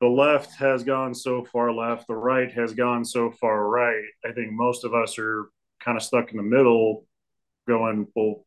[0.00, 4.04] the left has gone so far left, the right has gone so far right.
[4.24, 5.48] I think most of us are
[5.80, 7.06] kind of stuck in the middle
[7.68, 8.44] going, well,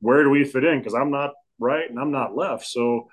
[0.00, 0.78] where do we fit in?
[0.78, 2.66] Because I'm not right and I'm not left.
[2.66, 3.08] So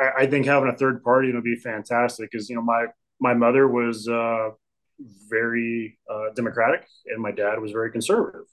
[0.00, 2.86] I, I think having a third party would be fantastic because you know my
[3.22, 4.50] my mother was uh,
[5.30, 8.46] very uh, democratic and my dad was very conservative.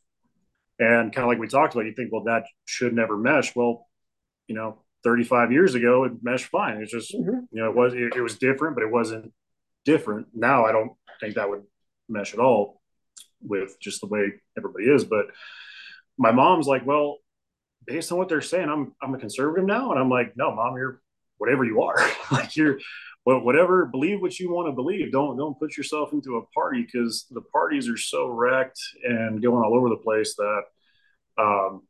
[0.78, 3.56] And kind of like we talked about, you think, well, that should never mesh.
[3.56, 3.88] Well,
[4.48, 6.78] you know, 35 years ago, it meshed fine.
[6.82, 7.40] It's just, mm-hmm.
[7.52, 9.34] you know, it was it, it was different, but it wasn't
[9.86, 10.28] different.
[10.36, 11.64] Now, I don't think that would
[12.08, 12.80] mesh at all
[13.42, 15.04] with just the way everybody is.
[15.04, 15.26] But
[16.18, 17.18] my mom's like, well,
[17.86, 20.78] based on what they're saying, I'm I'm a conservative now, and I'm like, no, mom,
[20.78, 21.02] you're
[21.38, 21.98] whatever you are.
[22.32, 22.80] like you're
[23.38, 25.12] whatever believe what you want to believe.
[25.12, 29.64] Don't don't put yourself into a party because the parties are so wrecked and going
[29.64, 30.62] all over the place that
[31.38, 31.82] um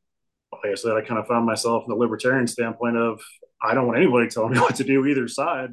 [0.51, 3.21] like i said i kind of found myself in the libertarian standpoint of
[3.61, 5.69] i don't want anybody telling me what to do either side.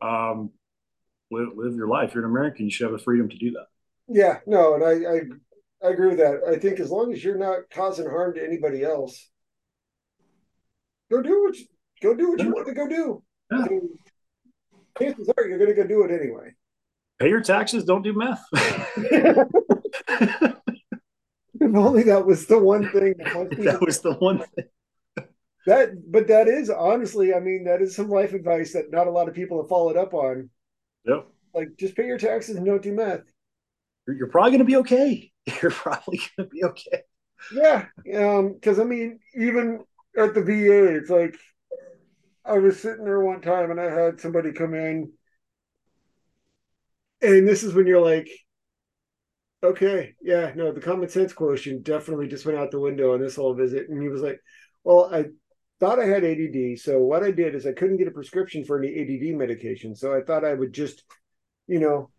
[0.00, 0.50] Um
[1.30, 2.14] live, live your life.
[2.14, 2.64] You're an american.
[2.64, 3.66] You should have the freedom to do that.
[4.08, 6.40] Yeah no and i i, I agree with that.
[6.48, 9.30] I think as long as you're not causing harm to anybody else
[11.10, 11.66] go do what you,
[12.02, 13.22] go do what you want to go do.
[13.52, 13.66] Yeah.
[14.98, 16.54] Chances are you're going to go do it anyway.
[17.18, 17.84] Pay your taxes.
[17.84, 18.44] Don't do meth.
[21.60, 25.26] if only that was the one thing that, that was the one thing.
[25.66, 29.10] That, but that is honestly, I mean, that is some life advice that not a
[29.10, 30.50] lot of people have followed up on.
[31.06, 31.26] Yep.
[31.54, 33.22] Like, just pay your taxes and don't do meth.
[34.06, 35.30] You're, you're probably going to be okay.
[35.62, 37.02] You're probably going to be okay.
[37.52, 39.80] Yeah, um, because I mean, even
[40.16, 41.36] at the VA, it's like
[42.44, 45.12] I was sitting there one time and I had somebody come in,
[47.22, 48.28] and this is when you're like,
[49.62, 53.36] okay, yeah, no, the common sense quotient definitely just went out the window on this
[53.36, 53.88] whole visit.
[53.88, 54.38] And he was like,
[54.84, 55.26] well, I
[55.80, 56.78] thought I had ADD.
[56.78, 59.96] So what I did is I couldn't get a prescription for any ADD medication.
[59.96, 61.02] So I thought I would just,
[61.66, 62.10] you know,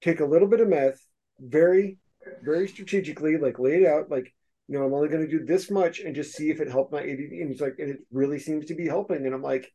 [0.00, 1.04] take a little bit of meth,
[1.40, 1.98] very,
[2.44, 4.32] very strategically, like lay it out, like
[4.68, 6.92] you know, I'm only going to do this much and just see if it helped
[6.92, 7.32] my ADD.
[7.32, 9.24] And he's like, and it really seems to be helping.
[9.24, 9.72] And I'm like,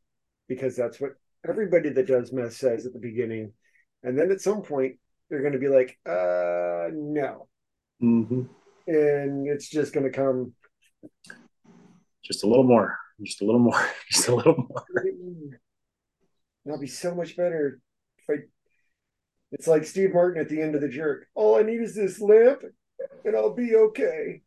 [0.48, 1.12] because that's what
[1.48, 3.54] everybody that does meth says at the beginning.
[4.04, 4.98] And then at some point,
[5.30, 7.48] they're going to be like, uh, no.
[8.04, 8.42] Mm-hmm.
[8.88, 10.54] And it's just going to come.
[12.24, 12.98] Just a little more.
[13.24, 13.90] Just a little more.
[14.10, 14.84] Just a little more.
[16.66, 17.80] And I'll be so much better
[18.18, 18.44] if I.
[19.52, 21.28] It's like Steve Martin at the end of the jerk.
[21.36, 22.62] All I need is this lamp,
[23.26, 24.42] and I'll be okay.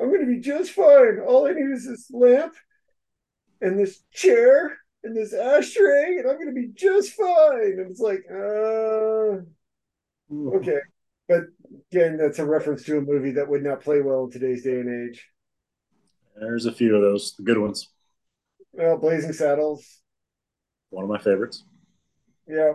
[0.00, 1.20] I'm going to be just fine.
[1.26, 2.54] All I need is this lamp
[3.60, 7.78] and this chair and this ashtray, and I'm going to be just fine.
[7.78, 9.42] And it's like, uh,
[10.56, 10.80] okay.
[11.28, 11.44] But
[11.92, 14.80] again, that's a reference to a movie that would not play well in today's day
[14.80, 15.26] and age.
[16.40, 17.88] There's a few of those, the good ones.
[18.72, 20.00] Well, Blazing Saddles.
[20.90, 21.64] One of my favorites.
[22.46, 22.74] Yeah.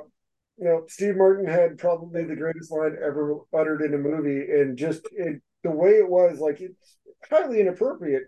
[0.57, 4.77] You know, Steve Martin had probably the greatest line ever uttered in a movie, and
[4.77, 6.97] just it, the way it was, like it's
[7.29, 8.23] highly inappropriate.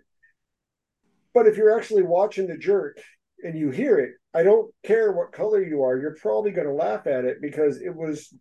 [1.34, 2.98] But if you're actually watching the jerk
[3.42, 6.72] and you hear it, I don't care what color you are, you're probably going to
[6.72, 8.32] laugh at it because it was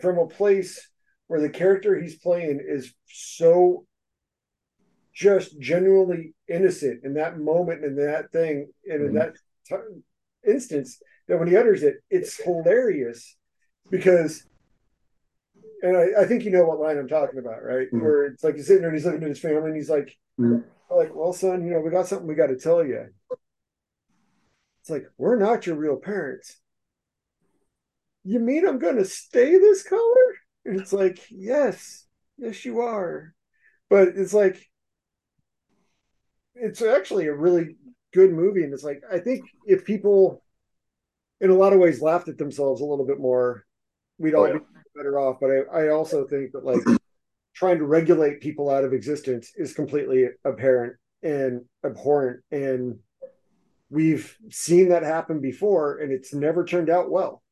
[0.00, 0.88] from a place
[1.26, 3.86] where the character he's playing is so
[5.14, 9.16] just genuinely innocent in that moment in that thing and in mm-hmm.
[9.16, 9.34] that
[9.66, 10.98] t- instance
[11.28, 13.36] that when he utters it, it's hilarious
[13.90, 14.46] because,
[15.82, 17.88] and I, I, think you know what line I'm talking about, right?
[17.88, 18.00] Mm-hmm.
[18.00, 20.16] Where it's like he's sitting there and he's looking at his family and he's like,
[20.38, 20.60] mm-hmm.
[20.94, 23.06] like, well, son, you know, we got something we got to tell you.
[24.80, 26.56] It's like, we're not your real parents.
[28.24, 30.00] You mean I'm going to stay this color?
[30.64, 32.06] And it's like, yes,
[32.38, 33.34] yes, you are.
[33.90, 34.64] But it's like,
[36.54, 37.76] it's actually a really
[38.12, 38.62] good movie.
[38.62, 40.44] And it's like, I think if people,
[41.40, 43.64] in a lot of ways, laughed at themselves a little bit more,
[44.18, 44.58] we'd all oh, yeah.
[44.58, 44.64] be
[44.94, 45.38] better off.
[45.40, 46.82] But I, I also think that, like,
[47.54, 52.40] trying to regulate people out of existence is completely apparent and abhorrent.
[52.50, 52.98] And
[53.90, 57.42] we've seen that happen before, and it's never turned out well.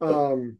[0.00, 0.56] Um,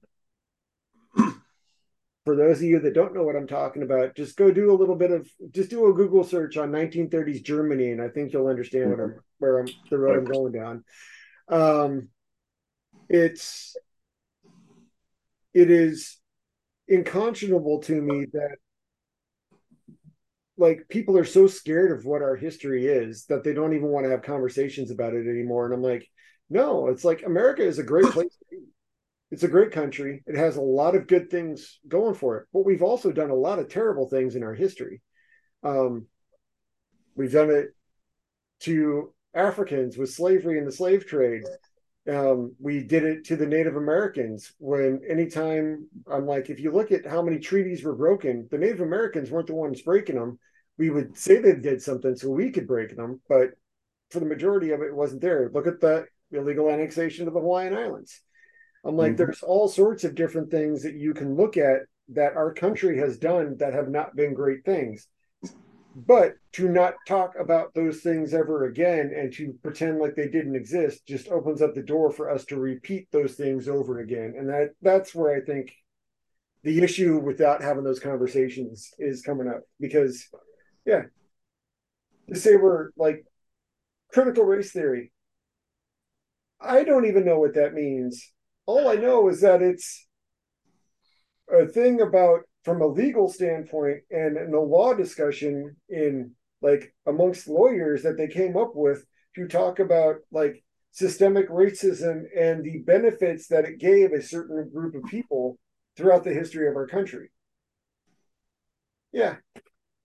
[2.25, 4.77] for those of you that don't know what I'm talking about, just go do a
[4.77, 8.49] little bit of just do a Google search on 1930s Germany, and I think you'll
[8.49, 10.85] understand what I'm, where I'm the road I'm going down.
[11.49, 12.09] Um,
[13.09, 13.75] it's
[15.55, 16.20] it is
[16.91, 18.57] unconscionable to me that
[20.61, 24.05] like people are so scared of what our history is that they don't even want
[24.05, 25.65] to have conversations about it anymore.
[25.65, 26.07] And I'm like,
[26.51, 28.59] no, it's like America is a great place to be.
[29.31, 30.23] It's a great country.
[30.27, 33.35] It has a lot of good things going for it, but we've also done a
[33.35, 35.01] lot of terrible things in our history.
[35.62, 36.07] Um,
[37.15, 37.69] we've done it
[38.61, 41.45] to Africans with slavery and the slave trade.
[42.09, 46.93] Um, we did it to the Native Americans when anytime I'm like, if you look
[46.93, 50.39] at how many treaties were broken, the Native Americans weren't the ones breaking them.
[50.78, 53.51] We would say they did something so we could break them, but
[54.10, 55.51] for the majority of it, it wasn't there.
[55.52, 58.20] Look at the illegal annexation of the Hawaiian Islands.
[58.85, 59.16] I'm like, mm-hmm.
[59.16, 63.18] there's all sorts of different things that you can look at that our country has
[63.18, 65.06] done that have not been great things.
[65.95, 70.55] But to not talk about those things ever again and to pretend like they didn't
[70.55, 74.35] exist just opens up the door for us to repeat those things over again.
[74.37, 75.73] And that that's where I think
[76.62, 79.62] the issue without having those conversations is coming up.
[79.81, 80.29] Because
[80.87, 81.03] yeah,
[82.29, 83.25] to say we're like
[84.12, 85.12] critical race theory.
[86.61, 88.33] I don't even know what that means
[88.71, 90.07] all I know is that it's
[91.53, 96.32] a thing about from a legal standpoint and in a law discussion in
[96.62, 99.05] like amongst lawyers that they came up with
[99.35, 100.62] to talk about like
[100.93, 105.59] systemic racism and the benefits that it gave a certain group of people
[105.97, 107.31] throughout the history of our country.
[109.12, 109.37] Yeah.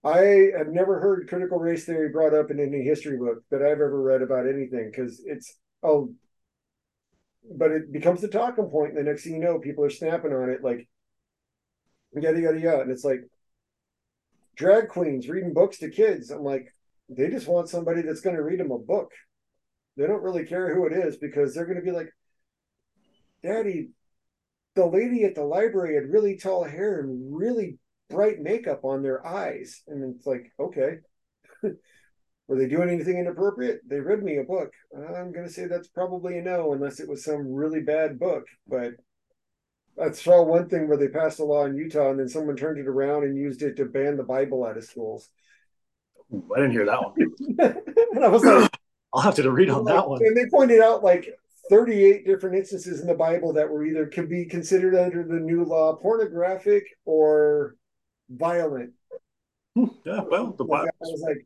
[0.03, 3.81] I have never heard critical race theory brought up in any history book that I've
[3.81, 6.13] ever read about anything because it's oh
[7.57, 8.89] but it becomes the talking point.
[8.89, 10.87] And the next thing you know, people are snapping on it like
[12.15, 12.81] yada yada yada.
[12.81, 13.21] And it's like
[14.55, 16.31] drag queens reading books to kids.
[16.31, 16.73] I'm like,
[17.09, 19.11] they just want somebody that's going to read them a book.
[19.97, 22.09] They don't really care who it is because they're going to be like,
[23.43, 23.89] Daddy,
[24.75, 27.77] the lady at the library had really tall hair and really
[28.09, 29.81] bright makeup on their eyes.
[29.87, 30.97] And it's like, okay.
[32.47, 33.81] Were they doing anything inappropriate?
[33.87, 34.71] They read me a book.
[34.95, 38.43] I'm going to say that's probably a no, unless it was some really bad book.
[38.67, 38.91] But
[40.01, 42.79] I saw one thing where they passed a law in Utah and then someone turned
[42.79, 45.29] it around and used it to ban the Bible out of schools.
[46.33, 47.15] Ooh, I didn't hear that one.
[48.13, 48.71] and I was like,
[49.13, 50.21] I'll have to read on that one.
[50.23, 51.29] And they pointed out like
[51.69, 55.63] 38 different instances in the Bible that were either could be considered under the new
[55.63, 57.75] law pornographic or
[58.29, 58.91] violent.
[59.75, 60.89] Hmm, yeah, well, the Bible.
[61.01, 61.45] I was like,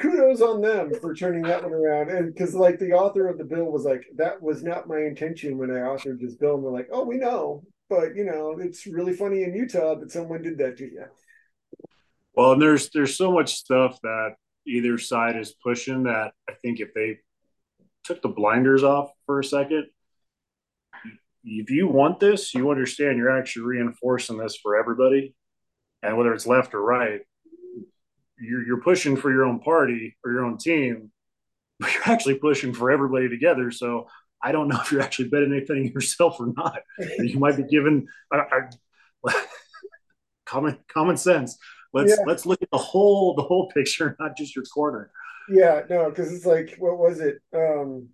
[0.00, 2.10] kudos on them for turning that one around.
[2.10, 5.58] And because like the author of the bill was like, that was not my intention
[5.58, 6.54] when I authored this bill.
[6.54, 10.12] And we're like, oh, we know, but you know, it's really funny in Utah that
[10.12, 11.04] someone did that to you.
[12.34, 14.34] Well, and there's there's so much stuff that
[14.66, 17.18] either side is pushing that I think if they
[18.04, 19.86] took the blinders off for a second,
[21.44, 25.34] if you want this, you understand you're actually reinforcing this for everybody,
[26.02, 27.22] and whether it's left or right,
[28.40, 31.10] you're you're pushing for your own party or your own team,
[31.80, 33.70] but you're actually pushing for everybody together.
[33.70, 34.08] So
[34.42, 36.80] I don't know if you're actually benefiting yourself or not.
[37.18, 38.08] You might be given
[40.46, 41.58] common common sense.
[41.92, 42.24] Let's yeah.
[42.26, 45.10] let's look at the whole the whole picture, not just your corner.
[45.50, 47.38] Yeah, no, because it's like what was it?
[47.54, 48.08] Um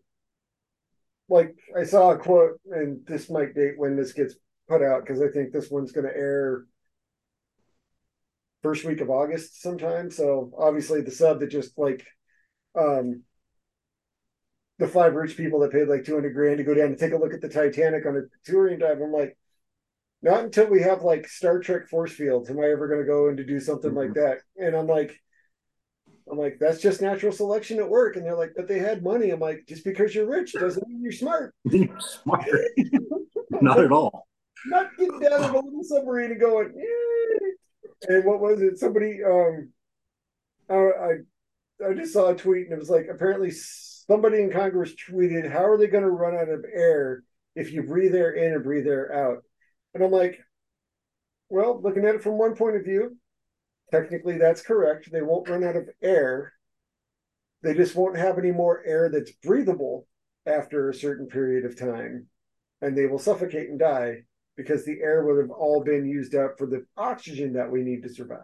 [1.29, 4.35] like I saw a quote, and this might date when this gets
[4.69, 6.67] put out because I think this one's going to air
[8.65, 10.11] first week of August sometime.
[10.11, 12.05] So obviously the sub that just like
[12.75, 13.23] um
[14.79, 17.17] the five rich people that paid like 200 grand to go down to take a
[17.17, 19.01] look at the Titanic on a touring dive.
[19.01, 19.37] I'm like,
[20.23, 23.29] not until we have like Star Trek force fields am I ever going to go
[23.29, 23.99] in to do something mm-hmm.
[23.99, 24.39] like that.
[24.57, 25.21] And I'm like,
[26.29, 28.17] I'm like, that's just natural selection at work.
[28.17, 29.31] And they're like, but they had money.
[29.31, 31.55] I'm like, just because you're rich doesn't mean you're smart.
[31.71, 32.49] You're smart.
[33.51, 34.27] Not at all.
[34.67, 36.73] Not getting down in a little submarine and going,
[38.09, 38.79] and what was it?
[38.79, 39.71] Somebody, um,
[40.69, 44.95] I, I, I just saw a tweet and it was like, apparently somebody in Congress
[44.95, 47.23] tweeted, how are they going to run out of air
[47.55, 49.43] if you breathe air in and breathe air out?
[49.95, 50.39] And I'm like,
[51.49, 53.17] well, looking at it from one point of view,
[53.91, 55.11] Technically, that's correct.
[55.11, 56.53] They won't run out of air.
[57.63, 60.07] They just won't have any more air that's breathable
[60.47, 62.27] after a certain period of time,
[62.81, 64.25] and they will suffocate and die
[64.57, 68.03] because the air would have all been used up for the oxygen that we need
[68.03, 68.41] to survive.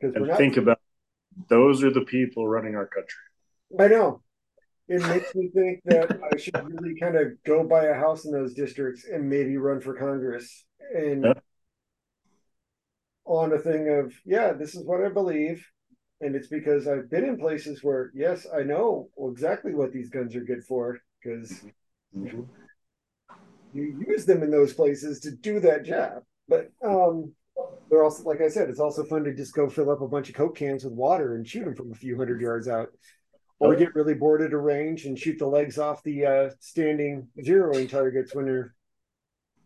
[0.00, 0.80] Because and think about
[1.48, 3.22] those are the people running our country.
[3.78, 4.22] I know.
[4.88, 8.32] It makes me think that I should really kind of go buy a house in
[8.32, 10.64] those districts and maybe run for Congress
[10.94, 11.42] and yep
[13.30, 15.64] on a thing of, yeah, this is what I believe.
[16.20, 20.34] And it's because I've been in places where, yes, I know exactly what these guns
[20.34, 21.62] are good for because
[22.14, 22.42] mm-hmm.
[23.72, 26.22] You use them in those places to do that job.
[26.48, 27.32] But um,
[27.88, 30.28] they're also, like I said, it's also fun to just go fill up a bunch
[30.28, 32.88] of Coke cans with water and shoot them from a few hundred yards out.
[33.62, 37.28] Or get really bored at a range and shoot the legs off the uh, standing
[37.40, 38.74] zeroing targets when you're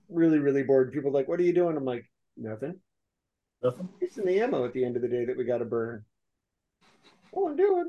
[0.09, 0.93] really, really bored.
[0.93, 1.77] People like, what are you doing?
[1.77, 2.05] I'm like,
[2.37, 2.81] nothing.
[3.63, 3.89] Nothing.
[4.01, 6.05] It's in the ammo at the end of the day that we got to burn.
[7.31, 7.89] All I'm doing.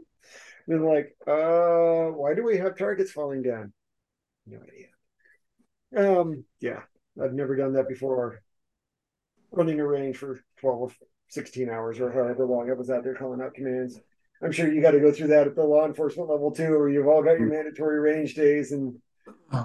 [0.68, 3.74] And then like, uh, why do we have targets falling down?
[4.46, 4.90] No idea.
[5.96, 6.82] Um, yeah,
[7.22, 8.42] I've never done that before.
[9.52, 10.96] Running a range for 12,
[11.30, 14.00] 16 hours or however long I was out there calling out commands.
[14.42, 16.90] I'm sure you got to go through that at the law enforcement level too, where
[16.90, 18.96] you've all got your mandatory range days and.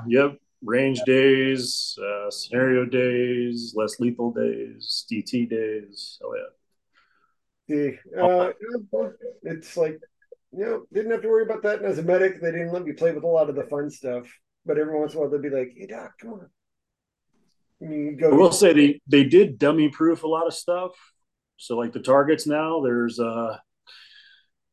[0.07, 6.19] Yep, range days, uh, scenario days, less lethal days, DT days.
[6.23, 6.43] Oh yeah.
[7.69, 8.51] The uh,
[9.43, 9.99] it's like
[10.53, 11.79] you know didn't have to worry about that.
[11.79, 13.91] And as a medic, they didn't let me play with a lot of the fun
[13.91, 14.27] stuff.
[14.67, 16.51] But every once in a while, they'd be like, "Hey doc, come on."
[17.83, 20.93] I will say they they did dummy proof a lot of stuff.
[21.57, 23.57] So like the targets now, there's uh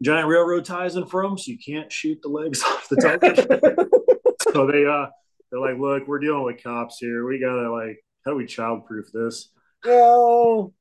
[0.04, 3.38] giant railroad ties in front, so you can't shoot the legs off the target.
[4.54, 5.08] so they uh
[5.50, 7.26] they're like, look, we're dealing with cops here.
[7.26, 9.50] We gotta like, how do we childproof this?
[9.86, 10.74] No,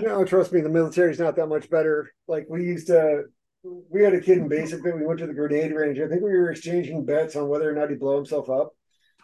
[0.00, 2.12] no, trust me, the military's not that much better.
[2.28, 3.24] Like we used to,
[3.64, 5.98] we had a kid in basic that we went to the grenade range.
[5.98, 8.74] I think we were exchanging bets on whether or not he'd blow himself up.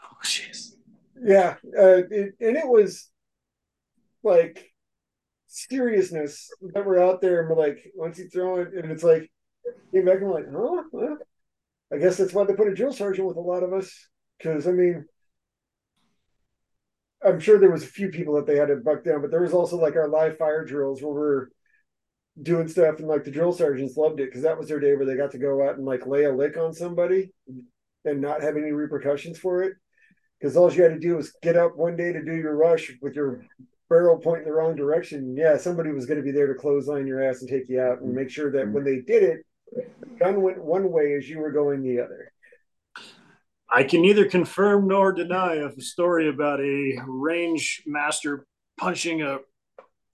[0.03, 0.75] Oh, jeez.
[1.23, 3.11] Yeah, uh, it, and it was
[4.23, 4.73] like
[5.47, 9.31] seriousness that we're out there, and we're like, once you throw it, and it's like,
[9.93, 10.83] came back and like, huh?
[10.93, 11.19] Well,
[11.93, 13.93] I guess that's why they put a drill sergeant with a lot of us.
[14.39, 15.05] Because I mean,
[17.23, 19.43] I'm sure there was a few people that they had to buck down, but there
[19.43, 21.47] was also like our live fire drills where we're
[22.41, 25.07] doing stuff, and like the drill sergeants loved it because that was their day where
[25.07, 27.31] they got to go out and like lay a lick on somebody
[28.05, 29.75] and not have any repercussions for it.
[30.39, 32.93] Because all you had to do was get up one day to do your rush
[33.03, 33.45] with your
[33.91, 35.37] barrel pointing the wrong direction.
[35.37, 38.01] Yeah, somebody was going to be there to clothesline your ass and take you out
[38.01, 41.41] and make sure that when they did it, the gun went one way as you
[41.41, 42.33] were going the other.
[43.69, 48.47] I can neither confirm nor deny of a story about a range master
[48.79, 49.39] punching a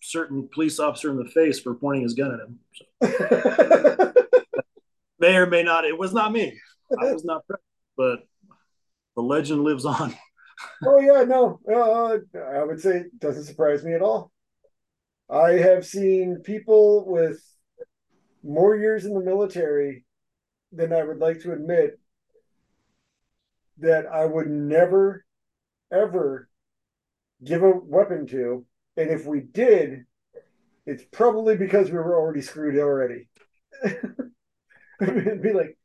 [0.06, 2.58] certain police officer in the face for pointing his gun at him.
[2.74, 4.12] So.
[5.18, 5.84] may or may not.
[5.84, 6.58] It was not me.
[7.00, 7.64] I was not present,
[7.96, 8.20] but
[9.16, 10.14] the legend lives on.
[10.86, 14.30] oh yeah, no, uh, I would say it doesn't surprise me at all.
[15.28, 17.42] I have seen people with
[18.44, 20.04] more years in the military
[20.72, 21.98] than I would like to admit
[23.78, 25.24] that I would never,
[25.92, 26.48] ever
[27.44, 28.64] give a weapon to.
[28.96, 30.04] And if we did,
[30.86, 33.28] it's probably because we were already screwed already.
[35.00, 35.76] It'd be like,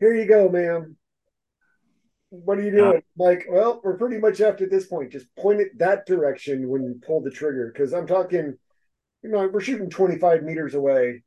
[0.00, 0.96] here you go, ma'am.
[2.30, 2.96] what are you doing?
[2.96, 5.12] Uh, like, well, we're pretty much after this point.
[5.12, 7.72] Just point it that direction when you pull the trigger.
[7.76, 8.54] Cause I'm talking,
[9.22, 11.22] you know, we're shooting 25 meters away,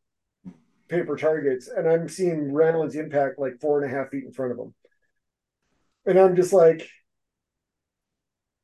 [0.87, 4.51] paper targets, and I'm seeing rounds impact like four and a half feet in front
[4.51, 4.73] of them.
[6.05, 6.87] And I'm just like,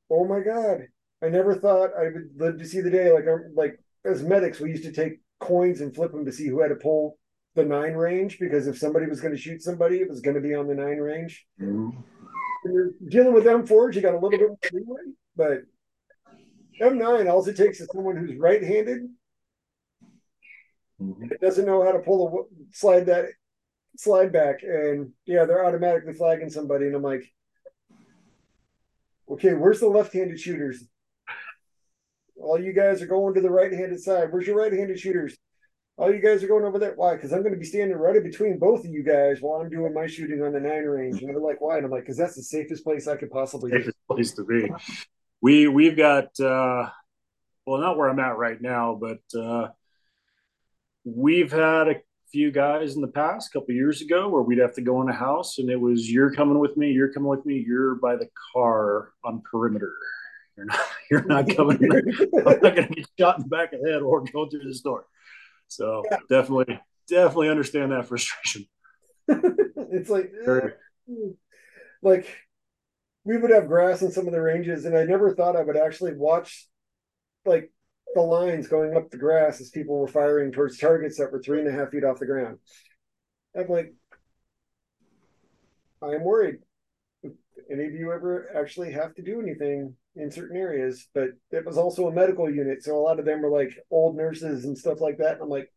[0.10, 0.88] oh my God.
[1.24, 3.12] I never thought I would live to see the day.
[3.12, 6.48] Like, I'm like, as medics, we used to take coins and flip them to see
[6.48, 7.18] who had to pull
[7.56, 10.42] the nine range because if somebody was going to shoot somebody, it was going to
[10.42, 11.46] be on the nine range.
[11.62, 12.00] Mm-hmm
[12.64, 15.02] when you're dealing with M4s, you got a little bit more leeway,
[15.36, 15.64] but
[16.82, 19.10] M9, all it takes is someone who's right-handed.
[21.02, 21.28] Mm-hmm.
[21.42, 23.26] doesn't know how to pull a slide that
[23.98, 27.24] slide back, and yeah, they're automatically flagging somebody, and I'm like,
[29.30, 30.84] okay, where's the left-handed shooters?
[32.44, 34.32] All you guys are going to the right-handed side.
[34.32, 35.38] Where's your right-handed shooters?
[35.96, 36.94] All you guys are going over there.
[36.96, 37.16] Why?
[37.16, 39.70] Because I'm going to be standing right in between both of you guys while I'm
[39.70, 41.22] doing my shooting on the nine range.
[41.22, 41.78] And they're like, why?
[41.78, 44.70] And I'm like, because that's the safest place I could possibly safest place to be.
[45.42, 46.90] We we've got uh,
[47.66, 49.70] well, not where I'm at right now, but uh,
[51.04, 51.96] we've had a
[52.32, 55.10] few guys in the past, a couple years ago, where we'd have to go in
[55.10, 58.16] a house, and it was you're coming with me, you're coming with me, you're by
[58.16, 59.94] the car on perimeter.
[60.56, 60.80] You're not,
[61.12, 61.80] you're not coming.
[62.38, 64.64] I'm not going to get shot in the back of the head or go through
[64.64, 65.06] the door.
[65.68, 66.18] So yeah.
[66.30, 68.66] definitely, definitely understand that frustration.
[69.28, 70.70] it's like, eh,
[72.02, 72.28] like
[73.24, 75.78] we would have grass in some of the ranges, and I never thought I would
[75.78, 76.68] actually watch
[77.46, 77.72] like
[78.14, 81.60] the lines going up the grass as people were firing towards targets that were three
[81.60, 82.58] and a half feet off the ground.
[83.58, 83.94] I'm like,
[86.02, 86.58] I am worried.
[87.72, 91.78] Any of you ever actually have to do anything in certain areas, but it was
[91.78, 92.84] also a medical unit.
[92.84, 95.34] So a lot of them were like old nurses and stuff like that.
[95.34, 95.72] And I'm like,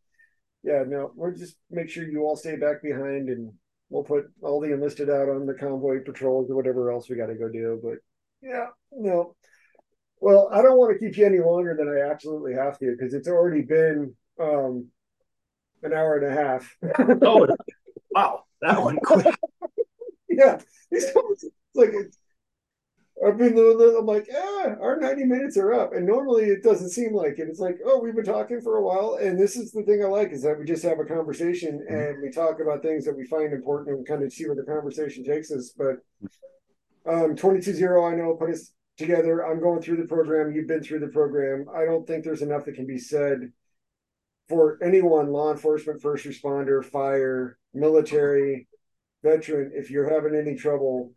[0.63, 3.51] yeah, no, we'll just make sure you all stay back behind and
[3.89, 7.27] we'll put all the enlisted out on the convoy patrols or whatever else we got
[7.27, 7.79] to go do.
[7.81, 7.97] But
[8.41, 9.35] yeah, no.
[10.19, 13.13] Well, I don't want to keep you any longer than I absolutely have to because
[13.13, 14.87] it's already been um,
[15.83, 16.75] an hour and a half.
[17.21, 17.47] oh,
[18.11, 18.43] wow.
[18.61, 19.35] That one quick.
[20.29, 20.59] yeah.
[21.77, 22.17] Like, it's,
[23.25, 25.93] I've been I'm like, ah, our 90 minutes are up.
[25.93, 27.47] And normally it doesn't seem like it.
[27.49, 29.17] It's like, oh, we've been talking for a while.
[29.19, 31.93] And this is the thing I like is that we just have a conversation mm-hmm.
[31.93, 34.63] and we talk about things that we find important and kind of see where the
[34.63, 35.73] conversation takes us.
[35.75, 35.97] But
[37.07, 39.45] um 22-0, I know put us together.
[39.45, 40.51] I'm going through the program.
[40.51, 41.65] You've been through the program.
[41.75, 43.51] I don't think there's enough that can be said
[44.47, 48.67] for anyone, law enforcement, first responder, fire, military,
[49.23, 51.11] veteran, if you're having any trouble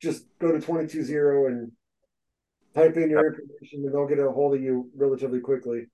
[0.00, 1.72] just go to 220 and
[2.74, 5.86] type in your information and they'll get a hold of you relatively quickly.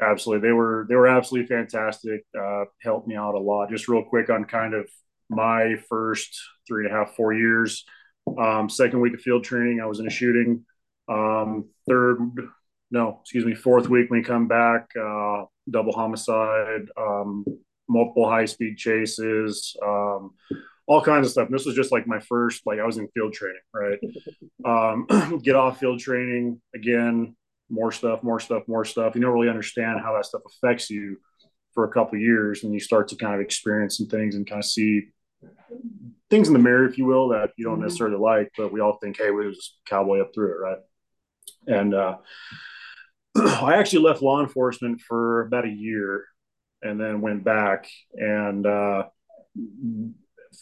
[0.00, 0.48] Absolutely.
[0.48, 2.24] They were they were absolutely fantastic.
[2.38, 3.70] Uh, helped me out a lot.
[3.70, 4.88] Just real quick on kind of
[5.28, 7.84] my first three and a half, four years.
[8.38, 10.64] Um, second week of field training, I was in a shooting.
[11.08, 12.18] Um, third,
[12.90, 17.44] no, excuse me, fourth week when we come back, uh, double homicide, um,
[17.88, 20.32] multiple high speed chases, um,
[20.86, 21.46] all kinds of stuff.
[21.46, 23.98] And this was just like my first, like I was in field training, right?
[24.64, 27.34] Um, get off field training again,
[27.68, 29.16] more stuff, more stuff, more stuff.
[29.16, 31.16] You don't really understand how that stuff affects you
[31.74, 34.60] for a couple years, and you start to kind of experience some things and kind
[34.60, 35.08] of see
[36.30, 37.84] things in the mirror, if you will, that you don't mm-hmm.
[37.84, 40.78] necessarily like, but we all think, hey, we just cowboy up through it, right?
[41.66, 42.18] And uh,
[43.36, 46.24] I actually left law enforcement for about a year
[46.82, 49.04] and then went back and uh,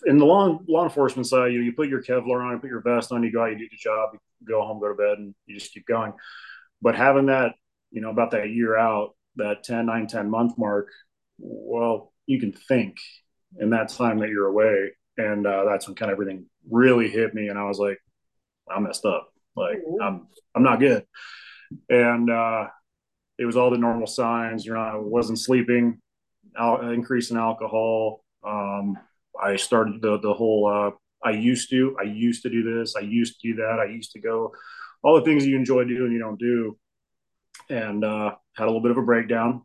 [0.07, 2.83] in the law law enforcement side, you you put your Kevlar on, you put your
[2.83, 5.19] vest on, you go out, you do the job, you go home, go to bed,
[5.19, 6.12] and you just keep going.
[6.83, 7.55] But having that,
[7.91, 10.89] you know, about that year out, that 10, 9, 10 month mark,
[11.39, 12.99] well, you can think
[13.59, 14.93] in that time that you're away.
[15.17, 17.49] And uh, that's when kind of everything really hit me.
[17.49, 17.99] And I was like,
[18.71, 19.29] I messed up.
[19.57, 20.03] Like mm-hmm.
[20.03, 21.05] I'm, I'm not good.
[21.89, 22.69] And uh,
[23.39, 24.65] it was all the normal signs.
[24.65, 26.01] You know, I wasn't sleeping,
[26.57, 28.97] al- increase in alcohol, um,
[29.43, 30.91] I started the the whole uh,
[31.27, 34.12] I used to I used to do this I used to do that I used
[34.12, 34.53] to go
[35.03, 36.77] all the things you enjoy doing you don't do
[37.69, 39.62] and uh, had a little bit of a breakdown.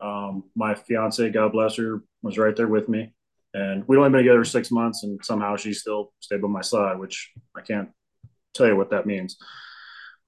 [0.00, 3.12] Um, my fiance, God bless her, was right there with me,
[3.52, 6.98] and we'd only been together six months, and somehow she still stayed by my side,
[6.98, 7.90] which I can't
[8.54, 9.36] tell you what that means.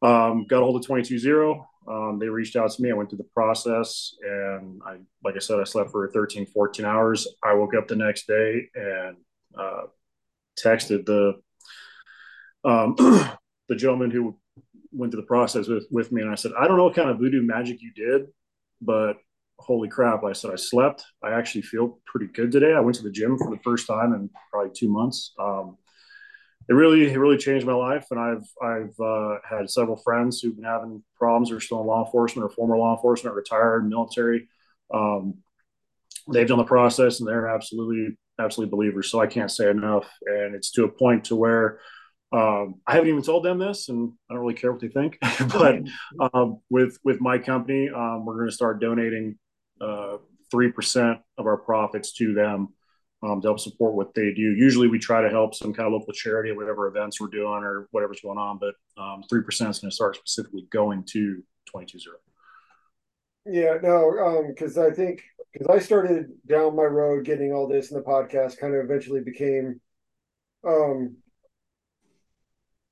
[0.03, 1.65] Um, got a hold of 22-0.
[1.86, 2.90] Um, they reached out to me.
[2.90, 6.85] I went through the process and I, like I said, I slept for 13, 14
[6.85, 7.27] hours.
[7.43, 9.16] I woke up the next day and
[9.59, 9.82] uh,
[10.59, 11.40] texted the,
[12.65, 12.94] um,
[13.69, 14.36] the gentleman who
[14.93, 16.23] went through the process with, with me.
[16.23, 18.27] And I said, I don't know what kind of voodoo magic you did,
[18.81, 19.16] but
[19.59, 20.24] holy crap.
[20.24, 21.05] I said, I slept.
[21.23, 22.74] I actually feel pretty good today.
[22.74, 25.32] I went to the gym for the first time in probably two months.
[25.39, 25.78] Um,
[26.71, 28.07] it really it really changed my life.
[28.13, 32.05] And I've I've uh, had several friends who've been having problems, or still in law
[32.05, 34.49] enforcement or former law enforcement, or retired military.
[34.95, 35.39] Um,
[36.33, 39.11] they've done the process and they're absolutely absolutely believers.
[39.11, 40.09] So I can't say enough.
[40.25, 41.81] And it's to a point to where
[42.33, 45.19] um, I haven't even told them this, and I don't really care what they think.
[45.53, 45.81] but
[46.33, 49.37] um, with with my company, um, we're going to start donating
[49.81, 50.19] uh,
[50.53, 52.75] three uh, percent of our profits to them
[53.23, 54.55] um, to help support what they do.
[54.57, 57.63] Usually, we try to help some kind of local charity, or whatever events we're doing
[57.63, 58.59] or whatever's going on.
[58.59, 62.17] But um, three percent is going to start specifically going to twenty two zero.
[63.47, 65.23] Yeah, no, because um, I think
[65.53, 69.21] because I started down my road getting all this, in the podcast kind of eventually
[69.21, 69.81] became
[70.67, 71.17] um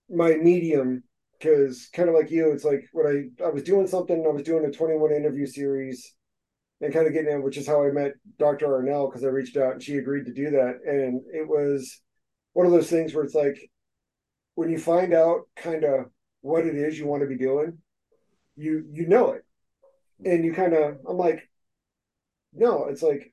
[0.09, 1.03] my medium
[1.39, 4.43] because kind of like you, it's like when I I was doing something, I was
[4.43, 6.15] doing a 21 interview series
[6.81, 8.67] and kind of getting in, which is how I met Dr.
[8.69, 10.79] Arnell because I reached out and she agreed to do that.
[10.87, 12.01] And it was
[12.53, 13.59] one of those things where it's like
[14.55, 16.07] when you find out kind of
[16.41, 17.79] what it is you want to be doing,
[18.57, 19.45] you you know it.
[20.25, 21.49] And you kind of I'm like,
[22.53, 23.33] no, it's like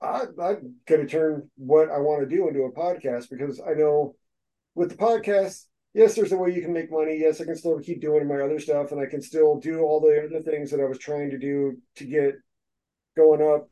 [0.00, 4.14] I I'm gonna turn what I want to do into a podcast because I know
[4.74, 5.64] with the podcast,
[5.96, 7.18] yes, there's a way you can make money.
[7.18, 10.00] Yes, I can still keep doing my other stuff and I can still do all
[10.00, 12.34] the other things that I was trying to do to get
[13.16, 13.68] going up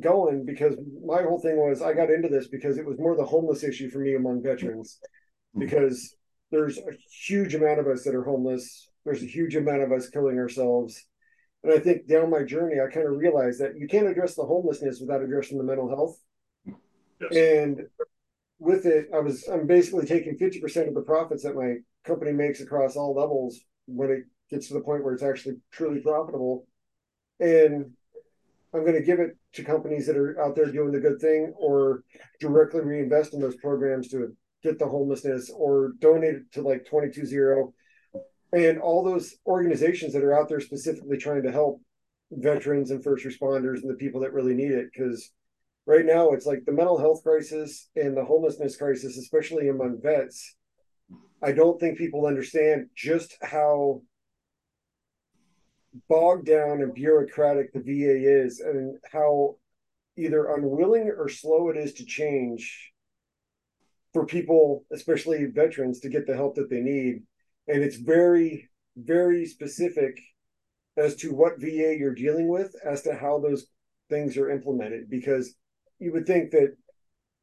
[0.00, 0.74] going because
[1.04, 3.90] my whole thing was I got into this because it was more the homeless issue
[3.90, 5.60] for me among veterans mm-hmm.
[5.60, 6.16] because
[6.52, 6.92] there's a
[7.26, 8.88] huge amount of us that are homeless.
[9.04, 11.04] There's a huge amount of us killing ourselves.
[11.64, 14.44] And I think down my journey, I kind of realized that you can't address the
[14.44, 16.18] homelessness without addressing the mental health.
[17.20, 17.36] Yes.
[17.36, 17.80] And
[18.62, 22.60] with it, I was I'm basically taking 50% of the profits that my company makes
[22.60, 26.66] across all levels when it gets to the point where it's actually truly profitable.
[27.40, 27.90] And
[28.72, 31.52] I'm going to give it to companies that are out there doing the good thing
[31.58, 32.04] or
[32.40, 37.72] directly reinvest in those programs to get the homelessness or donate it to like 220
[38.52, 41.80] and all those organizations that are out there specifically trying to help
[42.30, 45.32] veterans and first responders and the people that really need it because
[45.86, 50.56] right now it's like the mental health crisis and the homelessness crisis, especially among vets.
[51.42, 54.02] I don't think people understand just how
[56.08, 59.56] bogged down and bureaucratic the VA is and how
[60.16, 62.92] either unwilling or slow it is to change
[64.12, 67.22] for people, especially veterans, to get the help that they need.
[67.66, 70.18] And it's very, very specific
[70.96, 73.66] as to what VA you're dealing with as to how those
[74.10, 75.54] things are implemented because
[76.02, 76.76] you would think that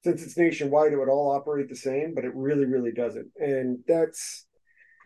[0.04, 3.32] since it's nationwide, it would all operate the same, but it really, really doesn't.
[3.38, 4.46] And that's,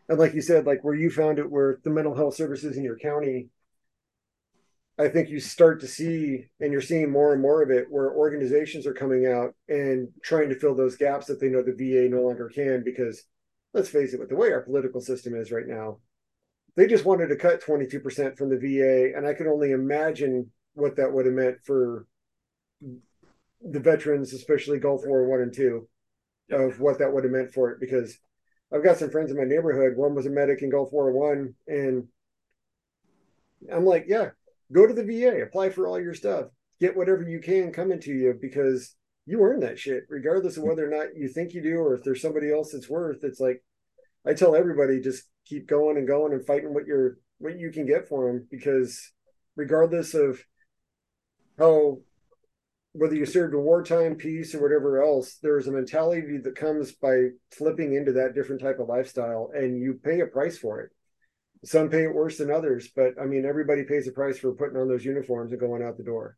[0.07, 2.84] and like you said, like where you found it, where the mental health services in
[2.84, 3.49] your county,
[4.99, 8.13] I think you start to see, and you're seeing more and more of it, where
[8.13, 12.07] organizations are coming out and trying to fill those gaps that they know the VA
[12.13, 12.84] no longer can.
[12.84, 13.23] Because
[13.73, 15.97] let's face it, with the way our political system is right now,
[16.75, 19.17] they just wanted to cut 22% from the VA.
[19.17, 22.05] And I can only imagine what that would have meant for
[23.64, 25.88] the veterans, especially Gulf War One and Two,
[26.49, 26.60] yep.
[26.60, 27.80] of what that would have meant for it.
[27.80, 28.18] Because
[28.73, 29.98] I've got some friends in my neighborhood.
[29.98, 32.07] One was a medic in Gulf War One, and
[33.72, 34.30] I'm like, yeah,
[34.72, 36.48] go to the VA, apply for all your stuff,
[36.80, 38.95] get whatever you can coming to you because
[39.26, 42.03] you earn that shit, regardless of whether or not you think you do or if
[42.03, 43.23] there's somebody else that's worth.
[43.23, 43.64] It's like
[44.26, 47.85] I tell everybody, just keep going and going and fighting what you're what you can
[47.85, 49.11] get for them because
[49.56, 50.41] regardless of
[51.57, 51.99] how
[52.94, 57.30] whether you served a wartime peace or whatever else, there's a mentality that comes by
[57.52, 60.91] flipping into that different type of lifestyle, and you pay a price for it.
[61.65, 64.78] Some pay it worse than others, but I mean, everybody pays a price for putting
[64.78, 66.38] on those uniforms and going out the door.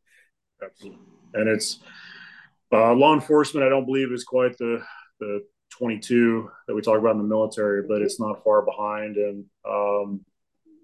[0.63, 0.99] Absolutely.
[1.33, 1.79] And it's
[2.71, 3.65] uh, law enforcement.
[3.65, 4.83] I don't believe is quite the
[5.19, 5.41] the
[5.71, 9.17] 22 that we talk about in the military, but it's not far behind.
[9.17, 10.21] And um,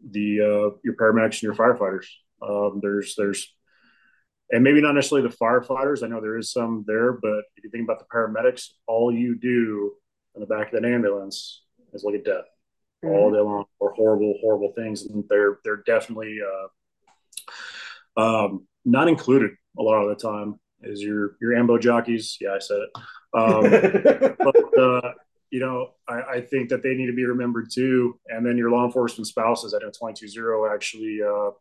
[0.10, 2.08] the uh, your paramedics and your firefighters.
[2.42, 3.54] Um, there's there's
[4.52, 6.04] and maybe not necessarily the firefighters.
[6.04, 9.36] I know there is some there, but if you think about the paramedics, all you
[9.36, 9.94] do
[10.36, 11.64] in the back of that ambulance
[11.94, 12.46] is look at death
[13.04, 13.16] mm-hmm.
[13.16, 16.38] all day long or horrible, horrible things, and they're they're definitely
[18.18, 20.60] uh, um, not included a lot of the time.
[20.84, 22.38] Is your your ambo jockeys?
[22.42, 22.90] Yeah, I said it.
[23.34, 25.14] Um, but uh,
[25.52, 28.20] you know, I, I, think that they need to be remembered too.
[28.28, 29.74] And then your law enforcement spouses.
[29.74, 31.52] I know twenty two zero actually uh,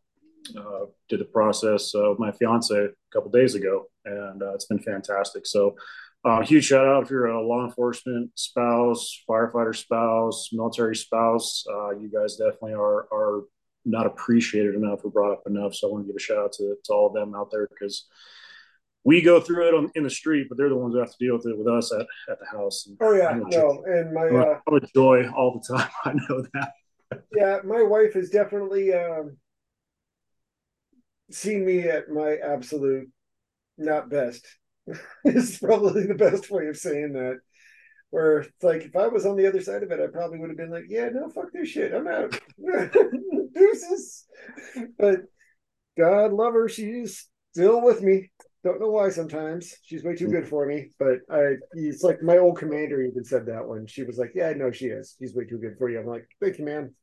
[0.57, 4.65] uh, did the process uh, with my fiance a couple days ago, and uh, it's
[4.65, 5.45] been fantastic.
[5.45, 5.75] So,
[6.23, 11.63] uh, huge shout out if you're a law enforcement spouse, firefighter spouse, military spouse.
[11.71, 13.43] Uh, you guys definitely are are
[13.85, 15.73] not appreciated enough or brought up enough.
[15.73, 17.67] So I want to give a shout out to, to all of them out there
[17.67, 18.07] because
[19.03, 21.17] we go through it on, in the street, but they're the ones who have to
[21.19, 22.85] deal with it with us at, at the house.
[22.85, 25.89] And oh yeah, no, and my uh, joy all the time.
[26.05, 26.73] I know that.
[27.35, 29.37] yeah, my wife is definitely um,
[31.33, 33.09] seen me at my absolute
[33.77, 34.45] not best.
[35.25, 37.39] is probably the best way of saying that.
[38.09, 40.49] Where it's like if I was on the other side of it, I probably would
[40.49, 42.37] have been like, "Yeah, no, fuck this shit, I'm out."
[43.53, 44.25] Deuces.
[44.99, 45.21] But
[45.97, 48.31] God love her, she's still with me.
[48.63, 49.73] Don't know why sometimes.
[49.83, 50.91] She's way too good for me.
[50.99, 53.87] But I it's like my old commander even said that one.
[53.87, 55.15] She was like, Yeah, I know she is.
[55.19, 55.99] She's way too good for you.
[55.99, 56.93] I'm like, Thank you, man.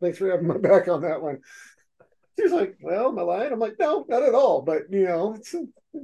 [0.00, 1.38] Thanks for having my back on that one.
[2.38, 3.52] She's like, Well, am I lying?
[3.52, 4.62] I'm like, No, not at all.
[4.62, 5.54] But you know, it's,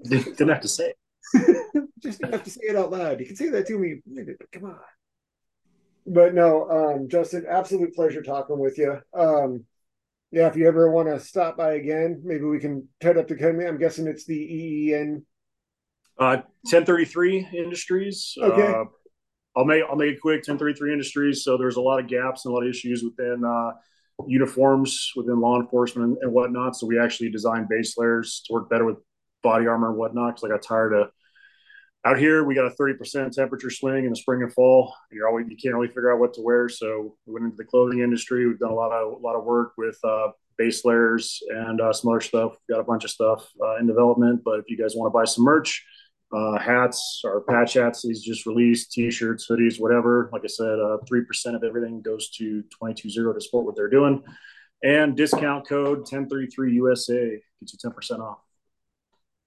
[0.09, 0.93] didn't have to say
[1.35, 1.89] it.
[2.01, 3.21] Just didn't have to say it out loud.
[3.21, 4.01] You can say that to me.
[4.53, 4.79] Come on.
[6.07, 8.99] But no, um, Justin, absolute pleasure talking with you.
[9.15, 9.65] Um,
[10.33, 13.35] yeah, if you ever want to stop by again, maybe we can head up to
[13.35, 13.69] Kenley.
[13.69, 15.25] I'm guessing it's the EEN.
[16.19, 18.35] Uh, 1033 Industries.
[18.41, 18.67] Okay.
[18.67, 18.85] Uh,
[19.55, 20.39] I'll make I'll make it quick.
[20.39, 21.45] 1033 Industries.
[21.45, 23.73] So there's a lot of gaps and a lot of issues within uh,
[24.27, 26.77] uniforms within law enforcement and, and, whatnot.
[26.77, 28.99] So we actually designed base layers to work better with
[29.43, 30.37] body armor and whatnot.
[30.37, 31.11] Because I got tired of
[32.05, 35.47] out here we got a 30% temperature swing in the spring and fall you're always
[35.49, 38.47] you can't really figure out what to wear so we went into the clothing industry
[38.47, 40.29] we've done a lot of a lot of work with uh,
[40.59, 43.87] base layers and uh, some other stuff we've got a bunch of stuff uh, in
[43.87, 45.85] development but if you guys want to buy some merch
[46.33, 51.03] uh, hats or patch hats these just released t-shirts hoodies whatever like i said 3%
[51.47, 54.23] uh, of everything goes to 220 to support what they're doing
[54.83, 58.39] and discount code 1033 usa gets you 10% off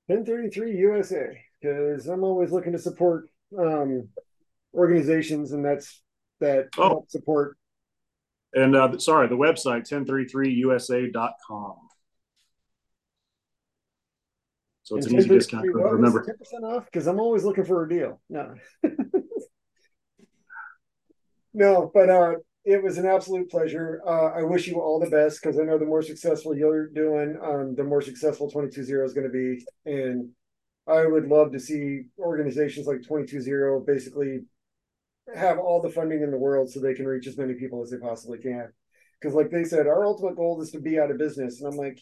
[0.07, 4.09] 1033 usa because I'm always looking to support um,
[4.73, 6.01] organizations, and that's
[6.39, 6.89] that oh.
[6.89, 7.57] help support.
[8.53, 11.75] And uh, sorry, the website 1033usa.com.
[14.85, 15.93] So it's and an easy discount code.
[15.93, 18.21] Remember, ten percent off because I'm always looking for a deal.
[18.29, 18.53] No,
[21.55, 22.35] no, but uh,
[22.65, 23.99] it was an absolute pleasure.
[24.05, 27.35] Uh, I wish you all the best because I know the more successful you're doing,
[27.43, 29.65] um, the more successful 220 is going to be.
[29.91, 30.29] And
[30.87, 34.41] I would love to see organizations like 220 basically
[35.33, 37.89] have all the funding in the world so they can reach as many people as
[37.89, 38.71] they possibly can.
[39.19, 41.59] Because, like they said, our ultimate goal is to be out of business.
[41.59, 41.99] And I'm like,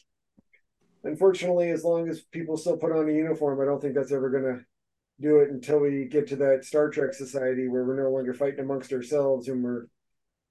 [1.04, 4.30] unfortunately, as long as people still put on a uniform, I don't think that's ever
[4.30, 4.66] going to
[5.20, 8.60] do it until we get to that Star Trek society where we're no longer fighting
[8.60, 9.86] amongst ourselves and we're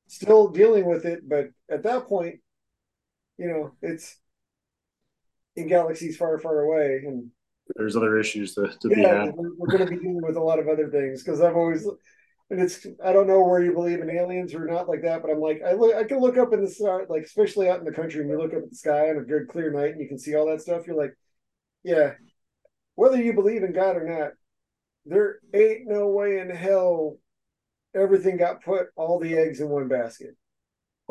[0.07, 1.29] still dealing with it.
[1.29, 2.41] But at that point,
[3.39, 4.17] you know, it's
[5.57, 7.03] in galaxies far, far away.
[7.07, 7.31] And
[7.77, 9.35] there's other issues to, to yeah, be had.
[9.35, 11.87] We're, we're going to be dealing with a lot of other things because I've always,
[12.53, 15.31] and it's I don't know where you believe in aliens or not like that, but
[15.31, 17.87] I'm like I look I can look up in the sky, like especially out in
[17.87, 20.01] the country, and you look up at the sky on a good clear night and
[20.01, 20.87] you can see all that stuff.
[20.87, 21.17] You're like,
[21.83, 22.13] yeah,
[22.95, 24.33] whether you believe in God or not,
[25.07, 27.17] there ain't no way in hell
[27.95, 30.37] everything got put all the eggs in one basket.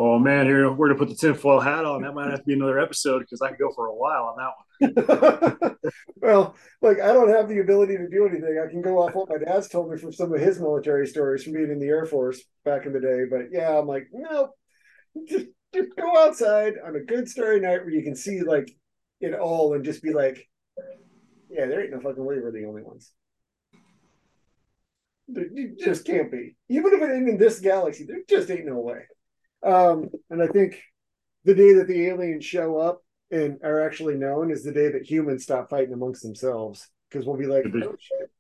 [0.03, 2.01] Oh man, here we're gonna put the tinfoil hat on.
[2.01, 4.37] That might have to be another episode because I can go for a while on
[4.81, 5.77] that one.
[6.15, 8.59] well, like I don't have the ability to do anything.
[8.59, 11.43] I can go off what my dad's told me from some of his military stories
[11.43, 13.25] from being in the Air Force back in the day.
[13.29, 14.49] But yeah, I'm like, no,
[15.27, 18.75] just just go outside on a good starry night where you can see like
[19.19, 20.49] it all and just be like,
[21.47, 23.11] yeah, there ain't no fucking way we're the only ones.
[25.27, 26.55] You just can't be.
[26.69, 29.03] Even if it ain't in this galaxy, there just ain't no way.
[29.63, 30.81] Um, and I think
[31.43, 35.09] the day that the aliens show up and are actually known is the day that
[35.09, 38.31] humans stop fighting amongst themselves because we'll be like, oh, shit.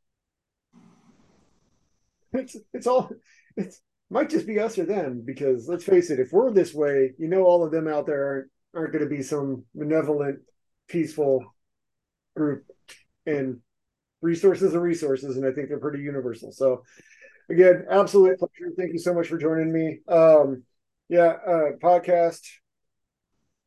[2.33, 3.09] It's it's all
[3.57, 7.11] it's might just be us or them because let's face it, if we're this way,
[7.17, 10.39] you know, all of them out there aren't aren't going to be some benevolent,
[10.87, 11.43] peaceful
[12.35, 12.65] group,
[13.25, 13.59] and
[14.21, 16.51] resources are resources, and I think they're pretty universal.
[16.51, 16.83] So,
[17.49, 18.73] again, absolute pleasure.
[18.77, 19.99] Thank you so much for joining me.
[20.07, 20.63] Um,
[21.11, 22.39] yeah, uh, podcast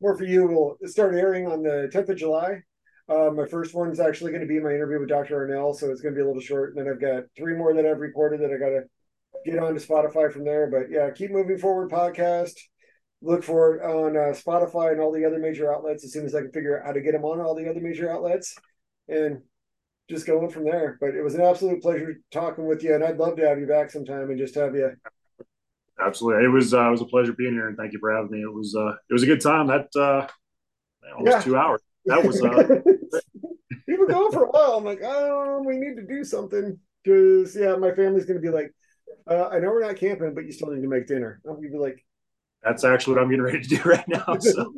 [0.01, 2.61] more for you will start airing on the 10th of July.
[3.07, 5.47] Uh, my first one's actually going to be my interview with Dr.
[5.47, 6.75] Arnell, so it's going to be a little short.
[6.75, 8.83] And then I've got three more that I've recorded that I got to
[9.45, 10.71] get on to Spotify from there.
[10.71, 12.53] But yeah, keep moving forward podcast.
[13.21, 16.33] Look for it on uh, Spotify and all the other major outlets as soon as
[16.33, 18.55] I can figure out how to get them on all the other major outlets,
[19.07, 19.41] and
[20.09, 20.97] just going from there.
[20.99, 23.67] But it was an absolute pleasure talking with you, and I'd love to have you
[23.67, 24.91] back sometime and just have you
[26.03, 26.45] Absolutely.
[26.45, 28.41] It was uh, it was a pleasure being here, and thank you for having me.
[28.41, 29.67] It was uh, it was a good time.
[29.67, 30.27] That uh,
[31.17, 31.41] almost yeah.
[31.41, 31.81] two hours.
[32.05, 32.41] That was.
[32.41, 32.81] Uh,
[33.87, 34.77] we were going for a while.
[34.77, 38.73] I'm like, oh, we need to do something because yeah, my family's gonna be like,
[39.29, 41.41] uh, I know we're not camping, but you still need to make dinner.
[41.47, 42.03] I'm gonna be like,
[42.65, 44.37] that's actually what I'm getting ready to do right now.
[44.41, 44.73] So.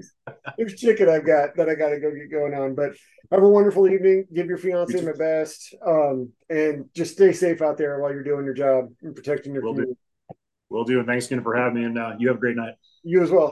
[0.58, 2.76] There's chicken I've got that I got to go get going on.
[2.76, 2.92] But
[3.32, 4.26] have a wonderful evening.
[4.34, 8.46] Give your fiance my best, um, and just stay safe out there while you're doing
[8.46, 9.94] your job and protecting your Will community.
[9.94, 10.07] Do.
[10.70, 11.00] Will do.
[11.00, 11.86] And thanks again for having me.
[11.86, 12.76] And uh, you have a great night.
[13.04, 13.46] You as well.